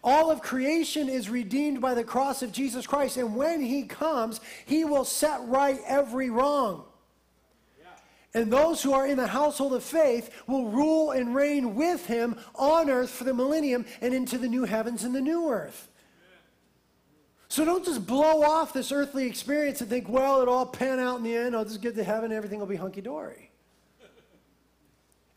All 0.03 0.31
of 0.31 0.41
creation 0.41 1.09
is 1.09 1.29
redeemed 1.29 1.81
by 1.81 1.93
the 1.93 2.03
cross 2.03 2.41
of 2.41 2.51
Jesus 2.51 2.87
Christ. 2.87 3.17
And 3.17 3.35
when 3.35 3.61
he 3.61 3.83
comes, 3.83 4.39
he 4.65 4.85
will 4.85 5.05
set 5.05 5.41
right 5.47 5.79
every 5.85 6.29
wrong. 6.29 6.83
And 8.33 8.53
those 8.53 8.81
who 8.83 8.93
are 8.93 9.07
in 9.07 9.17
the 9.17 9.27
household 9.27 9.73
of 9.73 9.83
faith 9.83 10.29
will 10.45 10.69
rule 10.69 11.11
and 11.11 11.33
reign 11.33 11.75
with 11.75 12.05
him 12.05 12.37
on 12.55 12.89
earth 12.89 13.09
for 13.09 13.23
the 13.23 13.33
millennium 13.33 13.85
and 14.01 14.13
into 14.13 14.37
the 14.37 14.47
new 14.47 14.65
heavens 14.65 15.03
and 15.03 15.15
the 15.15 15.21
new 15.21 15.49
earth. 15.49 15.87
So 17.47 17.65
don't 17.65 17.83
just 17.83 18.05
blow 18.05 18.43
off 18.43 18.73
this 18.73 18.91
earthly 18.91 19.25
experience 19.25 19.81
and 19.81 19.89
think, 19.89 20.07
well, 20.07 20.41
it'll 20.41 20.53
all 20.53 20.65
pan 20.67 20.99
out 20.99 21.17
in 21.17 21.23
the 21.23 21.35
end. 21.35 21.55
I'll 21.55 21.65
just 21.65 21.81
get 21.81 21.95
to 21.95 22.03
heaven, 22.03 22.31
everything 22.31 22.59
will 22.59 22.67
be 22.67 22.75
hunky 22.75 23.01
dory. 23.01 23.49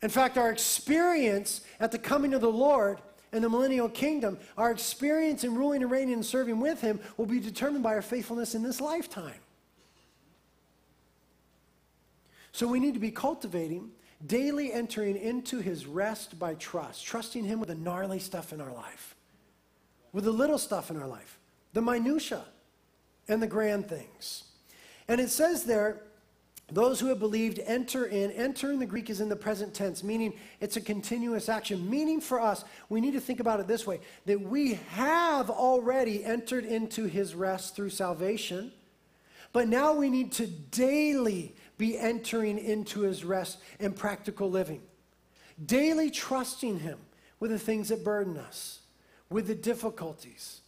In 0.03 0.09
fact, 0.09 0.37
our 0.37 0.51
experience 0.51 1.61
at 1.79 1.91
the 1.91 1.97
coming 1.97 2.35
of 2.35 2.41
the 2.41 2.51
Lord 2.51 2.99
and 3.33 3.43
the 3.43 3.49
millennial 3.49 3.89
kingdom, 3.89 4.37
our 4.57 4.71
experience 4.71 5.43
in 5.43 5.55
ruling 5.55 5.81
and 5.81 5.91
reigning 5.91 6.13
and 6.13 6.25
serving 6.25 6.59
with 6.59 6.79
Him 6.79 6.99
will 7.17 7.25
be 7.25 7.39
determined 7.39 7.83
by 7.83 7.95
our 7.95 8.01
faithfulness 8.01 8.55
in 8.55 8.63
this 8.63 8.79
lifetime. 8.79 9.33
So 12.51 12.67
we 12.67 12.79
need 12.79 12.93
to 12.93 12.99
be 12.99 13.11
cultivating, 13.11 13.89
daily 14.25 14.71
entering 14.71 15.17
into 15.17 15.59
His 15.59 15.87
rest 15.87 16.37
by 16.37 16.53
trust, 16.53 17.03
trusting 17.03 17.43
Him 17.43 17.59
with 17.59 17.69
the 17.69 17.75
gnarly 17.75 18.19
stuff 18.19 18.53
in 18.53 18.61
our 18.61 18.71
life, 18.71 19.15
with 20.13 20.23
the 20.23 20.31
little 20.31 20.59
stuff 20.59 20.89
in 20.89 21.01
our 21.01 21.07
life 21.07 21.39
the 21.73 21.81
minutia 21.81 22.45
and 23.27 23.41
the 23.41 23.47
grand 23.47 23.89
things. 23.89 24.43
And 25.07 25.19
it 25.19 25.31
says 25.31 25.63
there, 25.63 26.03
those 26.73 26.99
who 26.99 27.07
have 27.07 27.19
believed 27.19 27.59
enter 27.65 28.05
in. 28.05 28.31
Enter 28.31 28.71
in 28.71 28.79
the 28.79 28.85
Greek 28.85 29.09
is 29.09 29.21
in 29.21 29.29
the 29.29 29.35
present 29.35 29.73
tense, 29.73 30.03
meaning 30.03 30.33
it's 30.59 30.75
a 30.75 30.81
continuous 30.81 31.47
action. 31.47 31.87
Meaning 31.87 32.19
for 32.19 32.39
us, 32.39 32.65
we 32.89 32.99
need 32.99 33.13
to 33.13 33.21
think 33.21 33.39
about 33.39 33.59
it 33.59 33.67
this 33.67 33.85
way 33.85 33.99
that 34.25 34.41
we 34.41 34.73
have 34.89 35.49
already 35.49 36.25
entered 36.25 36.65
into 36.65 37.05
his 37.05 37.35
rest 37.35 37.75
through 37.75 37.91
salvation, 37.91 38.71
but 39.51 39.67
now 39.67 39.93
we 39.93 40.09
need 40.09 40.31
to 40.33 40.47
daily 40.47 41.55
be 41.77 41.97
entering 41.97 42.57
into 42.57 43.01
his 43.01 43.23
rest 43.23 43.59
in 43.79 43.93
practical 43.93 44.49
living. 44.49 44.81
Daily 45.63 46.09
trusting 46.09 46.79
him 46.79 46.97
with 47.39 47.51
the 47.51 47.59
things 47.59 47.89
that 47.89 48.03
burden 48.03 48.37
us, 48.37 48.79
with 49.29 49.45
the 49.45 49.55
difficulties 49.55 50.62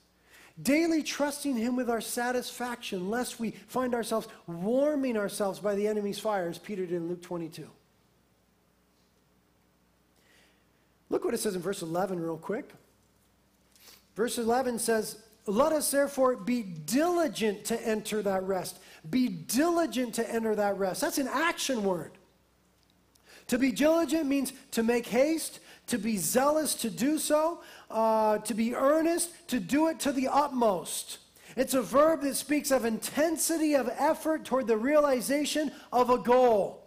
daily 0.61 1.03
trusting 1.03 1.55
Him 1.55 1.75
with 1.75 1.89
our 1.89 2.01
satisfaction, 2.01 3.09
lest 3.09 3.39
we 3.39 3.51
find 3.67 3.93
ourselves 3.93 4.27
warming 4.47 5.17
ourselves 5.17 5.59
by 5.59 5.75
the 5.75 5.87
enemy's 5.87 6.19
fire, 6.19 6.47
as 6.47 6.57
Peter 6.57 6.85
did 6.85 6.95
in 6.95 7.09
Luke 7.09 7.21
22. 7.21 7.67
Look 11.09 11.23
what 11.23 11.33
it 11.33 11.39
says 11.39 11.55
in 11.55 11.61
verse 11.61 11.81
11, 11.81 12.19
real 12.19 12.37
quick. 12.37 12.71
Verse 14.15 14.37
11 14.37 14.79
says, 14.79 15.17
Let 15.45 15.71
us 15.71 15.91
therefore 15.91 16.35
be 16.35 16.63
diligent 16.63 17.65
to 17.65 17.87
enter 17.87 18.21
that 18.21 18.43
rest. 18.43 18.79
Be 19.09 19.27
diligent 19.27 20.15
to 20.15 20.29
enter 20.29 20.55
that 20.55 20.77
rest. 20.77 21.01
That's 21.01 21.17
an 21.17 21.27
action 21.27 21.83
word. 21.83 22.11
To 23.47 23.59
be 23.59 23.71
diligent 23.71 24.25
means 24.25 24.53
to 24.71 24.81
make 24.81 25.05
haste, 25.05 25.59
to 25.87 25.99
be 25.99 26.17
zealous 26.17 26.73
to 26.75 26.89
do 26.89 27.19
so, 27.19 27.61
uh, 27.89 28.39
to 28.39 28.53
be 28.53 28.75
earnest, 28.75 29.47
to 29.49 29.59
do 29.59 29.87
it 29.87 29.99
to 30.01 30.11
the 30.11 30.27
utmost. 30.27 31.19
It's 31.55 31.73
a 31.73 31.81
verb 31.81 32.21
that 32.21 32.35
speaks 32.35 32.71
of 32.71 32.85
intensity 32.85 33.75
of 33.75 33.89
effort 33.97 34.43
toward 34.43 34.67
the 34.67 34.77
realization 34.77 35.71
of 35.91 36.09
a 36.09 36.17
goal. 36.17 36.83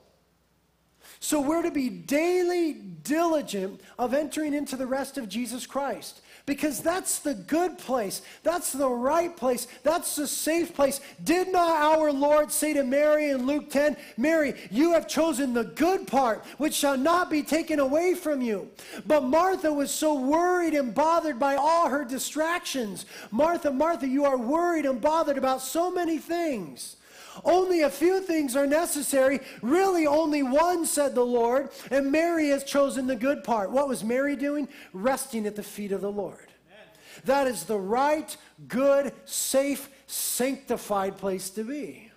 So 1.21 1.41
we're 1.41 1.63
to 1.63 1.71
be 1.71 1.89
daily 1.89 2.75
diligent 2.75 3.81
of 3.99 4.15
entering 4.15 4.55
into 4.55 4.77
the 4.77 4.87
rest 4.87 5.19
of 5.19 5.29
Jesus 5.29 5.67
Christ 5.67 6.21
because 6.49 6.81
that's 6.81 7.19
the 7.19 7.35
good 7.35 7.77
place. 7.77 8.23
That's 8.43 8.73
the 8.73 8.89
right 8.89 9.37
place. 9.37 9.69
That's 9.83 10.17
the 10.17 10.27
safe 10.27 10.75
place. 10.75 10.99
Did 11.23 11.53
not 11.53 11.77
our 11.77 12.11
Lord 12.11 12.51
say 12.51 12.73
to 12.73 12.85
Mary 12.85 13.29
in 13.29 13.47
Luke 13.47 13.69
10, 13.69 13.99
Mary, 14.17 14.55
you 14.71 14.95
have 14.95 15.07
chosen 15.07 15.53
the 15.53 15.65
good 15.65 16.07
part, 16.07 16.43
which 16.57 16.73
shall 16.73 16.97
not 16.97 17.29
be 17.29 17.43
taken 17.43 17.79
away 17.79 18.15
from 18.15 18.41
you? 18.41 18.71
But 19.07 19.25
Martha 19.25 19.71
was 19.71 19.91
so 19.91 20.15
worried 20.15 20.73
and 20.73 20.95
bothered 20.95 21.39
by 21.39 21.57
all 21.57 21.91
her 21.91 22.05
distractions. 22.07 23.05
Martha, 23.31 23.71
Martha, 23.71 24.09
you 24.09 24.25
are 24.25 24.39
worried 24.39 24.87
and 24.87 25.03
bothered 25.03 25.37
about 25.37 25.61
so 25.61 25.91
many 25.91 26.17
things. 26.17 26.97
Only 27.45 27.83
a 27.83 27.91
few 27.91 28.21
things 28.21 28.57
are 28.57 28.67
necessary. 28.67 29.41
Really, 29.63 30.07
only 30.07 30.43
one, 30.43 30.87
said 30.87 31.15
the 31.15 31.25
Lord. 31.25 31.71
And 31.91 32.11
Mary 32.13 32.49
has 32.49 32.65
chosen 32.65 33.07
the 33.07 33.17
good 33.17 33.45
part. 33.45 33.71
What 33.71 33.89
was 33.89 34.05
Mary 34.05 34.37
doing? 34.37 34.69
Resting 34.93 35.47
at 35.47 35.57
the 35.57 35.63
feet 35.63 35.93
of 35.93 36.01
the 36.01 36.11
Lord. 36.11 36.49
Amen. 36.67 36.87
That 37.25 37.47
is 37.47 37.65
the 37.65 37.79
right, 37.79 38.37
good, 38.67 39.13
safe, 39.25 39.89
sanctified 40.07 41.19
place 41.19 41.51
to 41.51 41.65
be. 41.65 42.11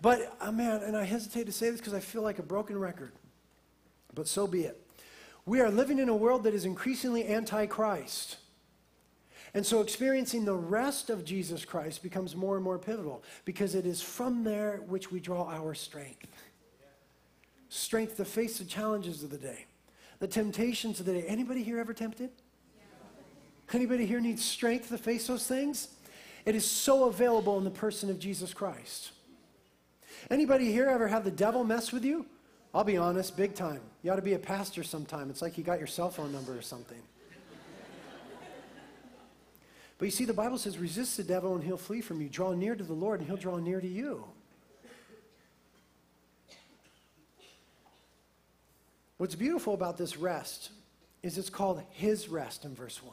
But, 0.00 0.36
oh 0.40 0.52
man, 0.52 0.82
and 0.82 0.96
I 0.96 1.04
hesitate 1.04 1.46
to 1.46 1.52
say 1.52 1.70
this 1.70 1.80
because 1.80 1.94
I 1.94 2.00
feel 2.00 2.22
like 2.22 2.38
a 2.38 2.42
broken 2.42 2.78
record, 2.78 3.12
but 4.14 4.28
so 4.28 4.46
be 4.46 4.62
it. 4.62 4.80
We 5.44 5.60
are 5.60 5.70
living 5.70 5.98
in 5.98 6.08
a 6.08 6.14
world 6.14 6.44
that 6.44 6.54
is 6.54 6.64
increasingly 6.64 7.24
anti 7.24 7.66
Christ. 7.66 8.36
And 9.58 9.66
so 9.66 9.80
experiencing 9.80 10.44
the 10.44 10.54
rest 10.54 11.10
of 11.10 11.24
Jesus 11.24 11.64
Christ 11.64 12.00
becomes 12.00 12.36
more 12.36 12.54
and 12.54 12.62
more 12.62 12.78
pivotal 12.78 13.24
because 13.44 13.74
it 13.74 13.86
is 13.86 14.00
from 14.00 14.44
there 14.44 14.82
which 14.86 15.10
we 15.10 15.18
draw 15.18 15.50
our 15.50 15.74
strength. 15.74 16.28
Strength 17.68 18.18
to 18.18 18.24
face 18.24 18.58
the 18.58 18.64
challenges 18.64 19.24
of 19.24 19.30
the 19.30 19.36
day, 19.36 19.66
the 20.20 20.28
temptations 20.28 21.00
of 21.00 21.06
the 21.06 21.12
day. 21.14 21.24
Anybody 21.26 21.64
here 21.64 21.80
ever 21.80 21.92
tempted? 21.92 22.30
Anybody 23.72 24.06
here 24.06 24.20
needs 24.20 24.44
strength 24.44 24.90
to 24.90 24.96
face 24.96 25.26
those 25.26 25.48
things? 25.48 25.88
It 26.44 26.54
is 26.54 26.64
so 26.64 27.08
available 27.08 27.58
in 27.58 27.64
the 27.64 27.70
person 27.70 28.10
of 28.10 28.20
Jesus 28.20 28.54
Christ. 28.54 29.10
Anybody 30.30 30.70
here 30.70 30.86
ever 30.86 31.08
have 31.08 31.24
the 31.24 31.32
devil 31.32 31.64
mess 31.64 31.90
with 31.90 32.04
you? 32.04 32.26
I'll 32.72 32.84
be 32.84 32.96
honest, 32.96 33.36
big 33.36 33.56
time. 33.56 33.80
You 34.04 34.12
ought 34.12 34.16
to 34.16 34.22
be 34.22 34.34
a 34.34 34.38
pastor 34.38 34.84
sometime. 34.84 35.30
It's 35.30 35.42
like 35.42 35.58
you 35.58 35.64
got 35.64 35.78
your 35.78 35.88
cell 35.88 36.10
phone 36.10 36.30
number 36.30 36.56
or 36.56 36.62
something. 36.62 37.02
But 39.98 40.04
you 40.06 40.12
see, 40.12 40.24
the 40.24 40.32
Bible 40.32 40.58
says, 40.58 40.78
resist 40.78 41.16
the 41.16 41.24
devil 41.24 41.54
and 41.54 41.62
he'll 41.62 41.76
flee 41.76 42.00
from 42.00 42.20
you. 42.20 42.28
Draw 42.28 42.52
near 42.52 42.76
to 42.76 42.84
the 42.84 42.92
Lord 42.92 43.18
and 43.18 43.28
he'll 43.28 43.36
draw 43.36 43.58
near 43.58 43.80
to 43.80 43.88
you. 43.88 44.24
What's 49.16 49.34
beautiful 49.34 49.74
about 49.74 49.98
this 49.98 50.16
rest 50.16 50.70
is 51.24 51.36
it's 51.36 51.50
called 51.50 51.82
his 51.90 52.28
rest 52.28 52.64
in 52.64 52.74
verse 52.76 53.02
1. 53.02 53.12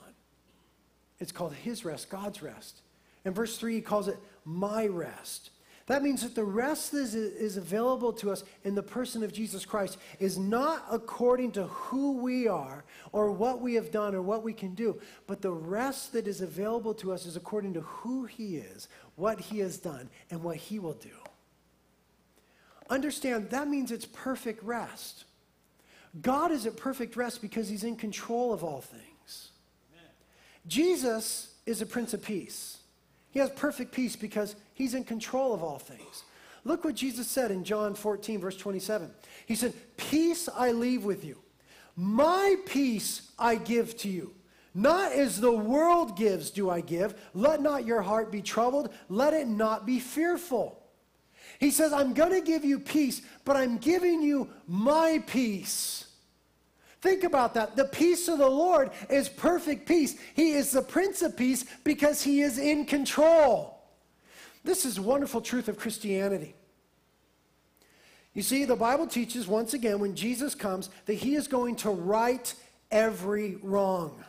It's 1.19 1.31
called 1.31 1.53
his 1.53 1.83
rest, 1.83 2.09
God's 2.09 2.43
rest. 2.43 2.81
In 3.25 3.33
verse 3.33 3.57
3, 3.57 3.75
he 3.75 3.81
calls 3.81 4.07
it 4.07 4.19
my 4.43 4.85
rest. 4.85 5.49
That 5.87 6.01
means 6.01 6.23
that 6.23 6.33
the 6.33 6.43
rest 6.43 6.93
that 6.93 6.99
is, 6.99 7.13
is 7.13 7.57
available 7.57 8.11
to 8.13 8.31
us 8.31 8.43
in 8.63 8.73
the 8.73 8.81
person 8.81 9.23
of 9.23 9.31
Jesus 9.31 9.65
Christ 9.65 9.97
is 10.19 10.37
not 10.37 10.83
according 10.91 11.51
to 11.53 11.65
who 11.65 12.13
we 12.13 12.47
are 12.47 12.83
or 13.11 13.31
what 13.31 13.61
we 13.61 13.75
have 13.75 13.91
done 13.91 14.15
or 14.15 14.23
what 14.23 14.43
we 14.43 14.51
can 14.51 14.73
do, 14.73 14.99
but 15.27 15.43
the 15.43 15.51
rest 15.51 16.13
that 16.13 16.27
is 16.27 16.41
available 16.41 16.95
to 16.95 17.13
us 17.13 17.27
is 17.27 17.35
according 17.35 17.73
to 17.75 17.81
who 17.81 18.25
He 18.25 18.57
is, 18.57 18.87
what 19.15 19.39
He 19.39 19.59
has 19.59 19.77
done, 19.77 20.09
and 20.31 20.41
what 20.41 20.57
He 20.57 20.79
will 20.79 20.93
do. 20.93 21.09
Understand, 22.89 23.51
that 23.51 23.67
means 23.67 23.91
it's 23.91 24.07
perfect 24.07 24.63
rest. 24.63 25.25
God 26.19 26.51
is 26.51 26.65
at 26.65 26.77
perfect 26.77 27.15
rest 27.15 27.43
because 27.43 27.69
He's 27.69 27.83
in 27.83 27.95
control 27.95 28.53
of 28.53 28.63
all 28.63 28.81
things. 28.81 29.51
Amen. 29.93 30.09
Jesus 30.67 31.53
is 31.67 31.81
a 31.81 31.85
Prince 31.85 32.15
of 32.15 32.23
Peace. 32.23 32.79
He 33.29 33.39
has 33.39 33.51
perfect 33.51 33.91
peace 33.91 34.15
because 34.15 34.55
he's 34.75 34.93
in 34.93 35.03
control 35.03 35.55
of 35.55 35.63
all 35.63 35.79
things. 35.79 36.23
Look 36.63 36.85
what 36.85 36.95
Jesus 36.95 37.27
said 37.27 37.49
in 37.49 37.63
John 37.63 37.95
14, 37.95 38.39
verse 38.39 38.57
27. 38.57 39.09
He 39.47 39.55
said, 39.55 39.73
Peace 39.97 40.47
I 40.53 40.71
leave 40.71 41.03
with 41.03 41.25
you, 41.25 41.37
my 41.95 42.55
peace 42.67 43.31
I 43.39 43.55
give 43.55 43.97
to 43.97 44.09
you. 44.09 44.35
Not 44.77 45.13
as 45.13 45.39
the 45.39 45.51
world 45.51 46.17
gives 46.17 46.51
do 46.51 46.69
I 46.69 46.81
give. 46.81 47.15
Let 47.33 47.61
not 47.61 47.85
your 47.85 48.01
heart 48.01 48.31
be 48.31 48.41
troubled, 48.41 48.93
let 49.09 49.33
it 49.33 49.47
not 49.47 49.85
be 49.85 49.99
fearful. 49.99 50.81
He 51.59 51.71
says, 51.71 51.93
I'm 51.93 52.13
going 52.13 52.33
to 52.33 52.41
give 52.41 52.65
you 52.65 52.79
peace, 52.79 53.21
but 53.45 53.55
I'm 53.55 53.77
giving 53.77 54.21
you 54.21 54.49
my 54.67 55.23
peace. 55.25 56.07
Think 57.01 57.23
about 57.23 57.53
that. 57.53 57.75
The 57.75 57.85
peace 57.85 58.27
of 58.27 58.39
the 58.39 58.49
Lord 58.49 58.89
is 59.09 59.29
perfect 59.29 59.87
peace. 59.87 60.17
He 60.33 60.53
is 60.53 60.71
the 60.71 60.81
Prince 60.81 61.21
of 61.21 61.37
Peace 61.37 61.63
because 61.83 62.21
he 62.21 62.41
is 62.41 62.57
in 62.57 62.85
control. 62.85 63.74
This 64.65 64.85
is 64.85 64.99
wonderful 64.99 65.39
truth 65.39 65.69
of 65.69 65.77
Christianity. 65.77 66.55
You 68.33 68.41
see, 68.41 68.65
the 68.65 68.75
Bible 68.75 69.07
teaches 69.07 69.47
once 69.47 69.73
again 69.73 69.99
when 69.99 70.15
Jesus 70.15 70.53
comes 70.53 70.89
that 71.05 71.13
he 71.13 71.35
is 71.35 71.47
going 71.47 71.77
to 71.77 71.91
right 71.91 72.53
every 72.91 73.55
wrong. 73.61 74.21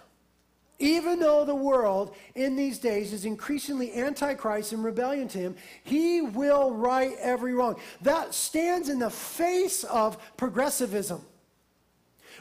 Even 0.79 1.19
though 1.19 1.45
the 1.45 1.55
world 1.55 2.15
in 2.35 2.55
these 2.55 2.79
days 2.79 3.13
is 3.13 3.25
increasingly 3.25 3.95
antichrist 3.95 4.73
and 4.73 4.85
rebellion 4.85 5.27
to 5.29 5.39
him, 5.39 5.57
he 5.83 6.21
will 6.21 6.71
right 6.71 7.17
every 7.19 7.55
wrong. 7.55 7.77
That 8.03 8.33
stands 8.35 8.89
in 8.89 9.01
the 9.01 9.11
face 9.11 9.83
of 9.83 10.19
progressivism 10.37 11.25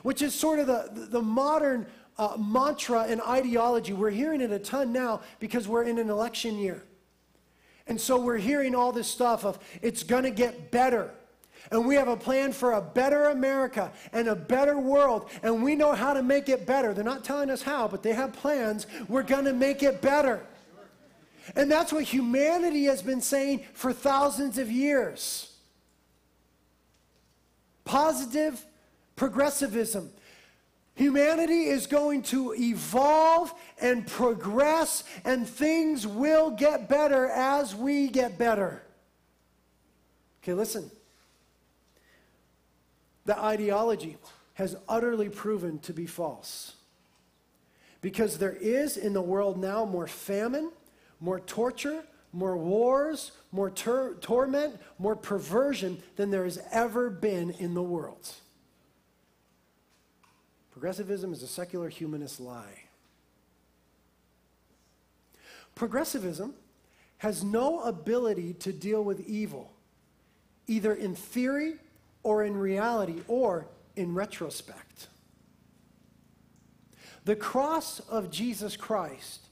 which 0.06 0.22
is 0.22 0.36
sort 0.36 0.60
of 0.60 0.68
the, 0.68 1.08
the 1.10 1.22
modern 1.22 1.88
uh, 2.20 2.38
mantra 2.38 3.02
and 3.04 3.20
ideology. 3.22 3.92
We're 3.92 4.12
hearing 4.12 4.40
it 4.40 4.52
a 4.52 4.60
ton 4.60 4.94
now 4.94 5.22
because 5.40 5.68
we're 5.68 5.84
in 5.84 5.98
an 5.98 6.12
election 6.12 6.60
year. 6.60 6.84
And 7.88 8.00
so 8.00 8.20
we're 8.20 8.38
hearing 8.38 8.74
all 8.76 8.92
this 8.92 9.08
stuff 9.08 9.46
of 9.46 9.60
it's 9.82 10.04
going 10.04 10.24
to 10.24 10.32
get 10.32 10.72
better. 10.72 11.12
And 11.72 11.86
we 11.86 11.96
have 11.96 12.08
a 12.08 12.18
plan 12.18 12.52
for 12.54 12.74
a 12.74 12.82
better 12.82 13.26
America 13.26 13.92
and 14.14 14.28
a 14.28 14.36
better 14.36 14.78
world. 14.78 15.30
And 15.44 15.64
we 15.64 15.76
know 15.76 15.94
how 15.94 16.14
to 16.14 16.22
make 16.22 16.50
it 16.50 16.66
better. 16.66 16.94
They're 16.94 17.04
not 17.04 17.24
telling 17.24 17.50
us 17.50 17.62
how, 17.62 17.88
but 17.88 18.04
they 18.04 18.14
have 18.14 18.34
plans. 18.34 18.86
We're 19.08 19.24
going 19.24 19.46
to 19.46 19.54
make 19.54 19.82
it 19.82 20.02
better. 20.02 20.46
And 21.56 21.72
that's 21.72 21.94
what 21.94 22.04
humanity 22.04 22.86
has 22.86 23.02
been 23.02 23.22
saying 23.22 23.66
for 23.74 23.94
thousands 23.94 24.58
of 24.58 24.72
years. 24.72 25.52
Positive 27.84 28.64
progressivism. 29.16 30.12
Humanity 30.96 31.66
is 31.66 31.88
going 31.88 32.24
to 32.24 32.54
evolve 32.54 33.54
and 33.82 34.08
progress, 34.08 35.04
and 35.26 35.48
things 35.48 36.08
will 36.08 36.52
get 36.52 36.88
better 36.88 37.28
as 37.28 37.76
we 37.76 38.08
get 38.08 38.38
better. 38.38 38.82
Okay, 40.42 40.54
listen. 40.54 40.90
The 43.26 43.38
ideology 43.38 44.18
has 44.54 44.78
utterly 44.88 45.28
proven 45.28 45.80
to 45.80 45.92
be 45.92 46.06
false. 46.06 46.76
Because 48.02 48.38
there 48.38 48.56
is 48.62 48.96
in 48.96 49.14
the 49.14 49.22
world 49.22 49.58
now 49.58 49.84
more 49.84 50.08
famine, 50.08 50.72
more 51.20 51.40
torture, 51.42 52.04
more 52.32 52.58
wars, 52.58 53.32
more 53.52 53.70
torment, 53.70 54.80
more 55.00 55.16
perversion 55.16 56.02
than 56.16 56.30
there 56.30 56.44
has 56.44 56.60
ever 56.72 57.10
been 57.10 57.50
in 57.52 57.74
the 57.74 57.84
world. 57.84 58.32
Progressivism 60.86 61.34
is 61.34 61.42
a 61.42 61.48
secular 61.48 61.90
humanist 61.90 62.40
lie. 62.40 62.84
Progressivism 65.74 66.54
has 67.18 67.44
no 67.44 67.82
ability 67.82 68.54
to 68.54 68.72
deal 68.72 69.04
with 69.04 69.28
evil, 69.28 69.74
either 70.68 70.94
in 70.94 71.16
theory 71.16 71.78
or 72.22 72.44
in 72.44 72.56
reality 72.56 73.24
or 73.28 73.66
in 73.96 74.14
retrospect. 74.14 75.08
The 77.24 77.36
cross 77.36 78.00
of 78.02 78.30
Jesus 78.30 78.78
Christ 78.78 79.48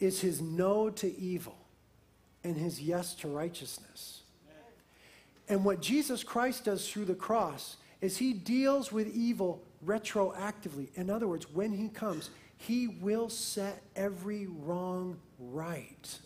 is 0.00 0.22
his 0.22 0.40
no 0.40 0.90
to 0.90 1.16
evil 1.20 1.56
and 2.42 2.56
his 2.56 2.80
yes 2.80 3.14
to 3.14 3.28
righteousness. 3.28 4.22
And 5.48 5.64
what 5.64 5.80
Jesus 5.80 6.24
Christ 6.24 6.64
does 6.64 6.90
through 6.90 7.04
the 7.04 7.14
cross 7.14 7.76
is 8.00 8.16
he 8.16 8.32
deals 8.32 8.90
with 8.90 9.06
evil 9.14 9.62
retroactively. 9.84 10.88
In 10.94 11.10
other 11.10 11.26
words, 11.26 11.50
when 11.50 11.72
he 11.72 11.88
comes, 11.88 12.30
he 12.56 12.88
will 12.88 13.28
set 13.28 13.82
every 13.96 14.46
wrong 14.46 15.18
right. 15.38 16.18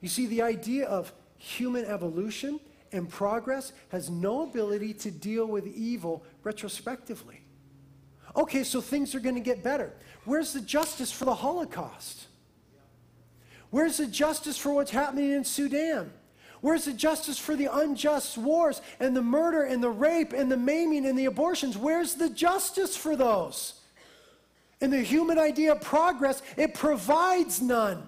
You 0.00 0.08
see, 0.08 0.26
the 0.26 0.42
idea 0.42 0.86
of 0.86 1.12
human 1.36 1.84
evolution 1.84 2.60
and 2.92 3.08
progress 3.08 3.72
has 3.90 4.08
no 4.08 4.42
ability 4.42 4.94
to 4.94 5.10
deal 5.10 5.46
with 5.46 5.66
evil 5.66 6.24
retrospectively. 6.42 7.40
Okay, 8.36 8.64
so 8.64 8.80
things 8.80 9.14
are 9.14 9.20
going 9.20 9.34
to 9.34 9.40
get 9.40 9.62
better. 9.62 9.92
Where's 10.24 10.52
the 10.52 10.60
justice 10.60 11.10
for 11.10 11.24
the 11.24 11.34
Holocaust? 11.34 12.26
Where's 13.70 13.98
the 13.98 14.06
justice 14.06 14.56
for 14.56 14.72
what's 14.72 14.90
happening 14.90 15.30
in 15.30 15.44
Sudan? 15.44 16.12
Where's 16.60 16.84
the 16.84 16.92
justice 16.92 17.38
for 17.38 17.54
the 17.54 17.68
unjust 17.72 18.36
wars 18.36 18.80
and 18.98 19.16
the 19.16 19.22
murder 19.22 19.62
and 19.62 19.82
the 19.82 19.90
rape 19.90 20.32
and 20.32 20.50
the 20.50 20.56
maiming 20.56 21.06
and 21.06 21.18
the 21.18 21.26
abortions? 21.26 21.76
Where's 21.76 22.14
the 22.14 22.30
justice 22.30 22.96
for 22.96 23.16
those? 23.16 23.74
In 24.80 24.90
the 24.90 25.02
human 25.02 25.38
idea 25.38 25.72
of 25.72 25.80
progress, 25.80 26.42
it 26.56 26.74
provides 26.74 27.60
none. 27.60 28.06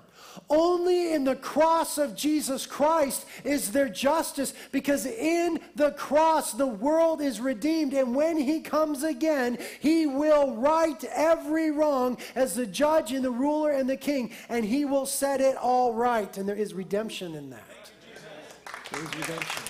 Only 0.49 1.13
in 1.13 1.25
the 1.25 1.37
cross 1.37 1.99
of 1.99 2.17
Jesus 2.17 2.67
Christ 2.67 3.27
is 3.45 3.73
there 3.73 3.89
justice 3.89 4.55
because 4.73 5.07
in 5.07 5.61
the 5.75 5.93
cross 5.93 6.53
the 6.53 6.67
world 6.67 7.21
is 7.21 7.41
redeemed. 7.41 7.95
And 7.95 8.15
when 8.15 8.37
he 8.37 8.61
comes 8.61 9.03
again, 9.03 9.59
he 9.81 10.07
will 10.07 10.57
right 10.57 11.03
every 11.13 11.71
wrong 11.71 12.19
as 12.35 12.55
the 12.55 12.67
judge 12.67 13.13
and 13.13 13.25
the 13.25 13.31
ruler 13.31 13.71
and 13.71 13.89
the 13.89 13.97
king, 13.97 14.33
and 14.49 14.65
he 14.65 14.85
will 14.85 15.07
set 15.07 15.41
it 15.41 15.57
all 15.57 15.95
right. 15.95 16.37
And 16.37 16.49
there 16.49 16.57
is 16.57 16.75
redemption 16.75 17.35
in 17.35 17.51
that. 17.51 17.70
Redemption. 18.93 19.63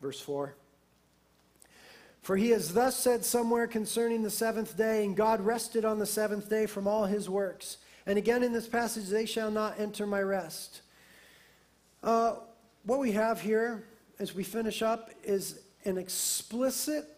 Verse 0.00 0.20
4. 0.20 0.54
For 2.22 2.36
he 2.36 2.50
has 2.50 2.72
thus 2.72 2.96
said 2.96 3.24
somewhere 3.24 3.66
concerning 3.66 4.22
the 4.22 4.30
seventh 4.30 4.76
day, 4.76 5.04
and 5.04 5.14
God 5.14 5.42
rested 5.42 5.84
on 5.84 5.98
the 5.98 6.06
seventh 6.06 6.48
day 6.48 6.64
from 6.64 6.86
all 6.86 7.04
his 7.04 7.28
works. 7.28 7.76
And 8.06 8.16
again 8.18 8.42
in 8.42 8.52
this 8.52 8.66
passage, 8.66 9.08
they 9.08 9.26
shall 9.26 9.50
not 9.50 9.78
enter 9.78 10.06
my 10.06 10.22
rest. 10.22 10.80
Uh, 12.02 12.36
what 12.84 12.98
we 12.98 13.12
have 13.12 13.40
here 13.40 13.84
as 14.18 14.34
we 14.34 14.44
finish 14.44 14.80
up 14.82 15.10
is 15.22 15.60
an 15.84 15.98
explicit 15.98 17.13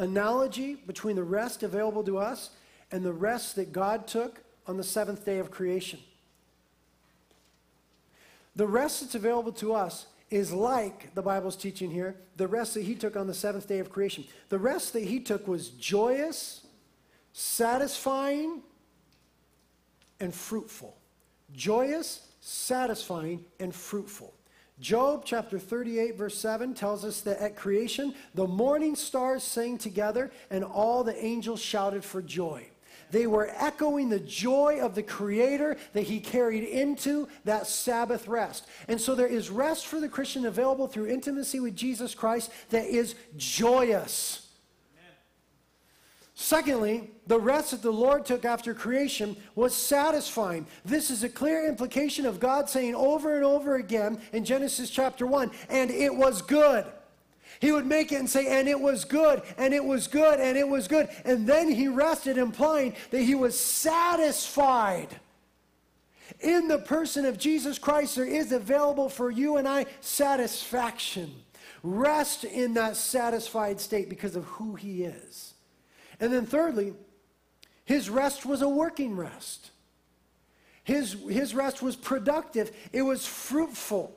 analogy 0.00 0.74
between 0.74 1.14
the 1.14 1.22
rest 1.22 1.62
available 1.62 2.02
to 2.02 2.18
us 2.18 2.50
and 2.90 3.04
the 3.04 3.12
rest 3.12 3.54
that 3.56 3.72
God 3.72 4.06
took 4.06 4.40
on 4.66 4.76
the 4.76 4.82
seventh 4.82 5.24
day 5.24 5.38
of 5.38 5.50
creation. 5.50 6.00
The 8.56 8.66
rest 8.66 9.02
that's 9.02 9.14
available 9.14 9.52
to 9.52 9.74
us 9.74 10.06
is 10.30 10.52
like 10.52 11.14
the 11.14 11.22
Bible's 11.22 11.56
teaching 11.56 11.90
here, 11.90 12.16
the 12.36 12.48
rest 12.48 12.74
that 12.74 12.84
he 12.84 12.94
took 12.94 13.14
on 13.16 13.26
the 13.26 13.34
seventh 13.34 13.68
day 13.68 13.78
of 13.78 13.90
creation. 13.90 14.24
The 14.48 14.58
rest 14.58 14.92
that 14.94 15.04
he 15.04 15.20
took 15.20 15.46
was 15.46 15.68
joyous, 15.68 16.66
satisfying, 17.32 18.62
and 20.18 20.34
fruitful. 20.34 20.96
Joyous, 21.52 22.26
satisfying, 22.40 23.44
and 23.58 23.74
fruitful. 23.74 24.32
Job 24.80 25.24
chapter 25.26 25.58
38, 25.58 26.16
verse 26.16 26.38
7 26.38 26.72
tells 26.72 27.04
us 27.04 27.20
that 27.22 27.38
at 27.38 27.54
creation, 27.54 28.14
the 28.34 28.46
morning 28.46 28.96
stars 28.96 29.42
sang 29.42 29.76
together 29.76 30.30
and 30.50 30.64
all 30.64 31.04
the 31.04 31.22
angels 31.22 31.60
shouted 31.60 32.02
for 32.02 32.22
joy. 32.22 32.66
They 33.10 33.26
were 33.26 33.52
echoing 33.56 34.08
the 34.08 34.20
joy 34.20 34.78
of 34.80 34.94
the 34.94 35.02
Creator 35.02 35.76
that 35.92 36.04
He 36.04 36.20
carried 36.20 36.64
into 36.64 37.28
that 37.44 37.66
Sabbath 37.66 38.28
rest. 38.28 38.66
And 38.88 39.00
so 39.00 39.14
there 39.14 39.26
is 39.26 39.50
rest 39.50 39.86
for 39.86 40.00
the 40.00 40.08
Christian 40.08 40.46
available 40.46 40.86
through 40.86 41.08
intimacy 41.08 41.60
with 41.60 41.76
Jesus 41.76 42.14
Christ 42.14 42.50
that 42.70 42.86
is 42.86 43.16
joyous. 43.36 44.46
Secondly, 46.42 47.10
the 47.26 47.38
rest 47.38 47.72
that 47.72 47.82
the 47.82 47.92
Lord 47.92 48.24
took 48.24 48.46
after 48.46 48.72
creation 48.72 49.36
was 49.54 49.76
satisfying. 49.76 50.66
This 50.86 51.10
is 51.10 51.22
a 51.22 51.28
clear 51.28 51.68
implication 51.68 52.24
of 52.24 52.40
God 52.40 52.66
saying 52.66 52.94
over 52.94 53.36
and 53.36 53.44
over 53.44 53.76
again 53.76 54.18
in 54.32 54.46
Genesis 54.46 54.88
chapter 54.88 55.26
1, 55.26 55.50
and 55.68 55.90
it 55.90 56.14
was 56.14 56.40
good. 56.40 56.86
He 57.60 57.72
would 57.72 57.84
make 57.84 58.10
it 58.10 58.20
and 58.20 58.30
say, 58.30 58.58
and 58.58 58.70
it 58.70 58.80
was 58.80 59.04
good, 59.04 59.42
and 59.58 59.74
it 59.74 59.84
was 59.84 60.06
good, 60.06 60.40
and 60.40 60.56
it 60.56 60.66
was 60.66 60.88
good. 60.88 61.10
And 61.26 61.46
then 61.46 61.70
he 61.70 61.88
rested, 61.88 62.38
implying 62.38 62.94
that 63.10 63.20
he 63.20 63.34
was 63.34 63.60
satisfied. 63.60 65.20
In 66.40 66.68
the 66.68 66.78
person 66.78 67.26
of 67.26 67.36
Jesus 67.36 67.78
Christ, 67.78 68.16
there 68.16 68.24
is 68.24 68.50
available 68.50 69.10
for 69.10 69.30
you 69.30 69.58
and 69.58 69.68
I 69.68 69.84
satisfaction. 70.00 71.34
Rest 71.82 72.44
in 72.44 72.72
that 72.74 72.96
satisfied 72.96 73.78
state 73.78 74.08
because 74.08 74.36
of 74.36 74.46
who 74.46 74.74
he 74.74 75.04
is. 75.04 75.49
And 76.20 76.32
then, 76.32 76.46
thirdly, 76.46 76.94
his 77.84 78.10
rest 78.10 78.46
was 78.46 78.62
a 78.62 78.68
working 78.68 79.16
rest. 79.16 79.70
His, 80.84 81.16
his 81.28 81.54
rest 81.54 81.82
was 81.82 81.96
productive, 81.96 82.70
it 82.92 83.02
was 83.02 83.26
fruitful. 83.26 84.16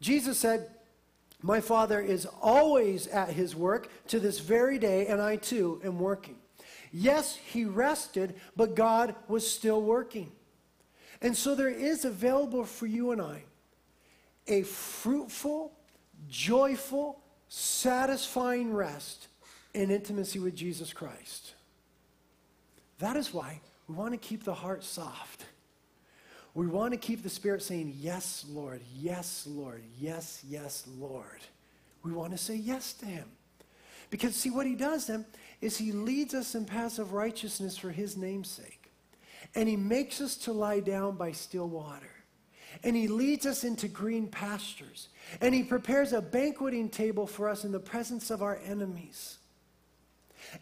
Jesus 0.00 0.38
said, 0.38 0.70
my 1.42 1.60
Father 1.60 2.00
is 2.00 2.26
always 2.42 3.06
at 3.06 3.30
his 3.30 3.54
work 3.54 3.88
to 4.08 4.18
this 4.18 4.40
very 4.40 4.78
day, 4.78 5.06
and 5.06 5.20
I 5.20 5.36
too 5.36 5.80
am 5.84 5.98
working. 5.98 6.36
Yes, 6.92 7.36
he 7.36 7.64
rested, 7.64 8.34
but 8.56 8.74
God 8.74 9.14
was 9.28 9.48
still 9.48 9.82
working. 9.82 10.32
And 11.20 11.36
so 11.36 11.54
there 11.54 11.68
is 11.68 12.04
available 12.04 12.64
for 12.64 12.86
you 12.86 13.12
and 13.12 13.20
I 13.20 13.44
a 14.48 14.62
fruitful, 14.62 15.72
joyful, 16.28 17.20
satisfying 17.48 18.72
rest 18.72 19.28
in 19.76 19.90
intimacy 19.90 20.38
with 20.38 20.56
Jesus 20.56 20.92
Christ. 20.92 21.54
That 22.98 23.16
is 23.16 23.32
why 23.32 23.60
we 23.86 23.94
want 23.94 24.12
to 24.12 24.18
keep 24.18 24.42
the 24.42 24.54
heart 24.54 24.82
soft. 24.82 25.44
We 26.54 26.66
want 26.66 26.92
to 26.92 26.98
keep 26.98 27.22
the 27.22 27.28
Spirit 27.28 27.62
saying, 27.62 27.94
Yes, 27.98 28.46
Lord, 28.48 28.80
yes, 28.94 29.46
Lord, 29.46 29.82
yes, 30.00 30.42
yes, 30.48 30.84
Lord. 30.98 31.42
We 32.02 32.12
want 32.12 32.32
to 32.32 32.38
say 32.38 32.54
yes 32.56 32.94
to 32.94 33.06
Him. 33.06 33.28
Because, 34.08 34.34
see, 34.34 34.50
what 34.50 34.66
He 34.66 34.74
does 34.74 35.08
then 35.08 35.26
is 35.60 35.76
He 35.76 35.92
leads 35.92 36.32
us 36.32 36.54
in 36.54 36.64
paths 36.64 36.98
of 36.98 37.12
righteousness 37.12 37.76
for 37.76 37.90
His 37.90 38.16
name's 38.16 38.48
sake. 38.48 38.90
And 39.54 39.68
He 39.68 39.76
makes 39.76 40.22
us 40.22 40.36
to 40.38 40.52
lie 40.52 40.80
down 40.80 41.16
by 41.16 41.32
still 41.32 41.68
water. 41.68 42.10
And 42.82 42.96
He 42.96 43.08
leads 43.08 43.44
us 43.44 43.62
into 43.62 43.88
green 43.88 44.28
pastures. 44.28 45.10
And 45.42 45.54
He 45.54 45.62
prepares 45.62 46.14
a 46.14 46.22
banqueting 46.22 46.88
table 46.88 47.26
for 47.26 47.50
us 47.50 47.64
in 47.64 47.72
the 47.72 47.78
presence 47.78 48.30
of 48.30 48.42
our 48.42 48.58
enemies. 48.64 49.36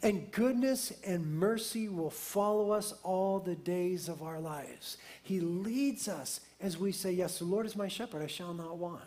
And 0.03 0.31
goodness 0.31 0.93
and 1.05 1.39
mercy 1.39 1.89
will 1.89 2.11
follow 2.11 2.71
us 2.71 2.95
all 3.03 3.39
the 3.39 3.55
days 3.55 4.09
of 4.09 4.23
our 4.23 4.41
lives. 4.41 4.99
He 5.23 5.41
leads 5.41 6.09
us 6.09 6.41
as 6.61 6.79
we 6.79 6.93
say, 6.93 7.13
Yes, 7.13 7.39
the 7.39 7.45
Lord 7.45 7.67
is 7.67 7.77
my 7.77 7.89
shepherd, 7.89 8.23
I 8.23 8.27
shall 8.27 8.55
not 8.55 8.79
want. 8.79 9.05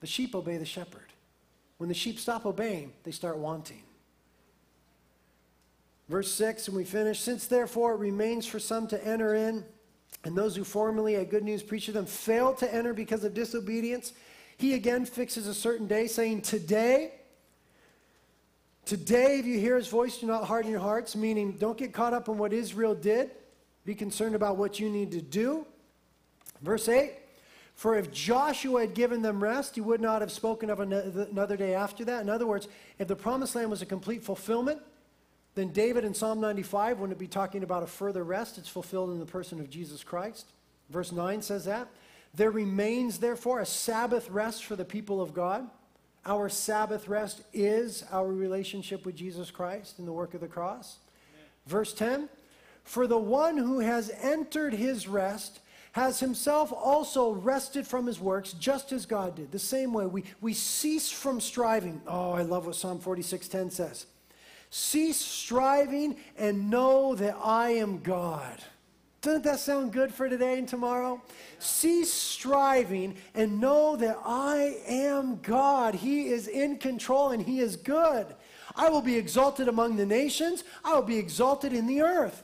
The 0.00 0.06
sheep 0.06 0.34
obey 0.34 0.56
the 0.56 0.64
shepherd. 0.64 1.12
When 1.78 1.88
the 1.88 1.94
sheep 1.94 2.18
stop 2.18 2.46
obeying, 2.46 2.92
they 3.04 3.12
start 3.12 3.38
wanting. 3.38 3.82
Verse 6.08 6.30
6, 6.32 6.68
and 6.68 6.76
we 6.76 6.84
finish 6.84 7.20
Since 7.20 7.46
therefore 7.46 7.94
it 7.94 7.98
remains 7.98 8.46
for 8.46 8.58
some 8.58 8.86
to 8.88 9.06
enter 9.06 9.34
in, 9.34 9.64
and 10.24 10.36
those 10.36 10.54
who 10.56 10.64
formerly 10.64 11.14
had 11.14 11.30
good 11.30 11.44
news 11.44 11.62
preached 11.62 11.86
to 11.86 11.92
them 11.92 12.06
failed 12.06 12.58
to 12.58 12.74
enter 12.74 12.92
because 12.92 13.24
of 13.24 13.34
disobedience, 13.34 14.12
he 14.58 14.74
again 14.74 15.04
fixes 15.04 15.46
a 15.46 15.54
certain 15.54 15.86
day, 15.86 16.06
saying, 16.06 16.42
Today, 16.42 17.12
Today, 18.84 19.38
if 19.38 19.46
you 19.46 19.58
hear 19.58 19.76
his 19.76 19.88
voice, 19.88 20.18
do 20.18 20.26
not 20.26 20.44
harden 20.44 20.70
your 20.70 20.80
hearts, 20.80 21.14
meaning 21.14 21.52
don't 21.52 21.78
get 21.78 21.92
caught 21.92 22.12
up 22.12 22.28
in 22.28 22.36
what 22.36 22.52
Israel 22.52 22.94
did. 22.94 23.30
Be 23.84 23.94
concerned 23.94 24.34
about 24.34 24.56
what 24.56 24.80
you 24.80 24.90
need 24.90 25.12
to 25.12 25.20
do. 25.20 25.66
Verse 26.62 26.88
8 26.88 27.12
For 27.74 27.96
if 27.96 28.12
Joshua 28.12 28.82
had 28.82 28.94
given 28.94 29.22
them 29.22 29.42
rest, 29.42 29.76
he 29.76 29.80
would 29.80 30.00
not 30.00 30.20
have 30.20 30.32
spoken 30.32 30.70
of 30.70 30.80
another 30.80 31.56
day 31.56 31.74
after 31.74 32.04
that. 32.04 32.22
In 32.22 32.28
other 32.28 32.46
words, 32.46 32.68
if 32.98 33.08
the 33.08 33.16
promised 33.16 33.54
land 33.54 33.70
was 33.70 33.82
a 33.82 33.86
complete 33.86 34.22
fulfillment, 34.22 34.80
then 35.54 35.68
David 35.68 36.04
in 36.04 36.14
Psalm 36.14 36.40
95 36.40 36.98
wouldn't 36.98 37.18
be 37.18 37.26
talking 37.26 37.62
about 37.62 37.82
a 37.82 37.86
further 37.86 38.24
rest. 38.24 38.58
It's 38.58 38.68
fulfilled 38.68 39.10
in 39.10 39.18
the 39.18 39.26
person 39.26 39.60
of 39.60 39.68
Jesus 39.68 40.02
Christ. 40.02 40.46
Verse 40.88 41.12
9 41.12 41.42
says 41.42 41.66
that. 41.66 41.88
There 42.34 42.50
remains, 42.50 43.18
therefore, 43.18 43.60
a 43.60 43.66
Sabbath 43.66 44.30
rest 44.30 44.64
for 44.64 44.76
the 44.76 44.84
people 44.84 45.20
of 45.20 45.34
God. 45.34 45.68
Our 46.24 46.48
Sabbath 46.48 47.08
rest 47.08 47.42
is 47.52 48.04
our 48.12 48.28
relationship 48.28 49.04
with 49.04 49.16
Jesus 49.16 49.50
Christ 49.50 49.98
in 49.98 50.06
the 50.06 50.12
work 50.12 50.34
of 50.34 50.40
the 50.40 50.46
cross. 50.46 50.98
Amen. 51.34 51.46
Verse 51.66 51.92
10 51.92 52.28
For 52.84 53.06
the 53.06 53.18
one 53.18 53.56
who 53.56 53.80
has 53.80 54.10
entered 54.22 54.74
his 54.74 55.08
rest 55.08 55.60
has 55.92 56.20
himself 56.20 56.72
also 56.72 57.32
rested 57.32 57.86
from 57.86 58.06
his 58.06 58.18
works, 58.18 58.52
just 58.54 58.92
as 58.92 59.04
God 59.04 59.36
did. 59.36 59.52
The 59.52 59.58
same 59.58 59.92
way 59.92 60.06
we, 60.06 60.24
we 60.40 60.54
cease 60.54 61.10
from 61.10 61.40
striving. 61.40 62.00
Oh, 62.06 62.32
I 62.32 62.42
love 62.42 62.66
what 62.66 62.76
Psalm 62.76 62.98
46:10 62.98 63.70
says. 63.70 64.06
Cease 64.70 65.18
striving 65.18 66.16
and 66.38 66.70
know 66.70 67.14
that 67.14 67.36
I 67.42 67.70
am 67.70 67.98
God. 67.98 68.62
Doesn't 69.22 69.44
that 69.44 69.60
sound 69.60 69.92
good 69.92 70.12
for 70.12 70.28
today 70.28 70.58
and 70.58 70.66
tomorrow? 70.66 71.22
Cease 71.60 72.12
striving 72.12 73.14
and 73.34 73.60
know 73.60 73.94
that 73.94 74.18
I 74.24 74.78
am 74.84 75.38
God. 75.42 75.94
He 75.94 76.26
is 76.26 76.48
in 76.48 76.76
control 76.78 77.30
and 77.30 77.40
He 77.40 77.60
is 77.60 77.76
good. 77.76 78.26
I 78.74 78.88
will 78.88 79.00
be 79.00 79.16
exalted 79.16 79.68
among 79.68 79.96
the 79.96 80.06
nations, 80.06 80.64
I 80.84 80.94
will 80.94 81.02
be 81.02 81.18
exalted 81.18 81.72
in 81.72 81.86
the 81.86 82.02
earth. 82.02 82.42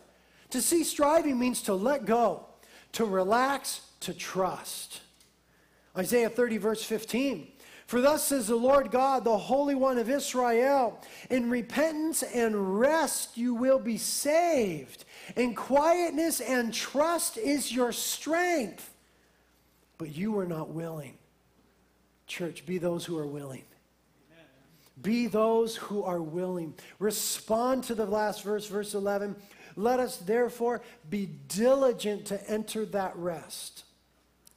To 0.51 0.63
cease 0.63 0.89
striving 0.89 1.37
means 1.37 1.63
to 1.63 1.75
let 1.75 2.05
go, 2.05 2.47
to 2.93 3.05
relax, 3.05 3.81
to 4.01 4.15
trust. 4.15 5.01
Isaiah 5.97 6.31
30, 6.31 6.59
verse 6.59 6.85
15. 6.85 7.49
For 7.89 8.03
thus 8.03 8.25
says 8.25 8.49
the 8.49 8.55
Lord 8.55 8.91
God, 8.91 9.25
the 9.25 9.39
Holy 9.39 9.75
One 9.75 9.97
of 9.97 10.11
Israel, 10.11 11.01
in 11.31 11.49
repentance 11.49 12.23
and 12.23 12.79
rest 12.79 13.39
you 13.39 13.55
will 13.55 13.79
be 13.79 13.97
saved. 13.97 15.07
In 15.37 15.55
quietness 15.55 16.43
and 16.43 16.75
trust 16.75 17.39
is 17.39 17.73
your 17.73 17.93
strength. 17.93 18.93
But 19.97 20.15
you 20.15 20.33
were 20.33 20.45
not 20.45 20.69
willing. 20.69 21.17
Church, 22.27 22.67
be 22.67 22.77
those 22.77 23.07
who 23.07 23.17
are 23.17 23.27
willing. 23.27 23.65
Be 25.01 25.27
those 25.27 25.75
who 25.77 26.03
are 26.03 26.21
willing. 26.21 26.75
Respond 26.99 27.85
to 27.85 27.95
the 27.95 28.05
last 28.05 28.43
verse, 28.43 28.67
verse 28.67 28.93
11. 28.93 29.35
Let 29.77 29.99
us 29.99 30.19
therefore 30.19 30.83
be 31.09 31.31
diligent 31.49 32.27
to 32.27 32.51
enter 32.51 32.85
that 32.85 33.17
rest, 33.17 33.85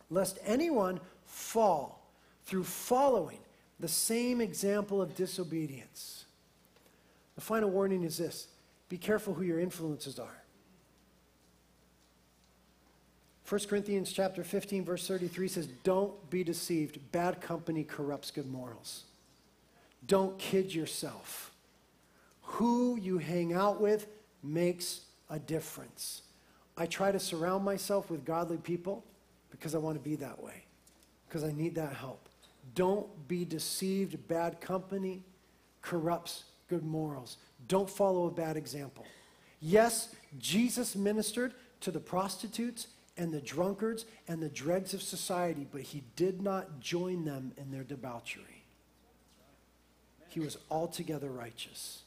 lest 0.10 0.38
anyone 0.46 1.00
fall 1.24 2.01
through 2.52 2.66
following 2.66 3.40
the 3.80 3.88
same 3.88 4.42
example 4.42 5.02
of 5.02 5.16
disobedience. 5.16 6.26
The 7.36 7.42
final 7.42 7.70
warning 7.70 8.04
is 8.04 8.18
this 8.18 8.50
be 8.90 8.98
careful 8.98 9.34
who 9.34 9.44
your 9.44 9.60
influences 9.60 10.20
are. 10.20 10.44
1 13.48 13.62
Corinthians 13.70 14.12
chapter 14.12 14.44
15 14.44 14.84
verse 14.84 15.08
33 15.08 15.48
says 15.48 15.68
don't 15.86 16.30
be 16.30 16.44
deceived 16.44 17.00
bad 17.14 17.40
company 17.40 17.86
corrupts 17.86 18.32
good 18.32 18.52
morals. 18.52 19.06
Don't 20.06 20.38
kid 20.38 20.76
yourself. 20.76 21.52
Who 22.42 22.98
you 22.98 23.18
hang 23.18 23.54
out 23.54 23.80
with 23.80 24.08
makes 24.44 25.06
a 25.30 25.40
difference. 25.40 26.24
I 26.76 26.86
try 26.86 27.14
to 27.14 27.20
surround 27.20 27.64
myself 27.64 28.12
with 28.12 28.26
godly 28.26 28.58
people 28.58 29.06
because 29.52 29.74
I 29.74 29.78
want 29.78 29.96
to 29.96 30.04
be 30.04 30.18
that 30.18 30.44
way. 30.44 30.66
Because 31.30 31.46
I 31.46 31.54
need 31.54 31.76
that 31.76 31.94
help. 31.94 32.28
Don't 32.76 33.28
be 33.28 33.46
deceived. 33.46 34.28
Bad 34.28 34.62
company 34.62 35.24
corrupts 35.82 36.44
good 36.68 36.84
morals. 36.84 37.38
Don't 37.68 37.90
follow 37.90 38.28
a 38.28 38.32
bad 38.32 38.58
example. 38.58 39.06
Yes, 39.60 40.16
Jesus 40.40 40.96
ministered 40.96 41.54
to 41.82 41.92
the 41.92 42.00
prostitutes 42.00 42.88
and 43.18 43.32
the 43.32 43.42
drunkards 43.42 44.06
and 44.28 44.42
the 44.42 44.50
dregs 44.50 44.94
of 44.94 45.02
society, 45.02 45.68
but 45.72 45.82
he 45.82 46.04
did 46.16 46.42
not 46.42 46.80
join 46.80 47.26
them 47.26 47.52
in 47.58 47.72
their 47.72 47.84
debauchery. 47.84 48.64
He 50.30 50.40
was 50.40 50.58
altogether 50.70 51.30
righteous. 51.30 52.04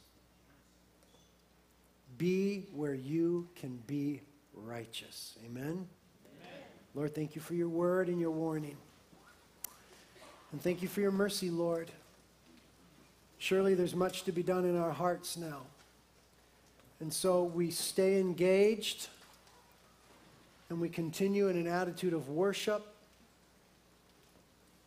Be 2.17 2.65
where 2.73 2.93
you 2.95 3.47
can 3.55 3.77
be 3.85 4.21
righteous. 4.53 5.37
Amen? 5.45 5.63
Amen? 5.63 5.87
Lord, 6.95 7.13
thank 7.13 7.35
you 7.35 7.41
for 7.41 7.53
your 7.53 7.69
word 7.69 8.09
and 8.09 8.19
your 8.19 8.31
warning. 8.31 8.77
And 10.55 10.61
thank 10.61 10.81
you 10.81 10.87
for 10.87 11.01
your 11.01 11.11
mercy, 11.11 11.49
Lord. 11.49 11.91
Surely 13.39 13.73
there's 13.73 13.93
much 13.93 14.23
to 14.23 14.31
be 14.31 14.41
done 14.41 14.63
in 14.63 14.77
our 14.77 14.93
hearts 14.93 15.35
now. 15.35 15.63
And 17.01 17.11
so 17.11 17.43
we 17.43 17.71
stay 17.71 18.21
engaged 18.21 19.09
and 20.69 20.79
we 20.79 20.87
continue 20.87 21.49
in 21.49 21.57
an 21.57 21.67
attitude 21.67 22.13
of 22.13 22.29
worship. 22.29 22.87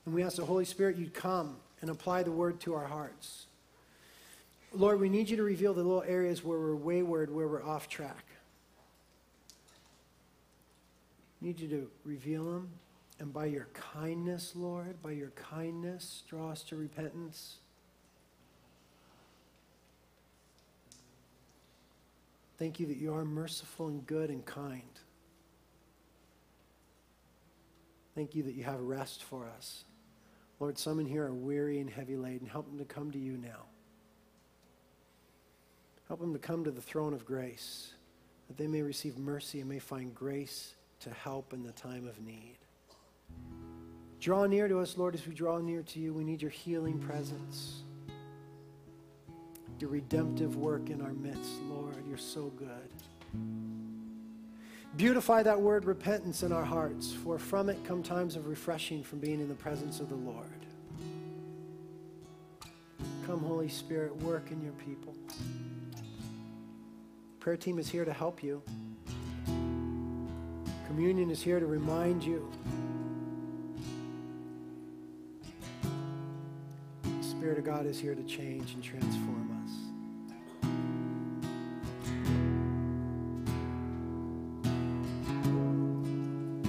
And 0.07 0.15
we 0.15 0.23
ask 0.23 0.37
the 0.37 0.47
Holy 0.47 0.65
Spirit 0.65 0.97
you'd 0.97 1.13
come 1.13 1.57
and 1.83 1.91
apply 1.91 2.23
the 2.23 2.33
word 2.33 2.61
to 2.61 2.73
our 2.75 2.87
hearts. 2.87 3.45
Lord, 4.73 4.99
we 4.99 5.11
need 5.11 5.29
you 5.29 5.37
to 5.37 5.43
reveal 5.43 5.75
the 5.75 5.83
little 5.83 6.03
areas 6.05 6.43
where 6.43 6.59
we're 6.59 6.77
wayward, 6.77 7.31
where 7.31 7.47
we're 7.47 7.63
off 7.63 7.91
track. 7.91 8.25
We 11.43 11.49
need 11.49 11.61
you 11.61 11.69
to 11.69 11.91
reveal 12.07 12.45
them. 12.45 12.71
And 13.21 13.33
by 13.33 13.47
your 13.47 13.69
kindness, 13.75 14.53
Lord, 14.55 15.03
by 15.03 15.11
your 15.11 15.31
kindness, 15.31 16.23
draw 16.29 16.51
us 16.51 16.63
to 16.65 16.77
repentance. 16.77 17.57
Thank 22.59 22.81
you 22.81 22.87
that 22.87 22.97
you 22.97 23.15
are 23.15 23.25
merciful 23.25 23.89
and 23.89 24.07
good 24.07 24.31
and 24.31 24.45
kind. 24.45 24.83
Thank 28.15 28.35
you 28.35 28.43
that 28.45 28.55
you 28.55 28.65
have 28.65 28.81
rest 28.81 29.23
for 29.23 29.47
us. 29.57 29.85
Lord, 30.59 30.77
some 30.77 30.99
in 30.99 31.07
here 31.07 31.27
are 31.27 31.35
weary 31.35 31.79
and 31.79 31.89
heavy 31.89 32.17
laden. 32.17 32.49
Help 32.49 32.67
them 32.67 32.79
to 32.79 32.85
come 32.85 33.13
to 33.13 33.19
you 33.19 33.37
now. 33.37 33.67
Help 36.09 36.21
them 36.21 36.33
to 36.33 36.39
come 36.39 36.65
to 36.65 36.71
the 36.71 36.81
throne 36.81 37.15
of 37.15 37.25
grace, 37.25 37.93
that 38.49 38.57
they 38.57 38.67
may 38.67 38.83
receive 38.83 39.19
mercy 39.19 39.61
and 39.61 39.69
may 39.69 39.79
find 39.79 40.15
grace 40.15 40.75
to 41.01 41.11
help 41.11 41.53
in 41.53 41.63
the 41.63 41.73
time 41.73 42.09
of 42.09 42.21
need. 42.21 42.57
Draw 44.21 44.47
near 44.47 44.67
to 44.69 44.81
us, 44.81 44.97
Lord, 44.99 45.15
as 45.15 45.27
we 45.27 45.35
draw 45.35 45.59
near 45.59 45.83
to 45.83 46.01
you. 46.01 46.13
We 46.13 46.25
need 46.25 46.43
your 46.43 46.51
healing 46.51 46.99
presence, 46.99 47.83
your 49.79 49.91
redemptive 49.91 50.57
work 50.57 50.91
in 50.91 51.01
our 51.01 51.13
midst, 51.13 51.63
Lord. 51.69 51.97
You're 52.09 52.19
so 52.19 52.53
good. 52.57 52.91
Beautify 54.97 55.45
that 55.45 55.61
word 55.61 55.85
repentance 55.85 56.43
in 56.43 56.51
our 56.51 56.65
hearts, 56.65 57.13
for 57.13 57.39
from 57.39 57.69
it 57.69 57.85
come 57.85 58.03
times 58.03 58.35
of 58.35 58.49
refreshing 58.49 59.05
from 59.05 59.21
being 59.21 59.41
in 59.41 59.49
the 59.49 59.55
presence 59.55 60.01
of 60.01 60.09
the 60.09 60.17
Lord. 60.17 60.47
Come, 63.25 63.41
Holy 63.41 63.69
Spirit, 63.69 64.17
work 64.23 64.51
in 64.51 64.61
your 64.63 64.73
people. 64.73 65.15
Prayer 67.39 67.57
team 67.57 67.79
is 67.79 67.89
here 67.89 68.05
to 68.05 68.13
help 68.13 68.43
you. 68.43 68.63
Communion 70.87 71.31
is 71.31 71.41
here 71.41 71.61
to 71.61 71.67
remind 71.67 72.25
you 72.25 72.51
Spirit 77.39 77.59
of 77.59 77.65
God 77.65 77.87
is 77.87 78.01
here 78.01 78.17
to 78.17 78.23
change 78.25 78.75
and 78.75 78.83
transform. 78.83 79.48